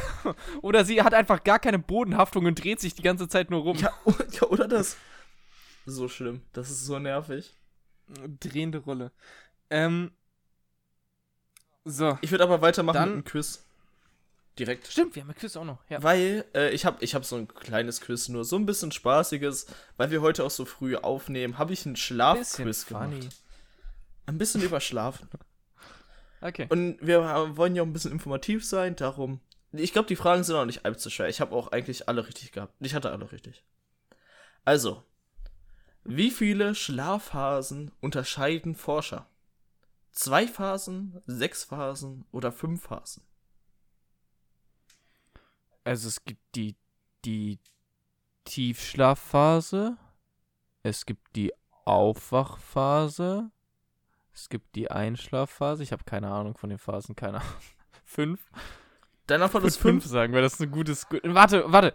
oder 0.62 0.84
sie 0.84 1.02
hat 1.02 1.12
einfach 1.12 1.42
gar 1.42 1.58
keine 1.58 1.78
Bodenhaftung 1.78 2.46
und 2.46 2.62
dreht 2.62 2.80
sich 2.80 2.94
die 2.94 3.02
ganze 3.02 3.28
Zeit 3.28 3.50
nur 3.50 3.62
rum. 3.62 3.76
Ja, 3.78 3.92
ja 4.30 4.42
oder 4.42 4.68
das. 4.68 4.96
So 5.86 6.08
schlimm. 6.08 6.42
Das 6.52 6.70
ist 6.70 6.86
so 6.86 6.98
nervig. 6.98 7.54
Drehende 8.40 8.78
Rolle. 8.78 9.10
Ähm. 9.70 10.12
So. 11.84 12.18
Ich 12.20 12.30
würde 12.30 12.44
aber 12.44 12.62
weitermachen 12.62 12.94
Dann, 12.94 13.08
mit 13.08 13.14
einem 13.14 13.24
Quiz 13.24 13.65
direkt. 14.58 14.86
Stimmt, 14.86 15.14
wir 15.14 15.22
haben 15.22 15.30
ein 15.30 15.36
Quiz 15.36 15.56
auch 15.56 15.64
noch. 15.64 15.78
Ja. 15.88 16.02
Weil 16.02 16.44
äh, 16.54 16.70
ich 16.70 16.84
habe 16.84 17.02
ich 17.04 17.14
hab 17.14 17.24
so 17.24 17.36
ein 17.36 17.48
kleines 17.48 18.00
Quiz, 18.00 18.28
nur 18.28 18.44
so 18.44 18.56
ein 18.56 18.66
bisschen 18.66 18.92
spaßiges. 18.92 19.66
Weil 19.96 20.10
wir 20.10 20.22
heute 20.22 20.44
auch 20.44 20.50
so 20.50 20.64
früh 20.64 20.96
aufnehmen, 20.96 21.58
habe 21.58 21.72
ich 21.72 21.86
einen 21.86 21.96
Schlafquiz 21.96 22.86
gemacht. 22.86 23.12
Ein 24.26 24.38
bisschen 24.38 24.62
überschlafen. 24.62 25.28
Okay. 26.42 26.66
Und 26.68 26.98
wir 27.00 27.56
wollen 27.56 27.74
ja 27.74 27.82
auch 27.82 27.86
ein 27.86 27.94
bisschen 27.94 28.12
informativ 28.12 28.64
sein, 28.64 28.94
darum. 28.94 29.40
Ich 29.72 29.94
glaube, 29.94 30.06
die 30.06 30.16
Fragen 30.16 30.44
sind 30.44 30.54
auch 30.54 30.66
nicht 30.66 30.84
allzu 30.84 31.08
schwer. 31.08 31.28
Ich 31.28 31.40
habe 31.40 31.56
auch 31.56 31.72
eigentlich 31.72 32.08
alle 32.08 32.26
richtig 32.26 32.52
gehabt. 32.52 32.74
Ich 32.78 32.94
hatte 32.94 33.10
alle 33.10 33.32
richtig. 33.32 33.64
Also, 34.64 35.02
wie 36.04 36.30
viele 36.30 36.74
Schlafphasen 36.74 37.90
unterscheiden 38.00 38.74
Forscher? 38.74 39.26
Zwei 40.12 40.46
Phasen, 40.46 41.20
sechs 41.26 41.64
Phasen 41.64 42.26
oder 42.32 42.52
fünf 42.52 42.84
Phasen? 42.84 43.22
Also 45.86 46.08
es 46.08 46.24
gibt 46.24 46.40
die, 46.56 46.74
die 47.24 47.60
Tiefschlafphase, 48.44 49.96
es 50.82 51.06
gibt 51.06 51.36
die 51.36 51.52
Aufwachphase, 51.84 53.52
es 54.34 54.48
gibt 54.48 54.74
die 54.74 54.90
Einschlafphase. 54.90 55.84
Ich 55.84 55.92
habe 55.92 56.02
keine 56.02 56.28
Ahnung 56.28 56.56
von 56.56 56.70
den 56.70 56.80
Phasen, 56.80 57.14
keine 57.14 57.38
Ahnung. 57.38 57.52
fünf? 58.04 58.50
Deine 59.28 59.44
Antwort 59.44 59.62
ist 59.62 59.76
fünf? 59.76 60.02
fünf 60.02 60.12
sagen, 60.12 60.32
weil 60.32 60.42
das 60.42 60.54
ist 60.54 60.62
ein 60.62 60.72
gutes. 60.72 61.06
Warte, 61.22 61.72
warte. 61.72 61.94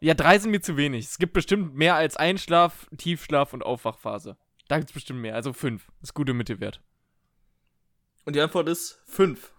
Ja, 0.00 0.12
drei 0.12 0.38
sind 0.38 0.50
mir 0.50 0.60
zu 0.60 0.76
wenig. 0.76 1.06
Es 1.06 1.16
gibt 1.16 1.32
bestimmt 1.32 1.74
mehr 1.74 1.94
als 1.94 2.18
Einschlaf, 2.18 2.88
Tiefschlaf 2.98 3.54
und 3.54 3.62
Aufwachphase. 3.62 4.36
Da 4.68 4.76
gibt 4.76 4.90
es 4.90 4.94
bestimmt 4.94 5.20
mehr. 5.20 5.34
Also 5.34 5.54
fünf. 5.54 5.86
Das 6.00 6.10
ist 6.10 6.14
gute 6.14 6.34
Mittelwert. 6.34 6.82
Und 8.26 8.36
die 8.36 8.42
Antwort 8.42 8.68
ist 8.68 9.00
fünf. 9.06 9.54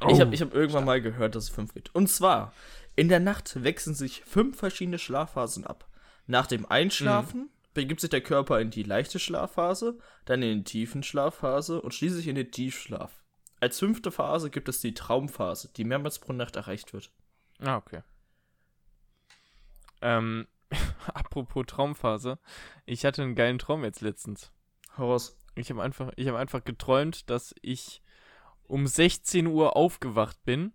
Oh, 0.00 0.08
ich 0.10 0.20
habe 0.20 0.34
ich 0.34 0.40
hab 0.40 0.54
irgendwann 0.54 0.84
mal 0.84 1.00
gehört, 1.00 1.34
dass 1.34 1.44
es 1.44 1.50
fünf 1.50 1.74
gibt. 1.74 1.94
Und 1.94 2.08
zwar, 2.08 2.52
in 2.96 3.08
der 3.08 3.20
Nacht 3.20 3.62
wechseln 3.62 3.94
sich 3.94 4.22
fünf 4.24 4.58
verschiedene 4.58 4.98
Schlafphasen 4.98 5.66
ab. 5.66 5.88
Nach 6.26 6.46
dem 6.46 6.66
Einschlafen 6.66 7.42
mhm. 7.42 7.48
begibt 7.74 8.00
sich 8.00 8.10
der 8.10 8.20
Körper 8.20 8.60
in 8.60 8.70
die 8.70 8.82
leichte 8.82 9.18
Schlafphase, 9.18 9.98
dann 10.24 10.42
in 10.42 10.58
die 10.58 10.64
tiefen 10.64 11.02
Schlafphase 11.02 11.80
und 11.80 11.94
schließlich 11.94 12.28
in 12.28 12.34
den 12.34 12.50
Tiefschlaf. 12.50 13.22
Als 13.60 13.78
fünfte 13.78 14.10
Phase 14.12 14.50
gibt 14.50 14.68
es 14.68 14.80
die 14.80 14.94
Traumphase, 14.94 15.70
die 15.76 15.84
mehrmals 15.84 16.18
pro 16.18 16.32
Nacht 16.32 16.56
erreicht 16.56 16.92
wird. 16.92 17.10
Ah, 17.60 17.76
okay. 17.76 18.02
Ähm, 20.00 20.46
apropos 21.14 21.66
Traumphase. 21.66 22.38
Ich 22.86 23.04
hatte 23.04 23.22
einen 23.22 23.34
geilen 23.34 23.58
Traum 23.58 23.84
jetzt 23.84 24.00
letztens. 24.00 24.52
Heraus. 24.94 25.36
Ich 25.54 25.70
habe 25.70 25.82
einfach, 25.82 26.12
hab 26.16 26.34
einfach 26.36 26.62
geträumt, 26.62 27.30
dass 27.30 27.54
ich 27.62 28.00
um 28.68 28.86
16 28.86 29.46
Uhr 29.46 29.76
aufgewacht 29.76 30.44
bin 30.44 30.72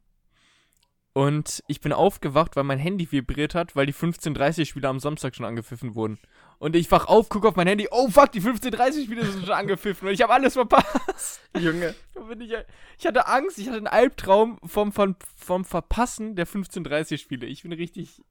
Und 1.13 1.63
ich 1.67 1.79
bin 1.79 1.93
aufgewacht, 1.93 2.55
weil 2.55 2.63
mein 2.63 2.79
Handy 2.79 3.09
vibriert 3.11 3.55
hat, 3.55 3.75
weil 3.75 3.85
die 3.85 3.93
15.30-Spiele 3.93 4.87
am 4.87 4.99
Samstag 4.99 5.35
schon 5.35 5.45
angepfiffen 5.45 5.95
wurden. 5.95 6.19
Und 6.57 6.75
ich 6.75 6.89
wach 6.91 7.05
auf, 7.05 7.29
gucke 7.29 7.47
auf 7.47 7.55
mein 7.55 7.67
Handy, 7.67 7.87
oh 7.91 8.09
fuck, 8.09 8.31
die 8.31 8.41
15.30-Spiele 8.41 9.25
sind 9.25 9.45
schon 9.45 9.53
angepfiffen 9.53 10.07
und 10.07 10.13
ich 10.13 10.21
habe 10.21 10.33
alles 10.33 10.53
verpasst. 10.53 11.41
Junge. 11.59 11.93
Ich, 12.39 12.53
ich, 12.97 13.05
hatte 13.05 13.27
Angst, 13.27 13.57
ich 13.59 13.67
hatte 13.67 13.77
einen 13.77 13.87
Albtraum 13.87 14.59
vom, 14.65 14.91
vom, 14.91 15.15
vom 15.37 15.65
Verpassen 15.65 16.35
der 16.35 16.47
15.30-Spiele. 16.47 17.45
Ich 17.45 17.63
bin 17.63 17.73
richtig. 17.73 18.23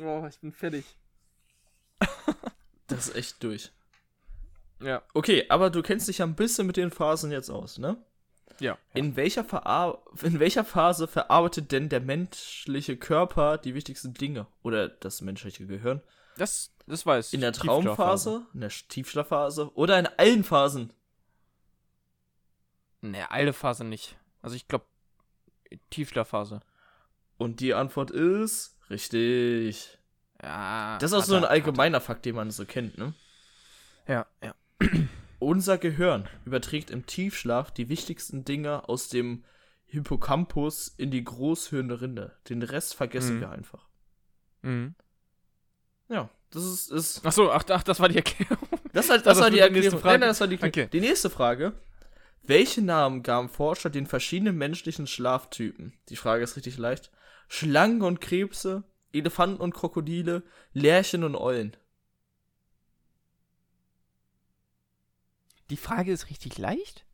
Oh, 0.00 0.26
ich 0.28 0.40
bin 0.40 0.52
fertig. 0.52 0.84
das 2.86 3.08
ist 3.08 3.16
echt 3.16 3.42
durch. 3.42 3.70
Ja. 4.80 5.02
Okay, 5.12 5.46
aber 5.48 5.70
du 5.70 5.82
kennst 5.82 6.08
dich 6.08 6.18
ja 6.18 6.26
ein 6.26 6.36
bisschen 6.36 6.66
mit 6.66 6.76
den 6.76 6.90
Phasen 6.90 7.30
jetzt 7.30 7.50
aus, 7.50 7.78
ne? 7.78 7.96
Ja. 8.60 8.78
In 8.94 9.16
welcher, 9.16 9.44
in 10.22 10.40
welcher 10.40 10.64
Phase 10.64 11.08
verarbeitet 11.08 11.72
denn 11.72 11.88
der 11.88 12.00
menschliche 12.00 12.96
Körper 12.96 13.58
die 13.58 13.74
wichtigsten 13.74 14.14
Dinge? 14.14 14.46
Oder 14.62 14.88
das 14.88 15.20
menschliche 15.20 15.66
Gehirn? 15.66 16.02
Das, 16.36 16.74
das 16.86 17.06
weiß 17.06 17.28
ich. 17.28 17.34
In 17.34 17.40
der 17.40 17.52
Traumphase, 17.52 18.46
in 18.54 18.60
der 18.60 18.70
Tiefschlafphase 18.70 19.72
oder 19.74 19.98
in 19.98 20.06
allen 20.06 20.44
Phasen? 20.44 20.92
Ne, 23.00 23.30
alle 23.30 23.52
Phase 23.52 23.84
nicht. 23.84 24.16
Also 24.42 24.56
ich 24.56 24.66
glaube, 24.66 24.86
Tiefschlafphase. 25.90 26.60
Und 27.36 27.60
die 27.60 27.74
Antwort 27.74 28.10
ist 28.10 28.78
richtig. 28.90 29.98
Ja. 30.42 30.98
Das 30.98 31.12
ist 31.12 31.18
auch 31.18 31.24
so 31.24 31.36
ein 31.36 31.44
allgemeiner 31.44 32.00
Fakt, 32.00 32.24
den 32.24 32.36
man 32.36 32.50
so 32.50 32.64
kennt, 32.64 32.98
ne? 32.98 33.14
Ja, 34.06 34.26
ja. 34.42 34.54
Unser 35.44 35.76
Gehirn 35.76 36.26
überträgt 36.46 36.90
im 36.90 37.04
Tiefschlaf 37.04 37.70
die 37.70 37.90
wichtigsten 37.90 38.46
Dinge 38.46 38.88
aus 38.88 39.10
dem 39.10 39.44
Hippocampus 39.84 40.88
in 40.96 41.10
die 41.10 41.22
Großhirnrinde. 41.22 42.34
Den 42.48 42.62
Rest 42.62 42.94
vergessen 42.94 43.36
mhm. 43.36 43.40
wir 43.40 43.50
einfach. 43.50 43.86
Mhm. 44.62 44.94
Ja, 46.08 46.30
das 46.50 46.64
ist. 46.64 46.90
ist 46.90 47.20
ach 47.24 47.32
so, 47.32 47.50
ach, 47.50 47.64
ach, 47.68 47.82
das 47.82 48.00
war 48.00 48.08
die 48.08 48.16
Erklärung. 48.16 48.68
Das, 48.94 49.08
das, 49.08 49.22
das 49.22 49.38
war 49.38 49.50
die 49.50 49.58
Erklärung. 49.58 50.00
Nein, 50.02 50.20
nein, 50.20 50.30
das 50.30 50.40
war 50.40 50.46
die 50.46 50.62
Okay. 50.62 50.88
Die 50.90 51.00
nächste 51.00 51.28
Frage. 51.28 51.74
Welche 52.42 52.80
Namen 52.80 53.22
gaben 53.22 53.50
Forscher 53.50 53.90
den 53.90 54.06
verschiedenen 54.06 54.56
menschlichen 54.56 55.06
Schlaftypen? 55.06 55.92
Die 56.08 56.16
Frage 56.16 56.44
ist 56.44 56.56
richtig 56.56 56.78
leicht. 56.78 57.10
Schlangen 57.48 58.00
und 58.00 58.22
Krebse, 58.22 58.84
Elefanten 59.12 59.60
und 59.60 59.74
Krokodile, 59.74 60.42
Lerchen 60.72 61.22
und 61.22 61.36
Eulen. 61.36 61.76
Die 65.70 65.76
Frage 65.76 66.12
ist 66.12 66.30
richtig 66.30 66.58
leicht? 66.58 67.06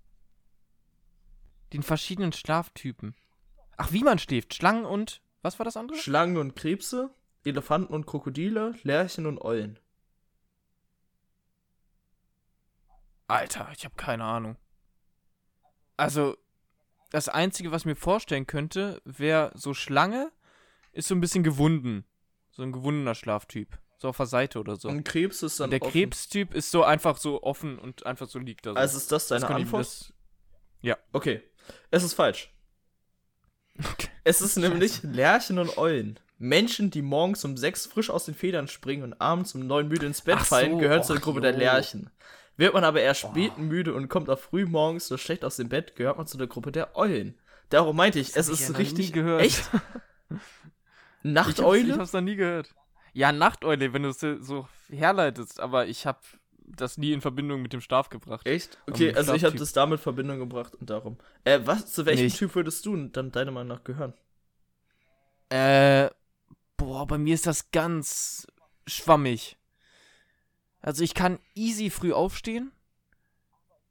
Den 1.72 1.82
verschiedenen 1.82 2.32
Schlaftypen. 2.32 3.14
Ach, 3.76 3.92
wie 3.92 4.02
man 4.02 4.18
schläft. 4.18 4.54
Schlangen 4.54 4.84
und. 4.84 5.22
Was 5.42 5.58
war 5.58 5.64
das 5.64 5.76
andere? 5.76 5.96
Schlangen 5.96 6.36
und 6.36 6.54
Krebse, 6.54 7.14
Elefanten 7.44 7.94
und 7.94 8.06
Krokodile, 8.06 8.74
Lerchen 8.82 9.26
und 9.26 9.40
Eulen. 9.40 9.78
Alter, 13.26 13.70
ich 13.72 13.84
habe 13.84 13.94
keine 13.94 14.24
Ahnung. 14.24 14.56
Also, 15.96 16.36
das 17.10 17.28
Einzige, 17.28 17.70
was 17.70 17.82
ich 17.82 17.86
mir 17.86 17.96
vorstellen 17.96 18.46
könnte, 18.46 19.00
wäre 19.04 19.52
so 19.54 19.72
Schlange, 19.72 20.32
ist 20.92 21.08
so 21.08 21.14
ein 21.14 21.20
bisschen 21.20 21.44
gewunden. 21.44 22.04
So 22.50 22.62
ein 22.62 22.72
gewundener 22.72 23.14
Schlaftyp. 23.14 23.78
So 24.00 24.08
auf 24.08 24.16
der 24.16 24.26
Seite 24.26 24.58
oder 24.58 24.76
so. 24.76 24.88
Und 24.88 25.04
Krebs 25.04 25.42
ist 25.42 25.60
dann. 25.60 25.66
Und 25.66 25.70
der 25.72 25.82
offen. 25.82 25.92
Krebstyp 25.92 26.54
ist 26.54 26.70
so 26.70 26.84
einfach 26.84 27.18
so 27.18 27.42
offen 27.42 27.78
und 27.78 28.06
einfach 28.06 28.28
so 28.28 28.38
liegt 28.38 28.64
da 28.64 28.70
so. 28.72 28.76
Also 28.76 28.96
ist 28.96 29.12
das 29.12 29.28
deine 29.28 29.42
das 29.42 29.50
Antwort? 29.50 29.80
Das, 29.82 30.12
ja. 30.80 30.96
Okay. 31.12 31.42
Es 31.90 32.02
ist 32.02 32.14
falsch. 32.14 32.50
Okay. 33.78 34.08
Es 34.24 34.40
ist 34.40 34.56
nämlich 34.58 35.02
Lerchen 35.02 35.58
und 35.58 35.76
Eulen. 35.76 36.18
Menschen, 36.38 36.90
die 36.90 37.02
morgens 37.02 37.44
um 37.44 37.58
sechs 37.58 37.84
frisch 37.84 38.08
aus 38.08 38.24
den 38.24 38.34
Federn 38.34 38.68
springen 38.68 39.02
und 39.02 39.20
abends 39.20 39.54
um 39.54 39.66
neun 39.66 39.88
müde 39.88 40.06
ins 40.06 40.22
Bett 40.22 40.38
Ach 40.40 40.46
fallen, 40.46 40.72
so, 40.72 40.78
gehören 40.78 41.02
zur 41.02 41.18
Gruppe 41.18 41.40
jo. 41.40 41.42
der 41.42 41.52
Lerchen. 41.52 42.08
Wird 42.56 42.72
man 42.72 42.84
aber 42.84 43.02
eher 43.02 43.14
spät 43.14 43.52
oh. 43.58 43.60
müde 43.60 43.92
und 43.92 44.08
kommt 44.08 44.30
auch 44.30 44.38
früh 44.38 44.64
morgens 44.64 45.08
so 45.08 45.18
schlecht 45.18 45.44
aus 45.44 45.56
dem 45.56 45.68
Bett, 45.68 45.94
gehört 45.96 46.16
man 46.16 46.26
zu 46.26 46.38
der 46.38 46.46
Gruppe 46.46 46.72
der 46.72 46.96
Eulen. 46.96 47.38
Darum 47.68 47.96
meinte 47.96 48.18
ich, 48.18 48.32
das 48.32 48.48
es 48.48 48.60
ist 48.60 48.70
ja 48.70 48.76
richtig. 48.76 49.12
gehört. 49.12 49.42
Echt? 49.42 49.62
Nachteule? 51.22 51.80
Ich, 51.80 51.88
ich 51.88 51.98
hab's 51.98 52.14
noch 52.14 52.22
nie 52.22 52.36
gehört. 52.36 52.74
Ja, 53.12 53.32
Nachteule, 53.32 53.92
wenn 53.92 54.02
du 54.02 54.10
es 54.10 54.20
so 54.20 54.68
herleitest, 54.88 55.60
aber 55.60 55.86
ich 55.86 56.06
habe 56.06 56.20
das 56.76 56.98
nie 56.98 57.12
in 57.12 57.20
Verbindung 57.20 57.62
mit 57.62 57.72
dem 57.72 57.80
Schlaf 57.80 58.08
gebracht. 58.08 58.46
Echt? 58.46 58.78
Okay, 58.88 59.14
also 59.14 59.34
ich 59.34 59.44
habe 59.44 59.56
das 59.56 59.72
damit 59.72 59.98
in 59.98 60.02
Verbindung 60.02 60.38
gebracht 60.38 60.74
und 60.74 60.88
darum. 60.90 61.18
Äh, 61.44 61.60
was, 61.64 61.92
zu 61.92 62.06
welchem 62.06 62.26
nee, 62.26 62.30
Typ 62.30 62.54
würdest 62.54 62.86
du 62.86 62.96
dann 63.08 63.32
deiner 63.32 63.50
Meinung 63.50 63.68
nach 63.68 63.84
gehören? 63.84 64.14
Äh, 65.48 66.10
boah, 66.76 67.06
bei 67.06 67.18
mir 67.18 67.34
ist 67.34 67.46
das 67.46 67.70
ganz 67.72 68.46
schwammig. 68.86 69.56
Also 70.80 71.04
ich 71.04 71.14
kann 71.14 71.38
easy 71.54 71.90
früh 71.90 72.12
aufstehen, 72.12 72.72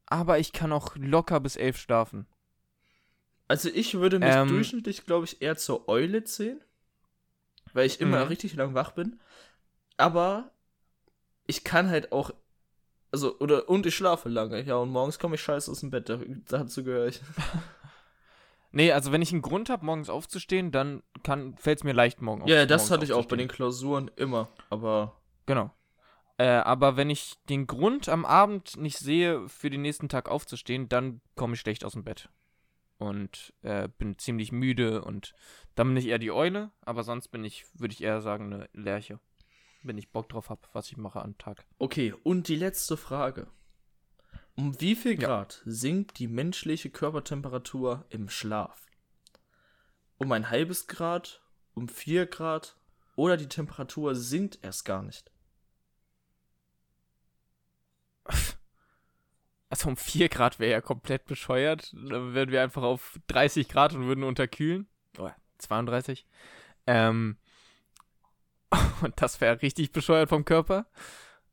aber 0.06 0.38
ich 0.38 0.52
kann 0.52 0.72
auch 0.72 0.96
locker 0.96 1.38
bis 1.40 1.56
elf 1.56 1.78
schlafen. 1.78 2.26
Also 3.46 3.68
ich 3.68 3.94
würde 3.94 4.18
mich 4.18 4.34
ähm, 4.34 4.48
durchschnittlich, 4.48 5.06
glaube 5.06 5.26
ich, 5.26 5.42
eher 5.42 5.56
zur 5.56 5.88
Eule 5.88 6.24
zählen 6.24 6.60
weil 7.72 7.86
ich 7.86 8.00
immer 8.00 8.20
mhm. 8.20 8.28
richtig 8.28 8.54
lang 8.54 8.74
wach 8.74 8.92
bin. 8.92 9.20
Aber 9.96 10.50
ich 11.46 11.64
kann 11.64 11.90
halt 11.90 12.12
auch, 12.12 12.30
also, 13.12 13.38
oder, 13.38 13.68
und 13.68 13.86
ich 13.86 13.94
schlafe 13.94 14.28
lange, 14.28 14.62
ja, 14.62 14.76
und 14.76 14.90
morgens 14.90 15.18
komme 15.18 15.34
ich 15.34 15.42
scheiße 15.42 15.70
aus 15.70 15.80
dem 15.80 15.90
Bett, 15.90 16.10
dazu 16.48 16.84
gehöre 16.84 17.08
ich. 17.08 17.20
nee, 18.72 18.92
also 18.92 19.12
wenn 19.12 19.22
ich 19.22 19.32
einen 19.32 19.42
Grund 19.42 19.68
habe, 19.68 19.84
morgens 19.84 20.10
aufzustehen, 20.10 20.70
dann 20.70 21.02
fällt 21.56 21.78
es 21.78 21.84
mir 21.84 21.92
leicht, 21.92 22.22
morgen 22.22 22.46
Ja, 22.46 22.66
das 22.66 22.90
hatte 22.90 23.04
ich 23.04 23.12
auch 23.12 23.26
bei 23.26 23.36
den 23.36 23.48
Klausuren 23.48 24.10
immer, 24.16 24.48
aber. 24.70 25.16
Genau. 25.46 25.70
Äh, 26.38 26.46
aber 26.46 26.96
wenn 26.96 27.10
ich 27.10 27.36
den 27.50 27.66
Grund 27.66 28.08
am 28.08 28.24
Abend 28.24 28.78
nicht 28.78 28.98
sehe, 28.98 29.46
für 29.48 29.68
den 29.68 29.82
nächsten 29.82 30.08
Tag 30.08 30.28
aufzustehen, 30.28 30.88
dann 30.88 31.20
komme 31.34 31.54
ich 31.54 31.60
schlecht 31.60 31.84
aus 31.84 31.92
dem 31.92 32.04
Bett 32.04 32.30
und 33.00 33.54
äh, 33.62 33.88
bin 33.88 34.18
ziemlich 34.18 34.52
müde 34.52 35.02
und 35.02 35.34
dann 35.74 35.88
bin 35.88 35.96
ich 35.96 36.06
eher 36.06 36.18
die 36.18 36.30
Eule, 36.30 36.70
aber 36.82 37.02
sonst 37.02 37.28
bin 37.28 37.44
ich, 37.44 37.64
würde 37.72 37.94
ich 37.94 38.02
eher 38.02 38.20
sagen, 38.20 38.52
eine 38.52 38.68
Lerche. 38.74 39.18
Wenn 39.82 39.96
ich 39.96 40.12
Bock 40.12 40.28
drauf 40.28 40.50
habe, 40.50 40.60
was 40.74 40.88
ich 40.88 40.98
mache 40.98 41.22
am 41.22 41.38
Tag. 41.38 41.64
Okay, 41.78 42.14
und 42.22 42.48
die 42.48 42.56
letzte 42.56 42.98
Frage. 42.98 43.48
Um 44.54 44.78
wie 44.80 44.94
viel 44.94 45.16
Grad 45.16 45.62
ja. 45.64 45.72
sinkt 45.72 46.18
die 46.18 46.28
menschliche 46.28 46.90
Körpertemperatur 46.90 48.04
im 48.10 48.28
Schlaf? 48.28 48.86
Um 50.18 50.30
ein 50.32 50.50
halbes 50.50 50.86
Grad, 50.86 51.40
um 51.72 51.88
vier 51.88 52.26
Grad 52.26 52.76
oder 53.16 53.38
die 53.38 53.48
Temperatur 53.48 54.14
sinkt 54.14 54.58
erst 54.62 54.84
gar 54.84 55.02
nicht? 55.02 55.32
Also 59.70 59.88
um 59.88 59.96
4 59.96 60.28
Grad 60.28 60.58
wäre 60.58 60.72
ja 60.72 60.80
komplett 60.80 61.24
bescheuert. 61.26 61.92
Dann 61.92 62.34
wären 62.34 62.50
wir 62.50 62.62
einfach 62.62 62.82
auf 62.82 63.18
30 63.28 63.68
Grad 63.68 63.94
und 63.94 64.06
würden 64.06 64.24
unterkühlen. 64.24 64.88
Oh, 65.16 65.30
32. 65.58 66.26
Ähm, 66.86 67.38
und 69.02 69.22
das 69.22 69.40
wäre 69.40 69.62
richtig 69.62 69.92
bescheuert 69.92 70.28
vom 70.28 70.44
Körper. 70.44 70.86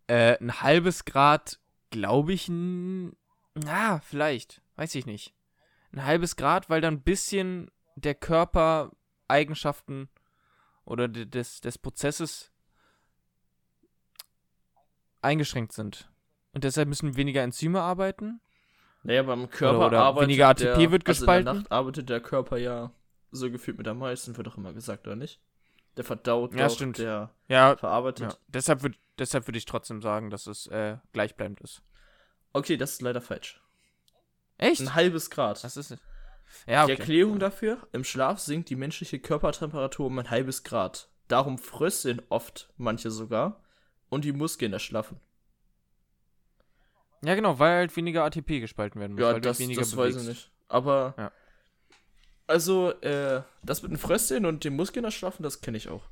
Äh, 0.08 0.38
ein 0.40 0.62
halbes 0.62 1.06
Grad, 1.06 1.60
glaube 1.92 2.34
ich, 2.34 2.50
na, 2.50 4.00
vielleicht. 4.00 4.62
Weiß 4.76 4.94
ich 4.96 5.06
nicht. 5.06 5.34
Ein 5.92 6.06
halbes 6.06 6.36
Grad, 6.36 6.70
weil 6.70 6.82
dann 6.82 6.96
ein 6.96 7.02
bisschen 7.02 7.72
der 7.96 8.16
Körper 8.16 8.92
Eigenschaften 9.28 10.10
oder 10.86 11.08
des, 11.08 11.62
des 11.62 11.78
Prozesses 11.78 12.52
eingeschränkt 15.22 15.74
sind. 15.74 16.10
Und 16.58 16.64
deshalb 16.64 16.90
müssen 16.90 17.16
weniger 17.16 17.44
Enzyme 17.44 17.80
arbeiten. 17.80 18.42
Naja, 19.04 19.22
beim 19.22 19.48
Körper 19.48 19.78
oder, 19.78 19.88
oder 19.90 20.00
arbeitet 20.02 20.30
weniger 20.30 20.48
ATP 20.48 20.64
der, 20.64 20.92
wird 20.92 21.06
gespalten. 21.06 21.30
Also 21.30 21.40
in 21.40 21.46
der 21.46 21.54
Nacht 21.54 21.72
arbeitet 21.72 22.10
der 22.10 22.20
Körper 22.20 22.58
ja 22.58 22.92
so 23.30 23.52
gefühlt 23.52 23.78
mit 23.78 23.88
am 23.88 24.00
meisten, 24.00 24.36
wird 24.36 24.48
doch 24.48 24.58
immer 24.58 24.74
gesagt, 24.74 25.06
oder 25.06 25.16
nicht? 25.16 25.40
Der 25.98 26.04
verdaut 26.04 26.56
ja, 26.56 26.68
doch, 26.68 26.74
stimmt. 26.74 26.98
der 26.98 27.30
ja, 27.48 27.76
verarbeitet. 27.78 28.32
Ja. 28.32 28.38
Deshalb 28.48 28.82
würde 28.82 28.98
deshalb 29.20 29.48
würd 29.48 29.56
ich 29.56 29.66
trotzdem 29.66 30.02
sagen, 30.02 30.32
dass 30.32 30.48
es 30.48 30.66
äh, 30.66 30.98
gleichbleibend 31.14 31.62
ist. 31.62 31.84
Okay, 32.54 32.76
das 32.76 32.94
ist 32.94 33.04
leider 33.04 33.22
falsch. 33.22 33.62
Echt? 34.58 34.82
Ein 34.82 34.96
halbes 34.96 35.30
Grad. 35.30 35.64
Das 35.64 35.78
ist 35.78 35.96
ja, 36.66 36.86
okay. 36.86 36.96
Die 36.96 37.00
Erklärung 37.00 37.38
dafür, 37.38 37.88
im 37.92 38.04
Schlaf 38.04 38.40
sinkt 38.40 38.72
die 38.72 38.76
menschliche 38.76 39.20
Körpertemperatur 39.20 40.08
um 40.08 40.18
ein 40.18 40.32
halbes 40.32 40.64
Grad. 40.64 41.08
Darum 41.28 41.60
frösteln 41.60 42.20
oft 42.30 42.74
manche 42.78 43.12
sogar 43.12 43.62
und 44.10 44.26
die 44.26 44.34
Muskeln 44.34 44.74
erschlaffen. 44.74 45.20
Ja, 47.24 47.36
genau, 47.36 47.60
weil 47.60 47.78
halt 47.78 47.96
weniger 47.96 48.24
ATP 48.24 48.60
gespalten 48.60 49.00
werden 49.00 49.14
muss. 49.14 49.22
Ja, 49.22 49.40
das, 49.40 49.58
das 49.58 49.98
weiß 49.98 50.16
ich 50.18 50.28
nicht. 50.28 50.52
Aber. 50.68 51.16
Ja. 51.18 51.32
Also, 52.46 52.92
äh, 53.02 53.42
das 53.64 53.82
mit 53.82 53.92
den 53.92 53.98
Frösteln 53.98 54.46
und 54.46 54.64
dem 54.64 54.76
Muskeln 54.76 55.04
erschlaffen, 55.04 55.44
das 55.44 55.60
kenne 55.62 55.78
ich 55.78 55.90
auch. 55.90 56.08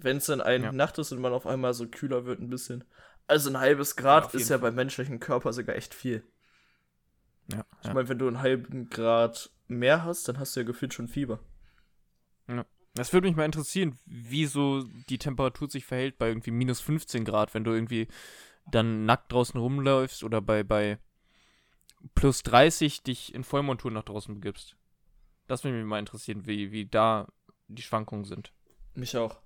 Wenn 0.00 0.18
es 0.18 0.26
dann 0.26 0.40
eine 0.40 0.66
ja. 0.66 0.72
Nacht 0.72 0.98
ist 0.98 1.10
und 1.10 1.20
man 1.20 1.32
auf 1.32 1.46
einmal 1.46 1.74
so 1.74 1.88
kühler 1.88 2.24
wird 2.26 2.40
ein 2.40 2.50
bisschen. 2.50 2.84
Also 3.26 3.50
ein 3.50 3.58
halbes 3.58 3.96
Grad 3.96 4.32
ja, 4.32 4.38
ist 4.38 4.48
ja 4.48 4.56
beim 4.58 4.76
menschlichen 4.76 5.18
Körper 5.18 5.52
sogar 5.52 5.74
echt 5.74 5.94
viel. 5.94 6.22
Ja. 7.52 7.64
Ich 7.82 7.92
meine, 7.92 8.08
wenn 8.08 8.18
du 8.18 8.28
einen 8.28 8.40
halben 8.40 8.88
Grad 8.88 9.50
mehr 9.66 10.04
hast, 10.04 10.28
dann 10.28 10.38
hast 10.38 10.54
du 10.54 10.60
ja 10.60 10.66
gefühlt 10.66 10.94
schon 10.94 11.08
Fieber. 11.08 11.40
Ja. 12.46 12.64
Das 12.94 13.12
würde 13.12 13.28
mich 13.28 13.36
mal 13.36 13.44
interessieren, 13.44 13.98
wie 14.06 14.46
so 14.46 14.82
die 15.08 15.18
Temperatur 15.18 15.68
sich 15.68 15.84
verhält 15.84 16.18
bei 16.18 16.28
irgendwie 16.28 16.50
minus 16.50 16.80
15 16.80 17.24
Grad, 17.24 17.54
wenn 17.54 17.64
du 17.64 17.72
irgendwie 17.72 18.08
dann 18.70 19.04
nackt 19.06 19.32
draußen 19.32 19.58
rumläufst 19.58 20.22
oder 20.24 20.40
bei, 20.40 20.62
bei 20.62 20.98
plus 22.14 22.42
30 22.42 23.02
dich 23.02 23.34
in 23.34 23.44
Vollmontur 23.44 23.90
nach 23.90 24.04
draußen 24.04 24.34
begibst. 24.34 24.76
Das 25.46 25.64
würde 25.64 25.76
mich 25.78 25.86
mal 25.86 25.98
interessieren, 25.98 26.46
wie, 26.46 26.70
wie 26.72 26.86
da 26.86 27.28
die 27.68 27.82
Schwankungen 27.82 28.24
sind. 28.24 28.52
Mich 28.94 29.16
auch. 29.16 29.38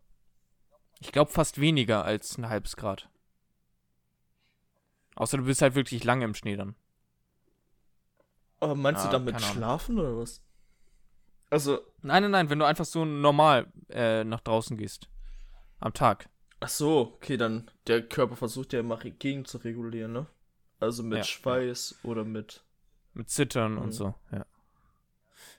Ich 1.00 1.12
glaube 1.12 1.30
fast 1.30 1.60
weniger 1.60 2.04
als 2.04 2.38
ein 2.38 2.48
halbes 2.48 2.76
Grad. 2.76 3.08
Außer 5.14 5.36
du 5.36 5.44
bist 5.44 5.62
halt 5.62 5.74
wirklich 5.74 6.04
lange 6.04 6.24
im 6.24 6.34
Schnee 6.34 6.56
dann. 6.56 6.74
Aber 8.60 8.74
meinst 8.74 9.02
Ah, 9.04 9.06
du 9.08 9.12
damit 9.12 9.40
schlafen 9.40 9.98
oder 9.98 10.16
was? 10.16 10.40
Also, 11.50 11.80
Nein, 12.00 12.22
nein, 12.22 12.30
nein, 12.30 12.50
wenn 12.50 12.58
du 12.58 12.64
einfach 12.64 12.84
so 12.84 13.04
normal 13.04 13.70
äh, 13.90 14.24
nach 14.24 14.40
draußen 14.40 14.76
gehst. 14.76 15.08
Am 15.80 15.92
Tag. 15.92 16.28
Ach 16.62 16.68
so, 16.68 17.12
okay, 17.16 17.36
dann 17.36 17.70
der 17.86 18.02
Körper 18.08 18.36
versucht 18.36 18.72
ja 18.72 18.80
immer 18.80 18.96
gegen 18.98 19.44
zu 19.44 19.58
regulieren, 19.58 20.12
ne? 20.12 20.26
Also 20.80 21.02
mit 21.02 21.18
Ja. 21.18 21.24
Schweiß 21.24 22.00
oder 22.02 22.24
mit. 22.24 22.64
Mit 23.14 23.28
Zittern 23.30 23.72
Mhm. 23.74 23.78
und 23.82 23.92
so, 23.92 24.14
ja. 24.30 24.46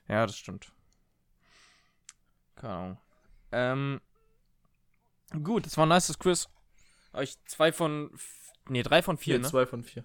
Ja, 0.08 0.26
das 0.26 0.36
stimmt. 0.36 0.72
Keine 2.56 2.72
Ahnung. 2.74 2.98
Ähm, 3.52 4.00
gut, 5.42 5.66
das 5.66 5.76
war 5.76 5.86
ein 5.86 5.90
nices 5.90 6.18
Quiz. 6.18 6.48
Ich 7.20 7.36
zwei 7.46 7.72
von, 7.72 8.10
nee, 8.68 8.82
drei 8.82 9.02
von 9.02 9.16
vier, 9.16 9.36
Nee, 9.36 9.42
ne? 9.42 9.48
Zwei 9.48 9.66
von 9.66 9.82
vier. 9.84 10.04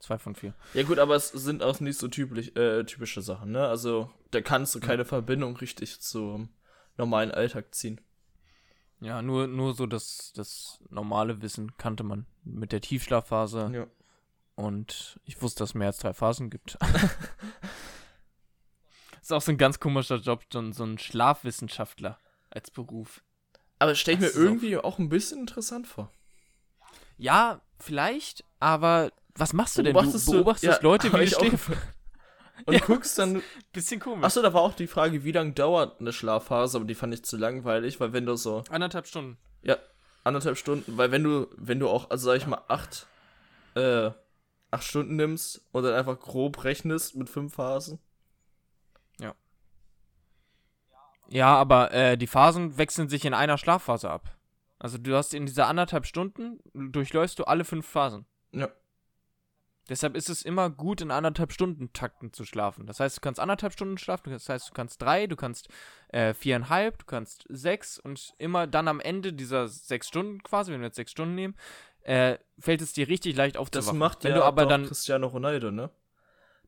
Zwei 0.00 0.18
von 0.18 0.34
vier. 0.34 0.54
Ja 0.74 0.82
gut, 0.82 0.98
aber 0.98 1.14
es 1.14 1.28
sind 1.28 1.62
auch 1.62 1.80
nicht 1.80 1.98
so 1.98 2.08
typisch, 2.08 2.48
äh, 2.56 2.84
typische 2.84 3.22
Sachen, 3.22 3.52
ne? 3.52 3.66
Also 3.66 4.10
da 4.32 4.40
kannst 4.40 4.74
du 4.74 4.78
Mhm. 4.78 4.82
keine 4.82 5.04
Verbindung 5.04 5.56
richtig 5.56 6.00
zum 6.00 6.50
normalen 6.96 7.30
Alltag 7.30 7.74
ziehen. 7.74 8.00
Ja, 9.00 9.20
nur, 9.22 9.46
nur 9.46 9.74
so 9.74 9.86
das, 9.86 10.32
das 10.34 10.78
normale 10.88 11.42
Wissen 11.42 11.76
kannte 11.76 12.04
man 12.04 12.26
mit 12.44 12.72
der 12.72 12.80
Tiefschlafphase 12.80 13.70
Ja. 13.74 13.86
und 14.54 15.20
ich 15.24 15.42
wusste, 15.42 15.60
dass 15.60 15.70
es 15.70 15.74
mehr 15.74 15.88
als 15.88 15.98
drei 15.98 16.14
Phasen 16.14 16.48
gibt. 16.50 16.78
ist 19.20 19.32
auch 19.32 19.42
so 19.42 19.52
ein 19.52 19.58
ganz 19.58 19.80
komischer 19.80 20.16
Job, 20.16 20.44
so 20.52 20.58
ein, 20.60 20.72
so 20.72 20.84
ein 20.84 20.98
Schlafwissenschaftler 20.98 22.18
als 22.50 22.70
Beruf. 22.70 23.22
Aber 23.78 23.94
stell 23.94 24.14
ich 24.14 24.20
mir 24.20 24.28
irgendwie 24.28 24.76
auch 24.78 24.98
ein 24.98 25.08
bisschen 25.08 25.40
interessant 25.40 25.86
vor. 25.86 26.10
Ja, 27.16 27.60
vielleicht, 27.78 28.44
aber 28.60 29.10
was 29.34 29.52
machst 29.52 29.76
du 29.78 29.82
denn? 29.82 29.92
Beobachtest 29.92 30.26
du 30.28 30.32
du- 30.32 30.36
beobachtest 30.38 30.64
ja, 30.64 30.78
Leute, 30.82 31.12
wie 31.12 31.22
ich 31.22 31.34
stehen. 31.34 31.58
Und 32.66 32.74
Ja. 32.74 32.80
guckst 32.80 33.18
dann. 33.18 33.42
Bisschen 33.72 34.00
komisch. 34.00 34.24
Achso, 34.24 34.40
da 34.42 34.54
war 34.54 34.62
auch 34.62 34.74
die 34.74 34.86
Frage, 34.86 35.24
wie 35.24 35.32
lange 35.32 35.52
dauert 35.52 36.00
eine 36.00 36.12
Schlafphase, 36.12 36.76
aber 36.78 36.86
die 36.86 36.94
fand 36.94 37.12
ich 37.14 37.24
zu 37.24 37.36
langweilig, 37.36 37.98
weil 38.00 38.12
wenn 38.12 38.26
du 38.26 38.36
so 38.36 38.62
Anderthalb 38.70 39.06
Stunden. 39.06 39.36
anderthalb 40.22 40.56
Stunden, 40.56 40.96
weil 40.96 41.10
wenn 41.10 41.22
du, 41.22 41.48
wenn 41.56 41.78
du 41.80 41.88
auch, 41.88 42.10
also 42.10 42.26
sag 42.30 42.36
ich 42.36 42.46
mal, 42.46 42.62
acht, 42.68 43.06
äh, 43.74 44.10
acht 44.70 44.84
Stunden 44.84 45.16
nimmst 45.16 45.60
und 45.72 45.82
dann 45.82 45.92
einfach 45.94 46.18
grob 46.18 46.64
rechnest 46.64 47.14
mit 47.16 47.28
fünf 47.28 47.54
Phasen. 47.54 47.98
Ja, 51.28 51.56
aber 51.56 51.90
äh, 51.92 52.16
die 52.18 52.26
Phasen 52.26 52.76
wechseln 52.76 53.08
sich 53.08 53.24
in 53.24 53.34
einer 53.34 53.56
Schlafphase 53.58 54.10
ab. 54.10 54.36
Also 54.78 54.98
du 54.98 55.16
hast 55.16 55.32
in 55.32 55.46
dieser 55.46 55.68
anderthalb 55.68 56.04
Stunden, 56.06 56.58
durchläufst 56.74 57.38
du 57.38 57.44
alle 57.44 57.64
fünf 57.64 57.86
Phasen. 57.88 58.26
Ja. 58.52 58.68
Deshalb 59.88 60.16
ist 60.16 60.30
es 60.30 60.42
immer 60.42 60.70
gut, 60.70 61.02
in 61.02 61.10
anderthalb 61.10 61.52
Stunden 61.52 61.92
Takten 61.92 62.32
zu 62.32 62.44
schlafen. 62.44 62.86
Das 62.86 63.00
heißt, 63.00 63.18
du 63.18 63.20
kannst 63.20 63.38
anderthalb 63.38 63.72
Stunden 63.72 63.98
schlafen, 63.98 64.30
das 64.32 64.48
heißt, 64.48 64.70
du 64.70 64.72
kannst 64.72 65.02
drei, 65.02 65.26
du 65.26 65.36
kannst 65.36 65.68
äh, 66.08 66.32
viereinhalb, 66.32 66.98
du 66.98 67.04
kannst 67.04 67.44
sechs 67.50 67.98
und 67.98 68.32
immer 68.38 68.66
dann 68.66 68.88
am 68.88 69.00
Ende 69.00 69.32
dieser 69.34 69.68
sechs 69.68 70.08
Stunden 70.08 70.42
quasi, 70.42 70.72
wenn 70.72 70.80
wir 70.80 70.86
jetzt 70.86 70.96
sechs 70.96 71.10
Stunden 71.10 71.34
nehmen, 71.34 71.54
äh, 72.02 72.38
fällt 72.58 72.80
es 72.80 72.92
dir 72.94 73.08
richtig 73.08 73.36
leicht 73.36 73.56
Das 73.56 73.60
aufzuwachen. 73.60 73.98
macht 73.98 74.24
wenn 74.24 74.30
ja 74.30 74.36
du 74.38 74.44
aber 74.44 74.66
dann 74.66 74.86
Cristiano 74.86 75.26
Ronaldo, 75.26 75.70
ne? 75.70 75.90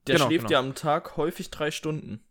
Der 0.06 0.14
Genau, 0.16 0.26
schläft 0.26 0.44
genau. 0.46 0.52
ja 0.52 0.58
am 0.60 0.74
Tag 0.74 1.16
häufig 1.16 1.50
drei 1.50 1.70
Stunden. 1.70 2.22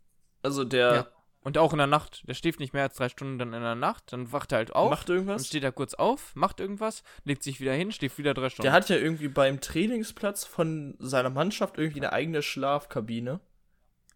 Also 0.42 0.64
der 0.64 0.94
Ja. 0.94 1.06
Und 1.46 1.58
auch 1.58 1.70
in 1.72 1.78
der 1.78 1.86
Nacht, 1.86 2.26
der 2.26 2.34
schläft 2.34 2.58
nicht 2.58 2.72
mehr 2.72 2.82
als 2.82 2.96
drei 2.96 3.08
Stunden 3.08 3.38
dann 3.38 3.52
in 3.52 3.62
der 3.62 3.76
Nacht, 3.76 4.12
dann 4.12 4.32
wacht 4.32 4.50
er 4.50 4.58
halt 4.58 4.74
auf, 4.74 4.90
macht 4.90 5.08
dann 5.08 5.16
irgendwas. 5.18 5.46
steht 5.46 5.62
er 5.62 5.70
kurz 5.70 5.94
auf, 5.94 6.34
macht 6.34 6.58
irgendwas, 6.58 7.04
legt 7.22 7.44
sich 7.44 7.60
wieder 7.60 7.72
hin, 7.72 7.92
schläft 7.92 8.18
wieder 8.18 8.34
drei 8.34 8.48
Stunden. 8.50 8.64
Der 8.64 8.72
hat 8.72 8.88
ja 8.88 8.96
irgendwie 8.96 9.28
beim 9.28 9.60
Trainingsplatz 9.60 10.44
von 10.44 10.96
seiner 10.98 11.30
Mannschaft 11.30 11.78
irgendwie 11.78 12.00
eine 12.00 12.12
eigene 12.12 12.42
Schlafkabine, 12.42 13.38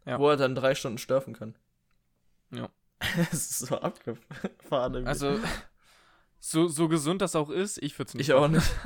Ja. 0.06 0.18
wo 0.18 0.28
er 0.28 0.36
dann 0.36 0.56
drei 0.56 0.74
Stunden 0.74 0.98
schlafen 0.98 1.32
kann. 1.34 1.54
Ja. 2.50 2.68
Das 3.30 3.32
ist 3.32 3.58
so 3.60 3.80
abgefahren. 3.80 4.94
irgendwie. 4.94 5.06
Also, 5.06 5.38
so, 6.40 6.66
so 6.66 6.88
gesund 6.88 7.22
das 7.22 7.36
auch 7.36 7.48
ist, 7.48 7.78
ich 7.80 7.96
würde 7.96 8.08
es 8.08 8.14
nicht 8.14 8.28
ich 8.28 8.34
auch 8.34 8.40
machen. 8.40 8.54
nicht. 8.54 8.70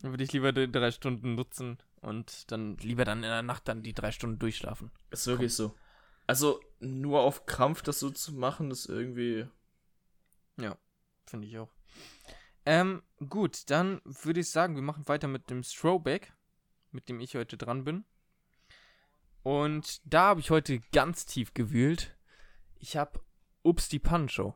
Dann 0.00 0.10
würde 0.12 0.24
ich 0.24 0.32
lieber 0.32 0.52
die 0.52 0.72
drei 0.72 0.90
Stunden 0.90 1.34
nutzen 1.34 1.78
und 2.00 2.50
dann 2.50 2.76
lieber 2.78 3.04
dann 3.04 3.18
in 3.18 3.30
der 3.30 3.42
Nacht 3.42 3.68
dann 3.68 3.82
die 3.82 3.92
drei 3.94 4.10
Stunden 4.10 4.38
durchschlafen. 4.38 4.90
Ist 5.10 5.26
wirklich 5.26 5.54
so. 5.54 5.74
Also 6.26 6.60
nur 6.80 7.20
auf 7.20 7.46
Krampf 7.46 7.82
das 7.82 8.00
so 8.00 8.10
zu 8.10 8.32
machen, 8.34 8.70
ist 8.70 8.86
irgendwie. 8.86 9.46
Finde 11.26 11.46
ich 11.46 11.58
auch. 11.58 11.70
Ähm, 12.66 13.02
gut, 13.28 13.70
dann 13.70 14.00
würde 14.04 14.40
ich 14.40 14.50
sagen, 14.50 14.74
wir 14.74 14.82
machen 14.82 15.08
weiter 15.08 15.28
mit 15.28 15.50
dem 15.50 15.62
Throwback, 15.62 16.32
mit 16.90 17.08
dem 17.08 17.20
ich 17.20 17.34
heute 17.34 17.56
dran 17.56 17.84
bin. 17.84 18.04
Und 19.42 20.00
da 20.04 20.28
habe 20.28 20.40
ich 20.40 20.50
heute 20.50 20.80
ganz 20.92 21.26
tief 21.26 21.52
gewühlt. 21.52 22.16
Ich 22.78 22.96
habe 22.96 23.20
Ups 23.62 23.88
die 23.88 23.98
Pancho. 23.98 24.54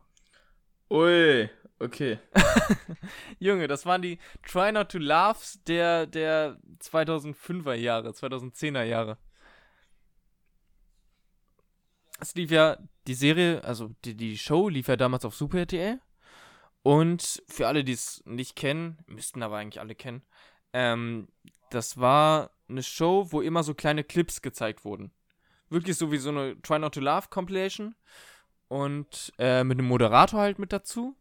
Ui, 0.91 1.51
okay. 1.79 2.19
Junge, 3.39 3.69
das 3.69 3.85
waren 3.85 4.01
die 4.01 4.19
Try 4.43 4.73
Not 4.73 4.91
to 4.91 4.99
Laughs 4.99 5.63
der, 5.65 6.07
der 6.07 6.59
2005er 6.81 7.75
Jahre, 7.75 8.11
2010er 8.11 8.85
Jahre. 8.85 9.19
Es 12.19 12.35
lief 12.35 12.51
ja, 12.51 12.79
die 13.07 13.15
Serie, 13.15 13.63
also 13.65 13.91
die, 14.05 14.17
die 14.17 14.37
Show 14.37 14.69
lief 14.69 14.89
ja 14.89 14.97
damals 14.97 15.25
auf 15.25 15.35
Super 15.35 15.59
RTL. 15.61 16.01
Und 16.83 17.43
für 17.49 17.67
alle, 17.67 17.85
die 17.85 17.93
es 17.93 18.23
nicht 18.25 18.57
kennen, 18.57 18.99
müssten 19.07 19.43
aber 19.43 19.57
eigentlich 19.57 19.81
alle 19.81 19.95
kennen, 19.95 20.23
ähm, 20.73 21.29
das 21.71 21.99
war 21.99 22.51
eine 22.69 22.83
Show, 22.83 23.29
wo 23.31 23.41
immer 23.41 23.63
so 23.63 23.75
kleine 23.75 24.05
Clips 24.05 24.43
gezeigt 24.43 24.85
wurden. 24.85 25.11
Wirklich 25.71 25.97
so 25.97 26.13
wie 26.13 26.19
so 26.19 26.31
eine 26.31 26.61
Try 26.63 26.79
Not 26.79 26.95
to 26.95 27.01
Laugh 27.01 27.31
Compilation. 27.31 27.95
Und 28.69 29.33
äh, 29.39 29.65
mit 29.65 29.79
einem 29.79 29.89
Moderator 29.89 30.41
halt 30.41 30.59
mit 30.59 30.73
dazu 30.73 31.17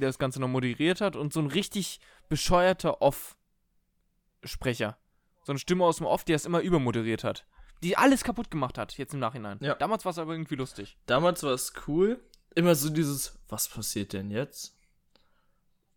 der 0.00 0.08
das 0.08 0.18
Ganze 0.18 0.40
noch 0.40 0.48
moderiert 0.48 1.00
hat 1.00 1.14
und 1.16 1.32
so 1.32 1.40
ein 1.40 1.46
richtig 1.46 2.00
bescheuerter 2.28 3.00
Off-Sprecher. 3.02 4.98
So 5.42 5.52
eine 5.52 5.58
Stimme 5.58 5.84
aus 5.84 5.98
dem 5.98 6.06
Off, 6.06 6.24
die 6.24 6.32
das 6.32 6.46
immer 6.46 6.60
übermoderiert 6.60 7.24
hat. 7.24 7.46
Die 7.84 7.96
alles 7.96 8.24
kaputt 8.24 8.50
gemacht 8.50 8.78
hat, 8.78 8.96
jetzt 8.98 9.14
im 9.14 9.20
Nachhinein. 9.20 9.58
Ja. 9.60 9.74
Damals 9.76 10.04
war 10.04 10.10
es 10.10 10.18
aber 10.18 10.32
irgendwie 10.32 10.56
lustig. 10.56 10.96
Damals 11.06 11.42
war 11.44 11.52
es 11.52 11.72
cool. 11.86 12.20
Immer 12.56 12.74
so 12.74 12.88
dieses, 12.90 13.38
was 13.48 13.68
passiert 13.68 14.12
denn 14.12 14.30
jetzt? 14.30 14.76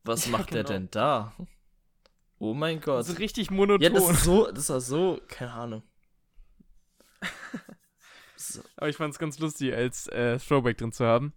Was 0.03 0.25
Ja, 0.25 0.31
macht 0.33 0.53
der 0.53 0.63
genau. 0.63 0.73
denn 0.73 0.91
da? 0.91 1.33
Oh 2.39 2.53
mein 2.53 2.79
Gott. 2.81 3.05
So 3.05 3.13
richtig 3.13 3.49
monoton. 3.51 3.81
Ja, 3.81 3.89
das 3.89 4.09
ist 4.09 4.23
so, 4.23 4.51
das 4.51 4.69
war 4.69 4.79
so, 4.81 5.19
keine 5.27 5.51
Ahnung. 5.53 5.83
So, 8.39 8.61
aber 8.75 8.87
ich 8.87 8.95
fand 8.95 9.11
es 9.13 9.19
ganz 9.19 9.39
lustig, 9.39 9.73
als 9.73 10.05
äh, 10.09 10.37
Throwback 10.37 10.77
drin 10.77 10.91
zu 10.91 11.03
haben. 11.05 11.33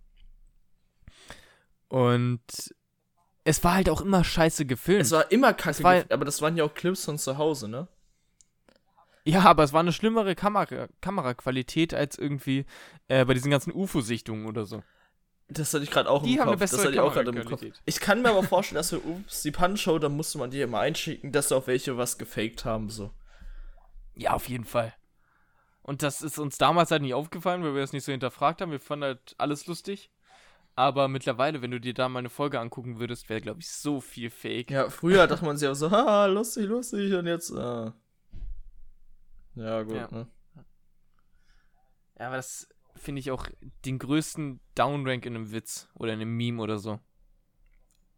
Und 1.88 2.42
es 3.44 3.64
war 3.64 3.74
halt 3.74 3.88
auch 3.88 4.00
immer 4.02 4.22
scheiße 4.22 4.66
gefilmt. 4.66 5.02
es 5.02 5.10
war 5.10 5.32
immer 5.32 5.54
kacke, 5.54 5.82
war- 5.82 5.94
gef- 5.94 6.12
aber 6.12 6.24
das 6.26 6.42
waren 6.42 6.56
ja 6.58 6.64
auch 6.64 6.74
Clips 6.74 7.04
von 7.06 7.18
zu 7.18 7.38
Hause, 7.38 7.68
ne? 7.68 7.88
Ja, 9.24 9.42
aber 9.42 9.64
es 9.64 9.72
war 9.72 9.80
eine 9.80 9.92
schlimmere 9.92 10.34
Kamera 10.34 10.88
Kameraqualität 11.00 11.94
als 11.94 12.18
irgendwie 12.18 12.64
äh, 13.08 13.24
bei 13.24 13.34
diesen 13.34 13.50
ganzen 13.50 13.72
UFO-Sichtungen 13.72 14.46
oder 14.46 14.64
so. 14.64 14.82
Das 15.48 15.74
hatte 15.74 15.82
ich 15.82 15.90
gerade 15.90 16.08
auch 16.08 16.22
Die 16.22 16.36
im 16.36 16.44
Kopf. 16.44 16.60
Das 16.60 16.78
hatte 16.78 16.92
ich 16.92 17.00
auch 17.00 17.12
gerade 17.12 17.30
im 17.30 17.44
Kopf. 17.44 17.62
Ich 17.84 18.00
kann 18.00 18.22
mir 18.22 18.30
aber 18.30 18.44
vorstellen, 18.44 18.76
dass 18.76 18.90
für 18.90 19.00
Ups, 19.00 19.42
die 19.42 19.50
Punch-Show, 19.50 19.98
da 19.98 20.08
musste 20.08 20.38
man 20.38 20.50
die 20.50 20.60
immer 20.60 20.78
einschicken, 20.78 21.32
dass 21.32 21.48
da 21.48 21.56
auch 21.56 21.66
welche 21.66 21.96
was 21.96 22.18
gefaked 22.18 22.64
haben, 22.64 22.88
so. 22.88 23.10
Ja, 24.14 24.32
auf 24.32 24.48
jeden 24.48 24.64
Fall. 24.64 24.94
Und 25.82 26.02
das 26.02 26.22
ist 26.22 26.38
uns 26.38 26.56
damals 26.56 26.90
halt 26.92 27.02
nicht 27.02 27.14
aufgefallen, 27.14 27.64
weil 27.64 27.74
wir 27.74 27.80
das 27.80 27.92
nicht 27.92 28.04
so 28.04 28.12
hinterfragt 28.12 28.60
haben. 28.60 28.70
Wir 28.70 28.80
fanden 28.80 29.06
halt 29.06 29.34
alles 29.38 29.66
lustig. 29.66 30.10
Aber 30.76 31.08
mittlerweile, 31.08 31.62
wenn 31.62 31.72
du 31.72 31.80
dir 31.80 31.94
da 31.94 32.08
mal 32.08 32.20
eine 32.20 32.30
Folge 32.30 32.60
angucken 32.60 33.00
würdest, 33.00 33.28
wäre, 33.28 33.40
glaube 33.40 33.60
ich, 33.60 33.68
so 33.68 34.00
viel 34.00 34.30
Fake. 34.30 34.70
Ja, 34.70 34.88
früher 34.88 35.26
dachte 35.26 35.44
man 35.44 35.56
sich 35.56 35.68
auch 35.68 35.74
so, 35.74 35.90
haha, 35.90 36.26
lustig, 36.26 36.66
lustig, 36.66 37.12
und 37.14 37.26
jetzt, 37.26 37.50
äh. 37.50 37.90
Ja, 39.54 39.82
gut, 39.82 39.94
Ja. 39.94 40.08
ne? 40.10 40.28
Ja, 42.18 42.26
aber 42.26 42.36
das 42.36 42.68
finde 42.96 43.20
ich 43.20 43.30
auch 43.30 43.46
den 43.84 43.98
größten 43.98 44.60
Downrank 44.74 45.24
in 45.26 45.34
einem 45.34 45.52
Witz 45.52 45.88
oder 45.94 46.12
in 46.12 46.20
einem 46.20 46.36
Meme 46.36 46.62
oder 46.62 46.78
so. 46.78 47.00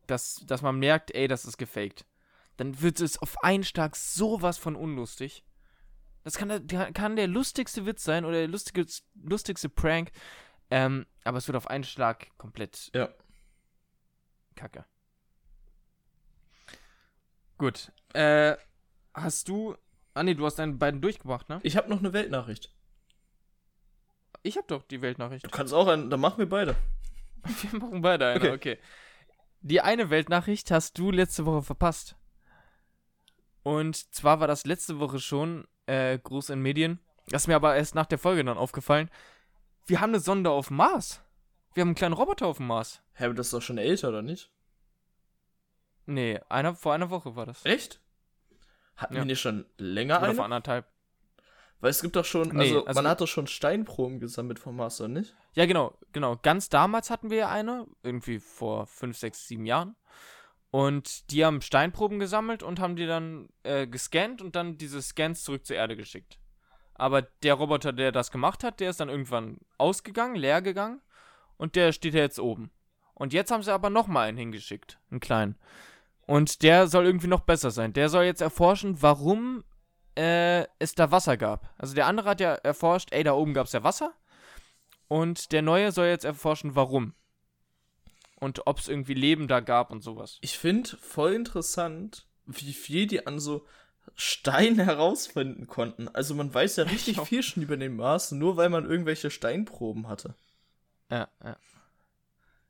Dass, 0.06 0.42
dass 0.46 0.62
man 0.62 0.78
merkt, 0.78 1.14
ey, 1.14 1.28
das 1.28 1.44
ist 1.44 1.56
gefaked. 1.58 2.04
Dann 2.56 2.80
wird 2.80 3.00
es 3.00 3.18
auf 3.18 3.42
einen 3.44 3.64
Schlag 3.64 3.96
sowas 3.96 4.58
von 4.58 4.76
unlustig. 4.76 5.44
Das 6.24 6.36
kann, 6.36 6.66
der- 6.66 6.92
kann 6.92 7.16
der 7.16 7.26
lustigste 7.28 7.86
Witz 7.86 8.04
sein 8.04 8.24
oder 8.24 8.36
der 8.38 8.48
lustige, 8.48 8.86
lustigste 9.14 9.68
Prank. 9.68 10.10
Ähm, 10.70 11.06
aber 11.24 11.38
es 11.38 11.46
wird 11.48 11.56
auf 11.56 11.66
einen 11.68 11.84
Schlag 11.84 12.28
komplett 12.38 12.90
Ja. 12.94 13.08
kacke. 14.54 14.84
Gut. 17.58 17.92
Äh, 18.14 18.56
hast 19.14 19.48
du. 19.48 19.76
Ah, 20.14 20.22
nee, 20.22 20.34
du 20.34 20.44
hast 20.44 20.56
deine 20.56 20.74
beiden 20.74 21.00
durchgebracht, 21.00 21.48
ne? 21.48 21.60
Ich 21.62 21.76
habe 21.76 21.88
noch 21.88 21.98
eine 21.98 22.12
Weltnachricht. 22.12 22.74
Ich 24.42 24.56
hab 24.56 24.68
doch 24.68 24.82
die 24.82 25.00
Weltnachricht. 25.00 25.46
Du 25.46 25.50
kannst 25.50 25.72
auch 25.72 25.86
einen, 25.86 26.10
dann 26.10 26.20
machen 26.20 26.38
wir 26.38 26.48
beide. 26.48 26.76
Wir 27.70 27.80
machen 27.80 28.02
beide 28.02 28.26
eine, 28.26 28.38
okay. 28.38 28.52
Okay. 28.52 28.78
Die 29.62 29.80
eine 29.80 30.10
Weltnachricht 30.10 30.70
hast 30.70 30.98
du 30.98 31.10
letzte 31.10 31.46
Woche 31.46 31.62
verpasst. 31.62 32.16
Und 33.62 34.12
zwar 34.14 34.40
war 34.40 34.48
das 34.48 34.66
letzte 34.66 34.98
Woche 34.98 35.20
schon 35.20 35.66
äh, 35.86 36.18
groß 36.18 36.50
in 36.50 36.60
Medien. 36.60 36.98
Das 37.28 37.42
ist 37.42 37.48
mir 37.48 37.56
aber 37.56 37.76
erst 37.76 37.94
nach 37.94 38.06
der 38.06 38.18
Folge 38.18 38.44
dann 38.44 38.58
aufgefallen. 38.58 39.08
Wir 39.86 40.00
haben 40.00 40.10
eine 40.10 40.20
Sonde 40.20 40.50
auf 40.50 40.68
dem 40.68 40.76
Mars. 40.76 41.22
Wir 41.74 41.82
haben 41.82 41.88
einen 41.88 41.94
kleinen 41.94 42.14
Roboter 42.14 42.46
auf 42.46 42.56
dem 42.58 42.66
Mars. 42.66 43.02
Hä, 43.14 43.26
aber 43.26 43.34
das 43.34 43.46
ist 43.46 43.52
doch 43.54 43.62
schon 43.62 43.78
älter, 43.78 44.08
oder 44.08 44.22
nicht? 44.22 44.50
Nee, 46.06 46.40
einer, 46.48 46.74
vor 46.74 46.92
einer 46.92 47.10
Woche 47.10 47.36
war 47.36 47.46
das. 47.46 47.64
Echt? 47.64 48.01
Hatten 48.96 49.14
Ja. 49.14 49.20
wir 49.20 49.24
nicht 49.26 49.40
schon 49.40 49.64
länger 49.78 50.18
Oder 50.18 50.26
eine? 50.26 50.34
vor 50.34 50.44
anderthalb. 50.44 50.86
Weil 51.80 51.90
es 51.90 52.00
gibt 52.00 52.14
doch 52.14 52.24
schon, 52.24 52.48
Nee, 52.48 52.60
also, 52.62 52.86
also- 52.86 53.02
man 53.02 53.10
hat 53.10 53.20
doch 53.20 53.26
schon 53.26 53.46
Steinproben 53.48 54.20
gesammelt 54.20 54.58
vom 54.60 54.76
Mars, 54.76 55.00
oder 55.00 55.08
nicht? 55.08 55.34
Ja, 55.54 55.66
genau, 55.66 55.98
genau. 56.12 56.36
Ganz 56.40 56.68
damals 56.68 57.10
hatten 57.10 57.30
wir 57.30 57.38
ja 57.38 57.48
eine, 57.50 57.86
irgendwie 58.04 58.38
vor 58.38 58.86
fünf, 58.86 59.18
sechs, 59.18 59.48
sieben 59.48 59.66
Jahren. 59.66 59.96
Und 60.70 61.30
die 61.30 61.44
haben 61.44 61.60
Steinproben 61.60 62.18
gesammelt 62.18 62.62
und 62.62 62.80
haben 62.80 62.96
die 62.96 63.06
dann 63.06 63.48
äh, 63.62 63.86
gescannt 63.86 64.40
und 64.40 64.56
dann 64.56 64.78
diese 64.78 65.02
Scans 65.02 65.42
zurück 65.42 65.66
zur 65.66 65.76
Erde 65.76 65.96
geschickt. 65.96 66.38
Aber 66.94 67.20
der 67.22 67.54
Roboter, 67.54 67.92
der 67.92 68.12
das 68.12 68.30
gemacht 68.30 68.62
hat, 68.64 68.80
der 68.80 68.90
ist 68.90 69.00
dann 69.00 69.08
irgendwann 69.08 69.58
ausgegangen, 69.76 70.36
leer 70.36 70.62
gegangen 70.62 71.02
und 71.56 71.74
der 71.76 71.92
steht 71.92 72.14
ja 72.14 72.20
jetzt 72.20 72.38
oben. 72.38 72.70
Und 73.14 73.32
jetzt 73.32 73.50
haben 73.50 73.62
sie 73.62 73.72
aber 73.72 73.90
nochmal 73.90 74.28
einen 74.28 74.38
hingeschickt, 74.38 74.98
einen 75.10 75.20
kleinen. 75.20 75.58
Und 76.26 76.62
der 76.62 76.86
soll 76.86 77.06
irgendwie 77.06 77.26
noch 77.26 77.40
besser 77.40 77.70
sein. 77.70 77.92
Der 77.92 78.08
soll 78.08 78.24
jetzt 78.24 78.40
erforschen, 78.40 79.02
warum 79.02 79.64
äh, 80.16 80.66
es 80.78 80.94
da 80.94 81.10
Wasser 81.10 81.36
gab. 81.36 81.74
Also 81.78 81.94
der 81.94 82.06
andere 82.06 82.30
hat 82.30 82.40
ja 82.40 82.54
erforscht, 82.54 83.12
ey, 83.12 83.24
da 83.24 83.32
oben 83.32 83.54
gab 83.54 83.66
es 83.66 83.72
ja 83.72 83.82
Wasser. 83.82 84.12
Und 85.08 85.52
der 85.52 85.62
neue 85.62 85.92
soll 85.92 86.06
jetzt 86.06 86.24
erforschen, 86.24 86.74
warum. 86.74 87.14
Und 88.36 88.66
ob 88.66 88.78
es 88.78 88.88
irgendwie 88.88 89.14
Leben 89.14 89.46
da 89.46 89.60
gab 89.60 89.90
und 89.90 90.02
sowas. 90.02 90.38
Ich 90.40 90.58
finde 90.58 90.96
voll 90.96 91.34
interessant, 91.34 92.26
wie 92.46 92.72
viel 92.72 93.06
die 93.06 93.26
an 93.26 93.38
so 93.38 93.66
Steinen 94.14 94.78
herausfinden 94.78 95.66
konnten. 95.66 96.08
Also 96.08 96.34
man 96.34 96.52
weiß 96.52 96.76
ja 96.76 96.84
richtig 96.90 97.20
viel 97.20 97.42
schon 97.42 97.62
über 97.62 97.76
den 97.76 97.96
Mars, 97.96 98.32
nur 98.32 98.56
weil 98.56 98.68
man 98.68 98.88
irgendwelche 98.88 99.30
Steinproben 99.30 100.08
hatte. 100.08 100.34
Ja. 101.10 101.28
Ja, 101.44 101.56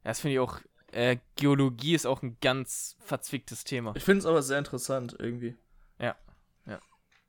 Das 0.03 0.21
finde 0.21 0.35
ich 0.35 0.41
auch. 0.41 0.61
Äh, 0.93 1.19
Geologie 1.37 1.95
ist 1.95 2.07
auch 2.07 2.23
ein 2.23 2.37
ganz 2.41 2.97
verzwicktes 3.01 3.65
Thema. 3.65 3.95
Ich 3.97 4.05
finde 4.05 4.21
es 4.21 4.27
aber 4.27 4.43
sehr 4.43 4.59
interessant 4.59 5.17
irgendwie. 5.19 5.57
Ja, 5.99 6.17
ja. 6.67 6.79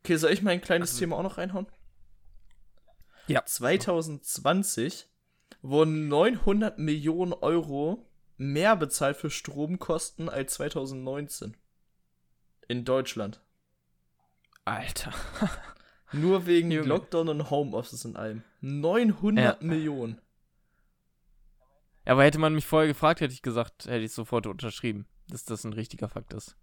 Okay, 0.03 0.17
soll 0.17 0.31
ich 0.31 0.41
mein 0.41 0.61
kleines 0.61 0.91
Also- 0.91 0.99
Thema 0.99 1.17
auch 1.17 1.23
noch 1.23 1.37
reinhauen? 1.37 1.67
Ja. 3.27 3.45
2020 3.45 5.07
wurden 5.61 6.09
900 6.09 6.77
Millionen 6.77 7.31
Euro 7.33 8.05
mehr 8.35 8.75
bezahlt 8.75 9.15
für 9.15 9.29
Stromkosten 9.29 10.27
als 10.27 10.55
2019. 10.55 11.55
In 12.67 12.83
Deutschland. 12.83 13.41
Alter. 14.65 15.13
Nur 16.11 16.45
wegen. 16.45 16.71
Lockdown 16.85 17.29
und 17.29 17.49
Homeoffice 17.49 18.03
und 18.05 18.17
allem. 18.17 18.43
900 18.61 19.61
Ja. 19.61 19.67
Millionen. 19.67 20.19
Ja, 22.05 22.13
aber 22.13 22.23
hätte 22.23 22.39
man 22.39 22.53
mich 22.53 22.65
vorher 22.65 22.87
gefragt, 22.87 23.21
hätte 23.21 23.33
ich 23.33 23.41
gesagt, 23.41 23.85
hätte 23.85 24.03
ich 24.03 24.11
sofort 24.13 24.45
unterschrieben, 24.47 25.07
dass 25.29 25.45
das 25.45 25.63
ein 25.63 25.73
richtiger 25.73 26.09
Fakt 26.09 26.33
ist. 26.33 26.57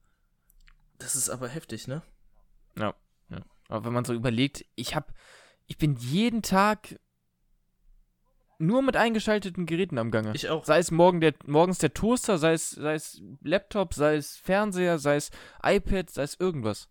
Das 0.99 1.17
ist 1.17 1.31
aber 1.31 1.49
heftig, 1.49 1.89
ne? 1.89 2.03
Ja, 2.77 2.95
ja. 3.31 3.43
Aber 3.69 3.87
wenn 3.87 3.93
man 3.93 4.05
so 4.05 4.13
überlegt, 4.13 4.67
ich 4.75 4.95
hab, 4.95 5.15
ich 5.67 5.79
bin 5.79 5.97
jeden 5.97 6.43
Tag 6.43 6.99
nur 8.59 8.83
mit 8.83 8.97
eingeschalteten 8.97 9.65
Geräten 9.65 9.97
am 9.97 10.11
Gange. 10.11 10.33
Ich 10.35 10.51
auch. 10.51 10.67
Sei 10.67 10.79
es 10.79 10.91
morgen 10.91 11.23
der, 11.23 11.33
morgens 11.47 11.79
der 11.79 11.95
Toaster, 11.95 12.37
sei 12.37 12.53
es, 12.53 12.71
sei 12.71 12.95
es 12.95 13.23
Laptop, 13.41 13.95
sei 13.95 14.17
es 14.17 14.37
Fernseher, 14.37 14.99
sei 14.99 15.17
es 15.17 15.31
iPad, 15.63 16.11
sei 16.11 16.25
es 16.25 16.39
irgendwas. 16.39 16.91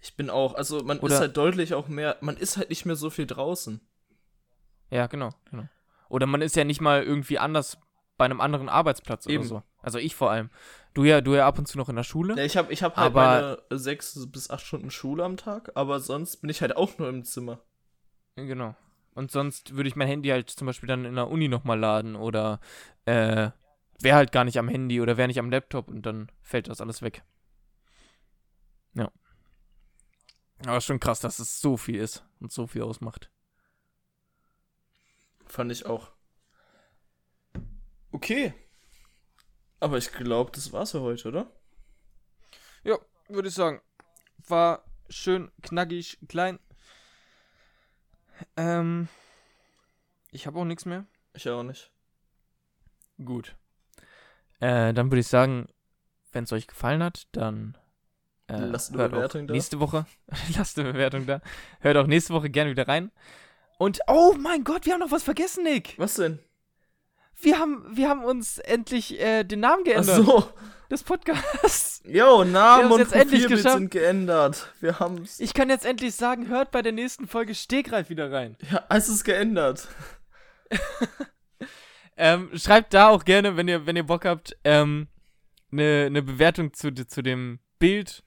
Ich 0.00 0.16
bin 0.16 0.30
auch. 0.30 0.54
Also 0.54 0.82
man 0.82 0.98
Oder- 1.00 1.14
ist 1.14 1.20
halt 1.20 1.36
deutlich 1.36 1.74
auch 1.74 1.88
mehr. 1.88 2.16
Man 2.22 2.38
ist 2.38 2.56
halt 2.56 2.70
nicht 2.70 2.86
mehr 2.86 2.96
so 2.96 3.10
viel 3.10 3.26
draußen. 3.26 3.86
Ja, 4.94 5.08
genau, 5.08 5.30
genau. 5.50 5.68
Oder 6.08 6.26
man 6.26 6.40
ist 6.40 6.54
ja 6.54 6.62
nicht 6.62 6.80
mal 6.80 7.02
irgendwie 7.02 7.38
anders 7.40 7.78
bei 8.16 8.24
einem 8.26 8.40
anderen 8.40 8.68
Arbeitsplatz 8.68 9.26
Eben. 9.26 9.40
oder 9.40 9.48
so. 9.48 9.62
Also 9.82 9.98
ich 9.98 10.14
vor 10.14 10.30
allem. 10.30 10.50
Du 10.94 11.02
ja, 11.02 11.20
du 11.20 11.34
ja 11.34 11.46
ab 11.48 11.58
und 11.58 11.66
zu 11.66 11.76
noch 11.78 11.88
in 11.88 11.96
der 11.96 12.04
Schule. 12.04 12.36
Ja, 12.36 12.44
ich 12.44 12.56
habe 12.56 12.72
ich 12.72 12.84
hab 12.84 12.96
halt 12.96 13.06
Aber- 13.06 13.58
meine 13.68 13.78
sechs 13.80 14.26
bis 14.30 14.50
acht 14.50 14.64
Stunden 14.64 14.92
Schule 14.92 15.24
am 15.24 15.36
Tag, 15.36 15.72
aber 15.74 15.98
sonst 15.98 16.36
bin 16.36 16.48
ich 16.50 16.60
halt 16.60 16.76
auch 16.76 16.96
nur 16.98 17.08
im 17.08 17.24
Zimmer. 17.24 17.60
Genau. 18.36 18.76
Und 19.14 19.32
sonst 19.32 19.74
würde 19.74 19.88
ich 19.88 19.96
mein 19.96 20.06
Handy 20.06 20.28
halt 20.28 20.48
zum 20.50 20.66
Beispiel 20.66 20.86
dann 20.86 21.04
in 21.04 21.16
der 21.16 21.28
Uni 21.28 21.48
nochmal 21.48 21.78
laden 21.78 22.14
oder 22.14 22.60
äh, 23.04 23.50
wäre 24.00 24.16
halt 24.16 24.30
gar 24.30 24.44
nicht 24.44 24.58
am 24.58 24.68
Handy 24.68 25.00
oder 25.00 25.16
wäre 25.16 25.26
nicht 25.26 25.40
am 25.40 25.50
Laptop 25.50 25.88
und 25.88 26.02
dann 26.06 26.30
fällt 26.40 26.68
das 26.68 26.80
alles 26.80 27.02
weg. 27.02 27.24
Ja. 28.94 29.10
Aber 30.66 30.80
schon 30.80 31.00
krass, 31.00 31.18
dass 31.18 31.40
es 31.40 31.60
so 31.60 31.76
viel 31.76 31.96
ist 31.96 32.24
und 32.40 32.52
so 32.52 32.68
viel 32.68 32.82
ausmacht. 32.82 33.30
Fand 35.46 35.70
ich 35.72 35.86
auch. 35.86 36.10
Okay. 38.12 38.54
Aber 39.80 39.98
ich 39.98 40.12
glaube, 40.12 40.50
das 40.52 40.72
war's 40.72 40.92
für 40.92 41.00
heute, 41.00 41.28
oder? 41.28 41.50
Ja, 42.84 42.96
würde 43.28 43.48
ich 43.48 43.54
sagen. 43.54 43.80
War 44.46 44.84
schön 45.08 45.50
knackig, 45.62 46.18
klein. 46.28 46.58
Ähm, 48.56 49.08
ich 50.30 50.46
habe 50.46 50.58
auch 50.58 50.64
nichts 50.64 50.84
mehr. 50.84 51.06
Ich 51.34 51.48
auch 51.48 51.62
nicht. 51.62 51.90
Gut. 53.24 53.56
Äh, 54.60 54.92
dann 54.92 55.10
würde 55.10 55.20
ich 55.20 55.28
sagen, 55.28 55.68
wenn 56.32 56.44
es 56.44 56.52
euch 56.52 56.66
gefallen 56.66 57.02
hat, 57.02 57.28
dann 57.32 57.76
äh, 58.48 58.58
Lasst 58.58 58.92
eine 58.92 59.08
Bewertung 59.08 59.46
da. 59.46 59.54
nächste 59.54 59.80
Woche. 59.80 60.06
Lasst 60.56 60.78
eine 60.78 60.92
Bewertung 60.92 61.26
da. 61.26 61.40
Hört 61.80 61.96
auch 61.96 62.06
nächste 62.06 62.34
Woche 62.34 62.50
gerne 62.50 62.70
wieder 62.70 62.88
rein. 62.88 63.10
Und 63.78 64.00
oh 64.06 64.34
mein 64.38 64.64
Gott, 64.64 64.86
wir 64.86 64.94
haben 64.94 65.00
noch 65.00 65.10
was 65.10 65.22
vergessen, 65.22 65.64
Nick. 65.64 65.94
Was 65.98 66.14
denn? 66.14 66.38
Wir 67.40 67.58
haben, 67.58 67.84
wir 67.90 68.08
haben 68.08 68.24
uns 68.24 68.58
endlich 68.58 69.20
äh, 69.20 69.44
den 69.44 69.60
Namen 69.60 69.82
Ach 69.82 69.90
geändert 69.90 70.24
so. 70.24 70.48
des 70.90 71.02
Podcasts. 71.02 72.02
Jo, 72.06 72.44
Namen 72.44 72.92
und 72.92 73.10
Profilbild 73.10 73.62
sind 73.62 73.90
geändert. 73.90 74.72
Wir 74.80 75.00
haben's. 75.00 75.40
Ich 75.40 75.52
kann 75.52 75.68
jetzt 75.68 75.84
endlich 75.84 76.14
sagen, 76.14 76.48
hört 76.48 76.70
bei 76.70 76.82
der 76.82 76.92
nächsten 76.92 77.26
Folge 77.26 77.54
Stegreif 77.54 78.08
wieder 78.08 78.30
rein. 78.30 78.56
Ja, 78.70 78.84
es 78.88 79.08
ist 79.08 79.24
geändert. 79.24 79.88
Ähm, 82.16 82.50
schreibt 82.54 82.94
da 82.94 83.08
auch 83.08 83.24
gerne, 83.24 83.56
wenn 83.56 83.68
ihr, 83.68 83.86
wenn 83.86 83.96
ihr 83.96 84.04
Bock 84.04 84.24
habt, 84.24 84.56
ähm, 84.64 85.08
eine 85.72 86.10
ne 86.10 86.22
Bewertung 86.22 86.72
zu, 86.72 86.92
zu 86.94 87.22
dem 87.22 87.58
Bild 87.78 88.22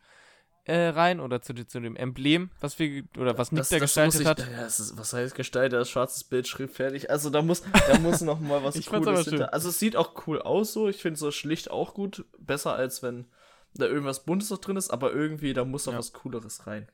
äh, 0.68 0.90
rein 0.90 1.22
oder 1.22 1.42
zu, 1.42 1.54
zu 1.54 1.80
dem 1.80 1.96
Emblem, 1.96 2.50
was 2.60 2.78
wir 2.78 3.06
oder 3.18 3.38
was 3.38 3.54
Nick 3.54 3.70
da 3.70 3.80
gestaltet 3.80 4.22
ich, 4.22 4.28
hat. 4.28 4.40
Ja, 4.40 4.62
das 4.62 4.82
ist, 4.82 4.98
was 4.98 5.14
heißt 5.14 5.34
gestaltet? 5.34 5.80
Das 5.80 5.90
schwarzes 5.90 6.26
Bild, 6.26 6.46
Schrift 6.46 6.76
fertig. 6.76 7.10
Also 7.10 7.30
da 7.30 7.42
muss, 7.42 7.64
da 7.88 7.98
muss 8.00 8.20
noch 8.20 8.42
mal 8.42 8.62
was 8.64 8.76
Ich 8.78 8.88
Cooles 8.88 9.26
hinter. 9.26 9.54
Also 9.54 9.70
es 9.70 9.80
sieht 9.80 9.96
auch 9.96 10.28
cool 10.28 10.42
aus 10.42 10.74
so. 10.74 10.90
Ich 10.90 11.02
finde 11.02 11.18
so 11.18 11.32
schlicht 11.32 11.72
auch 11.72 11.94
gut. 11.94 12.26
Besser 12.38 12.76
als 12.76 13.02
wenn 13.02 13.28
da 13.76 13.86
irgendwas 13.86 14.26
Buntes 14.26 14.50
noch 14.50 14.58
drin 14.58 14.76
ist, 14.76 14.90
aber 14.90 15.14
irgendwie 15.14 15.54
da 15.54 15.64
muss 15.64 15.86
noch 15.86 15.94
Ja. 15.94 16.00
was 16.00 16.12
Cooleres 16.12 16.68
rein. 16.68 16.88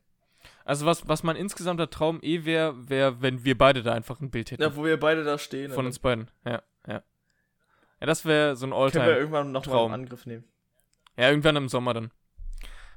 Also 0.66 0.86
was, 0.86 1.08
was 1.08 1.24
mein 1.24 1.36
insgesamter 1.36 1.90
Traum 1.90 2.20
eh 2.22 2.46
wäre, 2.46 2.90
wäre, 2.90 3.22
wenn 3.22 3.44
wir 3.44 3.58
beide 3.58 3.82
da 3.82 3.94
einfach 3.94 4.20
ein 4.22 4.30
Bild 4.30 4.52
hätten. 4.52 4.62
Ja, 4.62 4.76
wo 4.76 4.84
wir 4.84 5.00
beide 5.00 5.24
da 5.24 5.38
stehen. 5.38 5.72
von 5.72 5.86
uns 5.88 5.98
beiden. 6.00 6.30
Ja, 6.46 6.62
ja. 6.88 7.02
Ja, 8.00 8.08
das 8.08 8.26
wäre 8.26 8.56
so 8.56 8.68
ein 8.68 8.72
dann 8.72 8.80
können 8.80 8.94
wir 8.94 9.02
Alltime. 9.02 9.18
irgendwann 9.18 9.52
noch 9.52 9.66
mal 9.66 9.72
Traum. 9.72 9.94
einen 9.94 10.04
Angriff 10.04 10.26
nehmen. 10.26 10.44
Ja, 11.18 11.30
irgendwann 11.30 11.56
im 11.56 11.70
Sommer 11.70 11.94
dann. 11.94 12.12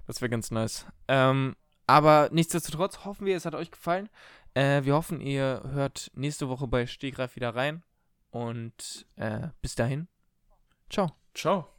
Das 0.07 0.21
wäre 0.21 0.31
ganz 0.31 0.51
nice. 0.51 0.87
Ähm, 1.09 1.57
aber 1.87 2.29
nichtsdestotrotz 2.33 3.05
hoffen 3.05 3.27
wir, 3.27 3.37
es 3.37 3.45
hat 3.45 3.55
euch 3.55 3.71
gefallen. 3.71 4.09
Äh, 4.55 4.85
wir 4.85 4.95
hoffen, 4.95 5.21
ihr 5.21 5.63
hört 5.73 6.11
nächste 6.15 6.49
Woche 6.49 6.67
bei 6.67 6.87
Stegreif 6.87 7.37
wieder 7.37 7.55
rein. 7.55 7.83
Und 8.31 9.07
äh, 9.17 9.49
bis 9.63 9.75
dahin. 9.75 10.09
Ciao. 10.91 11.13
Ciao. 11.35 11.76